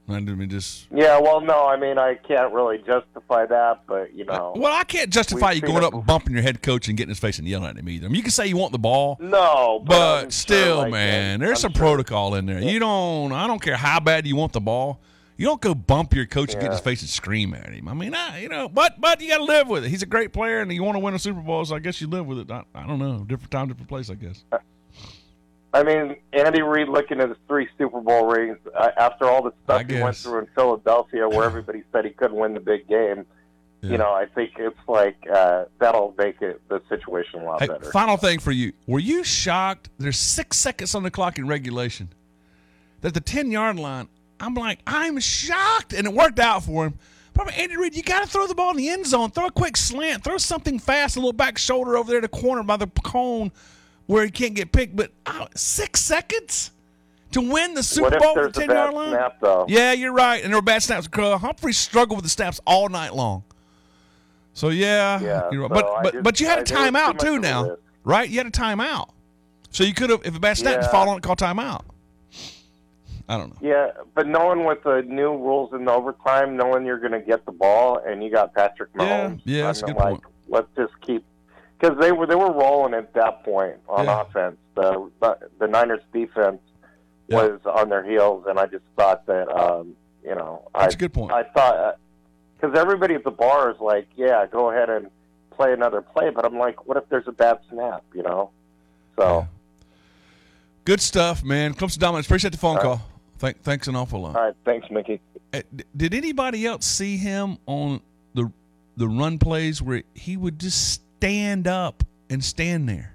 I 0.09 0.21
mean, 0.21 0.49
just 0.49 0.87
Yeah, 0.91 1.19
well, 1.21 1.41
no, 1.41 1.67
I 1.67 1.77
mean, 1.77 1.99
I 1.99 2.15
can't 2.15 2.53
really 2.53 2.79
justify 2.79 3.47
that, 3.47 3.83
but 3.87 4.15
you 4.15 4.25
know, 4.25 4.55
well, 4.57 4.75
I 4.75 4.85
can't 4.85 5.11
justify 5.11 5.53
you 5.53 5.61
going 5.61 5.85
up 5.85 5.95
and 5.95 6.07
bumping 6.07 6.33
your 6.33 6.43
head 6.43 6.63
coach 6.63 6.89
and 6.89 6.97
getting 6.97 7.11
his 7.11 7.19
face 7.19 7.39
and 7.39 7.47
yelling 7.47 7.69
at 7.69 7.77
him 7.77 7.89
either. 7.89 8.07
I 8.07 8.09
mean, 8.09 8.17
you 8.17 8.23
can 8.23 8.31
say 8.31 8.47
you 8.47 8.57
want 8.57 8.73
the 8.73 8.79
ball, 8.79 9.17
No, 9.21 9.83
but, 9.85 10.25
but, 10.25 10.33
still, 10.33 10.83
sure, 10.83 10.91
man, 10.91 11.43
uh, 11.43 11.47
there's 11.47 11.65
I'm 11.65 11.73
some 11.73 11.81
protocol 11.81 12.35
in 12.35 12.47
there. 12.47 12.61
You 12.61 12.79
don't. 12.79 13.33
I 13.33 13.47
don't 13.47 13.61
care 13.61 13.77
how 13.77 14.01
bad 14.01 14.27
you 14.27 14.37
want 14.37 14.53
the 14.53 14.61
ball. 14.61 15.01
You 15.37 15.47
don't 15.47 15.61
go 15.61 15.73
bump 15.73 16.15
your 16.15 16.27
coach 16.27 16.53
and 16.53 16.61
get 16.61 16.73
his 16.73 16.81
face 16.81 17.01
and 17.01 17.09
scream 17.09 17.55
at 17.55 17.73
him. 17.73 17.87
I 17.87 17.95
mean, 17.95 18.13
I, 18.13 18.41
you 18.41 18.49
know, 18.49 18.69
but 18.69 19.01
but 19.01 19.21
you 19.21 19.29
got 19.29 19.39
to 19.39 19.45
live 19.45 19.69
with 19.69 19.85
it. 19.85 19.89
He's 19.89 20.03
a 20.03 20.07
great 20.07 20.33
player, 20.33 20.61
and 20.61 20.73
you 20.73 20.83
want 20.83 20.97
to 20.97 21.01
win 21.01 21.15
a 21.15 21.19
Super 21.19 21.41
Bowl, 21.41 21.65
so 21.65 21.77
I 21.77 21.79
guess 21.79 22.01
you 22.01 22.09
live 22.09 22.27
with 22.27 22.41
it. 22.41 22.51
I, 22.51 22.65
I 22.75 22.87
don't 22.87 22.99
know, 22.99 23.25
different 23.25 23.53
time, 23.53 23.69
different 23.69 23.89
place, 23.89 24.11
I 24.11 24.15
guess. 24.15 24.43
I 25.73 25.83
mean, 25.83 26.16
Andy 26.33 26.62
Reid 26.62 26.89
looking 26.89 27.21
at 27.21 27.29
his 27.29 27.37
three 27.47 27.69
Super 27.77 28.01
Bowl 28.01 28.27
rings 28.27 28.57
uh, 28.75 28.91
after 28.97 29.27
all 29.27 29.43
the 29.43 29.53
stuff 29.64 29.87
he 29.87 30.01
went 30.01 30.16
through 30.16 30.39
in 30.41 30.47
Philadelphia, 30.55 31.29
where 31.29 31.45
everybody 31.45 31.83
said 31.93 32.05
he 32.07 32.11
couldn't 32.11 32.37
win 32.39 32.55
the 32.55 32.61
big 32.61 32.89
game. 32.89 33.27
Yeah. 33.83 33.91
You 33.91 33.99
know, 33.99 34.12
I 34.12 34.27
think 34.27 34.53
it's 34.59 34.79
like 34.89 35.16
uh, 35.33 35.66
that'll 35.79 36.14
make 36.19 36.41
it 36.43 36.61
the 36.69 36.83
situation 36.89 37.41
a 37.43 37.45
lot 37.45 37.61
Hey, 37.61 37.69
better. 37.69 37.91
final 37.93 38.16
thing 38.16 38.39
for 38.41 38.51
you. 38.51 38.73
Were 38.87 38.99
you 38.99 39.23
shocked? 39.23 39.89
There's 39.99 40.19
six 40.19 40.57
seconds 40.57 40.95
on 40.95 41.03
the 41.05 41.11
clock 41.11 41.39
in 41.39 41.47
regulation. 41.47 42.09
That 43.03 43.14
the 43.14 43.21
10 43.21 43.53
yard 43.53 43.79
line, 43.79 44.09
I'm 44.41 44.55
like, 44.55 44.81
I'm 44.87 45.21
shocked. 45.21 45.93
And 45.93 46.07
it 46.09 46.12
worked 46.12 46.41
out 46.41 46.64
for 46.64 46.87
him. 46.87 46.95
But 47.35 47.53
Andy 47.57 47.77
Reid, 47.77 47.95
you 47.95 48.03
got 48.03 48.23
to 48.25 48.27
throw 48.29 48.49
the 48.49 48.55
ball 48.55 48.73
in 48.73 48.79
the 48.79 48.89
end 48.89 49.07
zone. 49.07 49.31
Throw 49.31 49.47
a 49.47 49.51
quick 49.53 49.77
slant. 49.77 50.25
Throw 50.25 50.39
something 50.39 50.81
fast, 50.81 51.14
a 51.16 51.21
little 51.21 51.33
back 51.33 51.57
shoulder 51.57 51.97
over 51.97 52.11
there 52.11 52.21
to 52.21 52.27
the 52.27 52.37
corner 52.37 52.64
by 52.64 52.77
the 52.79 52.89
cone 53.05 53.53
where 54.09 54.25
he 54.25 54.31
can't 54.33 54.55
get 54.55 54.73
picked. 54.73 54.97
But 54.97 55.13
oh, 55.27 55.47
six 55.55 56.01
seconds 56.01 56.73
to 57.31 57.41
win 57.41 57.75
the 57.75 57.83
Super 57.85 58.11
what 58.11 58.21
Bowl 58.21 58.45
a 58.47 58.51
10 58.51 58.69
yard 58.71 58.95
line? 58.95 59.11
snap, 59.11 59.37
though? 59.41 59.67
Yeah, 59.69 59.93
you're 59.93 60.13
right. 60.13 60.43
And 60.43 60.53
there 60.53 60.59
were 60.59 60.63
bad 60.63 60.83
snaps. 60.83 61.09
Humphrey 61.15 61.73
struggled 61.75 62.17
with 62.19 62.25
the 62.25 62.31
snaps 62.31 62.59
all 62.67 62.89
night 62.89 63.15
long. 63.15 63.45
So 64.55 64.71
yeah, 64.71 65.21
Yeah, 65.21 65.49
you're 65.53 65.69
right. 65.69 65.71
so 65.71 65.75
but 65.75 66.03
but 66.03 66.13
just- 66.15 66.25
but 66.25 66.41
you 66.41 66.47
had 66.47 66.59
I- 66.59 66.63
a 66.63 66.65
there 66.65 66.79
was 66.79 66.91
too 66.91 66.97
timeout 66.99 67.19
too 67.21 67.39
now, 67.39 67.77
right? 68.03 68.29
You 68.29 68.39
had 68.39 68.47
a 68.49 68.51
timeout, 68.51 69.11
so 69.71 69.85
you 69.85 69.95
could 69.95 70.11
have 70.11 70.23
if 70.25 70.35
a 70.35 70.41
bad 70.41 70.57
snap 70.59 70.81
Yeah. 70.83 70.89
fall 70.89 71.09
on 71.09 71.19
it, 71.19 71.23
call 71.23 71.37
timeout. 71.37 71.83
I 73.29 73.37
don't 73.37 73.51
know. 73.51 73.69
Yeah, 73.69 73.91
but 74.15 74.27
knowing 74.27 74.65
with 74.65 74.83
the 74.85 75.03
new 75.03 75.33
rules 75.37 75.73
in 75.75 75.85
the 75.85 75.93
overtime, 75.93 76.57
knowing 76.57 76.87
you're 76.87 76.99
going 76.99 77.13
to 77.13 77.21
get 77.21 77.45
the 77.45 77.53
ball, 77.53 77.99
and 78.05 78.25
you 78.25 78.31
got 78.31 78.55
Patrick 78.55 78.91
Mahomes. 78.95 79.43
yeah, 79.45 79.59
yeah 79.59 79.63
that's 79.67 79.83
a 79.83 79.87
good 79.87 79.97
like, 79.97 80.09
point. 80.09 80.23
Let's 80.49 80.69
just 80.77 80.99
keep 81.03 81.23
because 81.79 81.99
they 81.99 82.12
were 82.12 82.26
they 82.26 82.35
were 82.35 82.53
rolling 82.53 82.95
at 82.95 83.12
that 83.14 83.45
point 83.45 83.76
on 83.89 84.05
Yeah. 84.07 84.22
offense. 84.22 84.57
The 84.74 85.11
the 85.59 85.66
Niners 85.68 86.03
defense 86.12 86.61
Yeah. 87.29 87.37
was 87.37 87.61
on 87.66 87.89
their 87.89 88.05
heels, 88.05 88.45
and 88.49 88.59
I 88.59 88.66
just 88.66 88.85
thought 88.97 89.26
that 89.26 89.49
um, 89.49 89.95
you 90.24 90.35
know 90.35 90.68
That's 90.74 90.95
I 90.95 90.97
a 90.97 90.99
good 90.99 91.12
point. 91.12 91.33
I 91.33 91.45
thought 91.45 91.99
because 92.61 92.76
everybody 92.79 93.14
at 93.14 93.24
the 93.24 93.31
bar 93.31 93.70
is 93.70 93.79
like, 93.81 94.09
yeah, 94.16 94.47
go 94.47 94.70
ahead 94.70 94.91
and 94.91 95.11
play 95.51 95.72
another 95.72 96.03
play, 96.03 96.31
but 96.31 96.45
I'm 96.45 96.59
like, 96.59 96.87
what 96.87 96.97
if 96.97 97.09
there's 97.09 97.29
a 97.29 97.33
bad 97.33 97.59
snap? 97.70 98.05
You 98.14 98.22
know, 98.22 98.51
so. 99.16 99.47
Good 100.85 101.01
stuff, 101.03 101.45
man. 101.45 101.74
Clemson 101.74 101.99
dominance. 101.99 102.26
Appreciate 102.26 102.51
the 102.53 102.57
phone 102.59 102.76
right. 102.76 102.83
call. 102.83 103.03
Thank, 103.39 103.62
thanks 103.62 103.89
an 103.89 103.95
awful 103.97 104.22
lot. 104.22 104.37
All 104.37 104.43
right, 104.43 104.55
thanks, 104.64 104.91
Mickey. 104.91 105.20
Uh, 105.53 105.61
Did 105.97 106.14
anybody 106.14 106.66
else 106.66 106.87
see 106.87 107.16
him 107.18 107.59
on 107.66 108.01
the 108.35 108.51
the 108.97 109.07
run 109.07 109.39
plays 109.39 109.81
where 109.83 110.03
he 110.14 110.37
would 110.37 110.59
just 110.59 111.03
stand 111.19 111.66
up 111.66 112.05
and 112.31 112.43
stand 112.45 112.89
there 112.89 113.14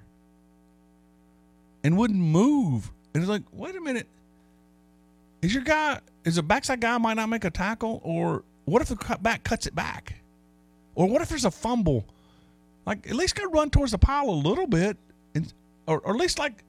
and 1.82 1.96
wouldn't 1.96 2.20
move? 2.20 2.90
And 3.12 3.22
it's 3.22 3.30
like, 3.30 3.42
wait 3.52 3.74
a 3.76 3.80
minute, 3.80 4.06
is 5.42 5.54
your 5.54 5.62
guy 5.62 6.00
is 6.24 6.38
a 6.38 6.42
backside 6.42 6.80
guy 6.80 6.98
might 6.98 7.14
not 7.14 7.28
make 7.28 7.44
a 7.44 7.50
tackle, 7.50 8.00
or 8.02 8.44
what 8.64 8.82
if 8.82 8.88
the 8.88 8.96
cut 8.96 9.22
back 9.22 9.44
cuts 9.44 9.66
it 9.66 9.74
back, 9.74 10.14
or 10.94 11.06
what 11.06 11.22
if 11.22 11.28
there's 11.28 11.44
a 11.44 11.50
fumble? 11.50 12.04
Like 12.86 13.06
at 13.08 13.14
least 13.14 13.34
go 13.36 13.44
run 13.44 13.70
towards 13.70 13.92
the 13.92 13.98
pile 13.98 14.28
a 14.28 14.30
little 14.30 14.66
bit, 14.66 14.96
and 15.34 15.52
or, 15.86 16.00
or 16.00 16.14
at 16.14 16.20
least 16.20 16.38
like 16.38 16.62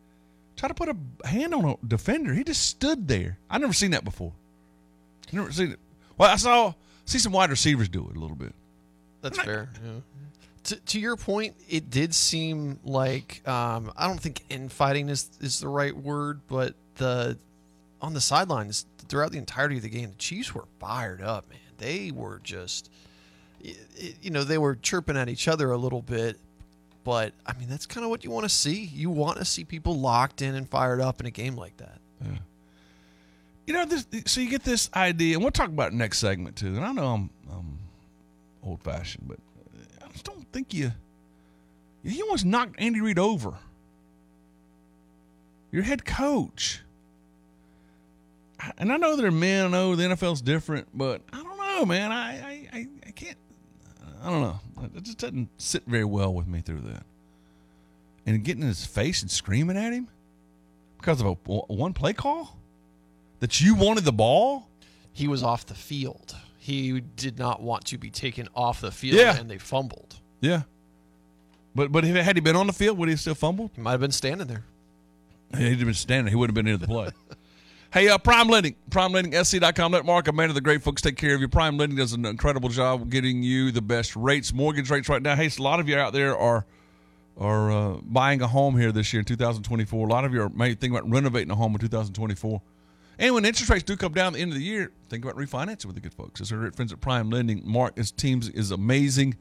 try 0.55 0.69
to 0.69 0.73
put 0.73 0.89
a 0.89 1.27
hand 1.27 1.53
on 1.53 1.65
a 1.65 1.75
defender. 1.85 2.33
He 2.33 2.43
just 2.43 2.63
stood 2.63 3.07
there. 3.07 3.37
I 3.49 3.57
never 3.57 3.73
seen 3.73 3.91
that 3.91 4.05
before. 4.05 4.31
Never 5.31 5.51
seen 5.51 5.71
it. 5.71 5.79
Well, 6.17 6.29
I 6.31 6.37
saw 6.37 6.73
see 7.05 7.19
some 7.19 7.33
wide 7.33 7.49
receivers 7.49 7.89
do 7.89 8.07
it 8.09 8.15
a 8.15 8.19
little 8.19 8.37
bit. 8.37 8.53
That's 9.21 9.37
fair. 9.39 9.69
Yeah. 9.83 9.91
To, 10.65 10.75
to 10.75 10.99
your 10.99 11.15
point, 11.15 11.55
it 11.69 11.89
did 11.89 12.13
seem 12.13 12.79
like 12.83 13.47
um, 13.47 13.91
I 13.95 14.07
don't 14.07 14.19
think 14.19 14.43
infighting 14.49 15.09
is 15.09 15.29
is 15.39 15.59
the 15.59 15.67
right 15.67 15.95
word, 15.95 16.41
but 16.47 16.73
the 16.95 17.37
on 18.01 18.13
the 18.13 18.21
sidelines 18.21 18.85
throughout 19.07 19.31
the 19.31 19.37
entirety 19.37 19.77
of 19.77 19.83
the 19.83 19.89
game, 19.89 20.09
the 20.09 20.17
Chiefs 20.17 20.53
were 20.53 20.65
fired 20.79 21.21
up, 21.21 21.49
man. 21.49 21.59
They 21.77 22.11
were 22.11 22.39
just, 22.43 22.89
you 23.61 24.31
know, 24.31 24.43
they 24.43 24.57
were 24.57 24.75
chirping 24.75 25.17
at 25.17 25.29
each 25.29 25.47
other 25.47 25.71
a 25.71 25.77
little 25.77 26.01
bit. 26.01 26.37
But 27.03 27.33
I 27.45 27.53
mean, 27.53 27.69
that's 27.69 27.85
kind 27.85 28.03
of 28.03 28.09
what 28.09 28.23
you 28.23 28.31
want 28.31 28.45
to 28.45 28.49
see. 28.49 28.85
You 28.85 29.11
want 29.11 29.37
to 29.37 29.45
see 29.45 29.63
people 29.63 29.99
locked 29.99 30.41
in 30.41 30.55
and 30.55 30.67
fired 30.67 31.01
up 31.01 31.19
in 31.19 31.27
a 31.27 31.31
game 31.31 31.55
like 31.55 31.77
that. 31.77 31.99
You 33.67 33.73
know, 33.73 33.85
this, 33.85 34.05
so 34.25 34.41
you 34.41 34.49
get 34.49 34.63
this 34.63 34.89
idea, 34.95 35.35
and 35.35 35.43
we'll 35.43 35.51
talk 35.51 35.69
about 35.69 35.93
next 35.93 36.19
segment 36.19 36.55
too. 36.55 36.75
And 36.75 36.85
I 36.85 36.91
know 36.91 37.13
I'm, 37.13 37.29
I'm 37.51 37.79
old 38.63 38.81
fashioned, 38.81 39.27
but 39.27 39.39
just 40.15 40.25
don't 40.25 40.49
think 40.53 40.73
you. 40.73 40.93
He 42.01 42.21
almost 42.21 42.45
knocked 42.45 42.75
Andy 42.77 43.01
Reid 43.01 43.19
over. 43.19 43.55
Your 45.71 45.83
head 45.83 46.05
coach. 46.05 46.79
And 48.77 48.93
I 48.93 48.97
know 48.97 49.17
they're 49.17 49.29
men. 49.29 49.65
I 49.65 49.67
know 49.67 49.95
the 49.95 50.03
NFL's 50.03 50.41
different, 50.41 50.87
but 50.93 51.21
I 51.33 51.43
don't 51.43 51.57
know, 51.57 51.85
man. 51.85 52.13
I, 52.13 52.39
I, 52.39 52.69
I, 52.71 52.87
I 53.07 53.11
can't. 53.11 53.37
I 54.23 54.29
don't 54.29 54.41
know. 54.41 54.59
It 54.95 55.03
just 55.03 55.17
doesn't 55.17 55.49
sit 55.57 55.83
very 55.85 56.05
well 56.05 56.33
with 56.33 56.47
me 56.47 56.61
through 56.61 56.81
that. 56.81 57.03
And 58.25 58.41
getting 58.43 58.61
in 58.63 58.69
his 58.69 58.85
face 58.85 59.21
and 59.21 59.29
screaming 59.29 59.77
at 59.77 59.91
him 59.91 60.07
because 60.97 61.19
of 61.19 61.27
a 61.27 61.33
one 61.33 61.91
play 61.91 62.13
call 62.13 62.57
that 63.41 63.59
you 63.59 63.75
wanted 63.75 64.05
the 64.05 64.13
ball. 64.13 64.69
He 65.11 65.27
was 65.27 65.43
off 65.43 65.65
the 65.65 65.75
field. 65.75 66.35
He 66.65 66.99
did 66.99 67.37
not 67.37 67.61
want 67.61 67.85
to 67.85 67.99
be 67.99 68.09
taken 68.09 68.47
off 68.55 68.81
the 68.81 68.89
field, 68.91 69.19
Yeah. 69.19 69.37
and 69.37 69.47
they 69.47 69.59
fumbled. 69.59 70.15
Yeah. 70.41 70.63
But 71.75 71.91
but 71.91 72.03
if 72.03 72.15
had 72.15 72.35
he 72.35 72.39
been 72.41 72.55
on 72.55 72.65
the 72.65 72.73
field, 72.73 72.97
would 72.97 73.07
he 73.07 73.15
still 73.17 73.35
fumbled? 73.35 73.69
He 73.75 73.81
might 73.81 73.91
have 73.91 73.99
been 73.99 74.09
standing 74.11 74.47
there. 74.47 74.63
He'd 75.55 75.77
have 75.77 75.79
been 75.85 75.93
standing. 75.93 76.31
He 76.31 76.35
wouldn't 76.35 76.57
have 76.57 76.65
been 76.65 76.73
into 76.73 76.83
the 76.87 76.91
play. 76.91 77.09
hey, 77.93 78.09
uh, 78.09 78.17
Prime 78.17 78.47
Lending, 78.47 78.73
PrimeLendingSC.com. 78.89 79.91
Let 79.91 80.05
Mark 80.07 80.27
Amanda, 80.27 80.55
the 80.55 80.61
great 80.61 80.81
folks, 80.81 81.03
take 81.03 81.17
care 81.17 81.35
of 81.35 81.41
you. 81.41 81.47
Prime 81.47 81.77
Lending 81.77 81.99
does 81.99 82.13
an 82.13 82.25
incredible 82.25 82.69
job 82.69 83.11
getting 83.11 83.43
you 83.43 83.69
the 83.69 83.83
best 83.83 84.15
rates, 84.15 84.51
mortgage 84.51 84.89
rates 84.89 85.07
right 85.07 85.21
now. 85.21 85.35
Hey, 85.35 85.51
a 85.55 85.61
lot 85.61 85.79
of 85.79 85.87
you 85.87 85.95
out 85.97 86.13
there 86.13 86.35
are 86.35 86.65
are 87.37 87.71
uh, 87.71 87.97
buying 88.01 88.41
a 88.41 88.47
home 88.47 88.75
here 88.75 88.91
this 88.91 89.13
year 89.13 89.19
in 89.19 89.25
2024. 89.25 90.07
A 90.07 90.09
lot 90.11 90.25
of 90.25 90.33
you 90.33 90.41
are 90.41 90.49
maybe 90.49 90.73
thinking 90.73 90.97
about 90.97 91.11
renovating 91.11 91.51
a 91.51 91.55
home 91.55 91.73
in 91.73 91.79
2024. 91.79 92.59
And 93.17 93.33
when 93.33 93.45
interest 93.45 93.69
rates 93.69 93.83
do 93.83 93.95
come 93.95 94.13
down 94.13 94.27
at 94.27 94.33
the 94.33 94.41
end 94.41 94.51
of 94.51 94.57
the 94.57 94.63
year, 94.63 94.91
think 95.09 95.23
about 95.23 95.37
refinancing 95.37 95.85
with 95.85 95.95
the 95.95 96.01
good 96.01 96.13
folks. 96.13 96.41
It's 96.41 96.51
our 96.51 96.71
friends 96.71 96.91
at 96.91 97.01
Prime 97.01 97.29
Lending. 97.29 97.61
Mark, 97.63 97.97
his 97.97 98.11
teams 98.11 98.49
is 98.49 98.71
amazing. 98.71 99.35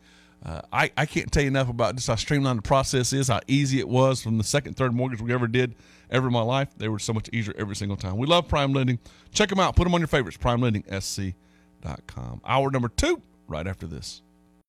Uh, 0.44 0.60
I, 0.72 0.90
I 0.96 1.06
can't 1.06 1.32
tell 1.32 1.42
you 1.42 1.48
enough 1.48 1.70
about 1.70 1.96
just 1.96 2.06
how 2.06 2.16
streamlined 2.16 2.58
the 2.58 2.62
process 2.62 3.12
is, 3.12 3.28
how 3.28 3.40
easy 3.48 3.80
it 3.80 3.88
was 3.88 4.22
from 4.22 4.36
the 4.36 4.44
second, 4.44 4.76
third 4.76 4.94
mortgage 4.94 5.22
we 5.22 5.32
ever 5.32 5.46
did 5.46 5.74
ever 6.10 6.26
in 6.26 6.32
my 6.32 6.42
life. 6.42 6.68
They 6.76 6.88
were 6.88 6.98
so 6.98 7.12
much 7.12 7.28
easier 7.32 7.54
every 7.58 7.76
single 7.76 7.96
time. 7.96 8.18
We 8.18 8.26
love 8.26 8.46
Prime 8.46 8.72
Lending. 8.72 8.98
Check 9.32 9.48
them 9.48 9.58
out. 9.58 9.74
Put 9.74 9.84
them 9.84 9.94
on 9.94 10.00
your 10.00 10.08
favorites. 10.08 10.38
PrimeLendingSC.com. 10.38 12.42
Hour 12.44 12.70
number 12.70 12.88
two, 12.88 13.22
right 13.48 13.66
after 13.66 13.86
this. 13.86 14.22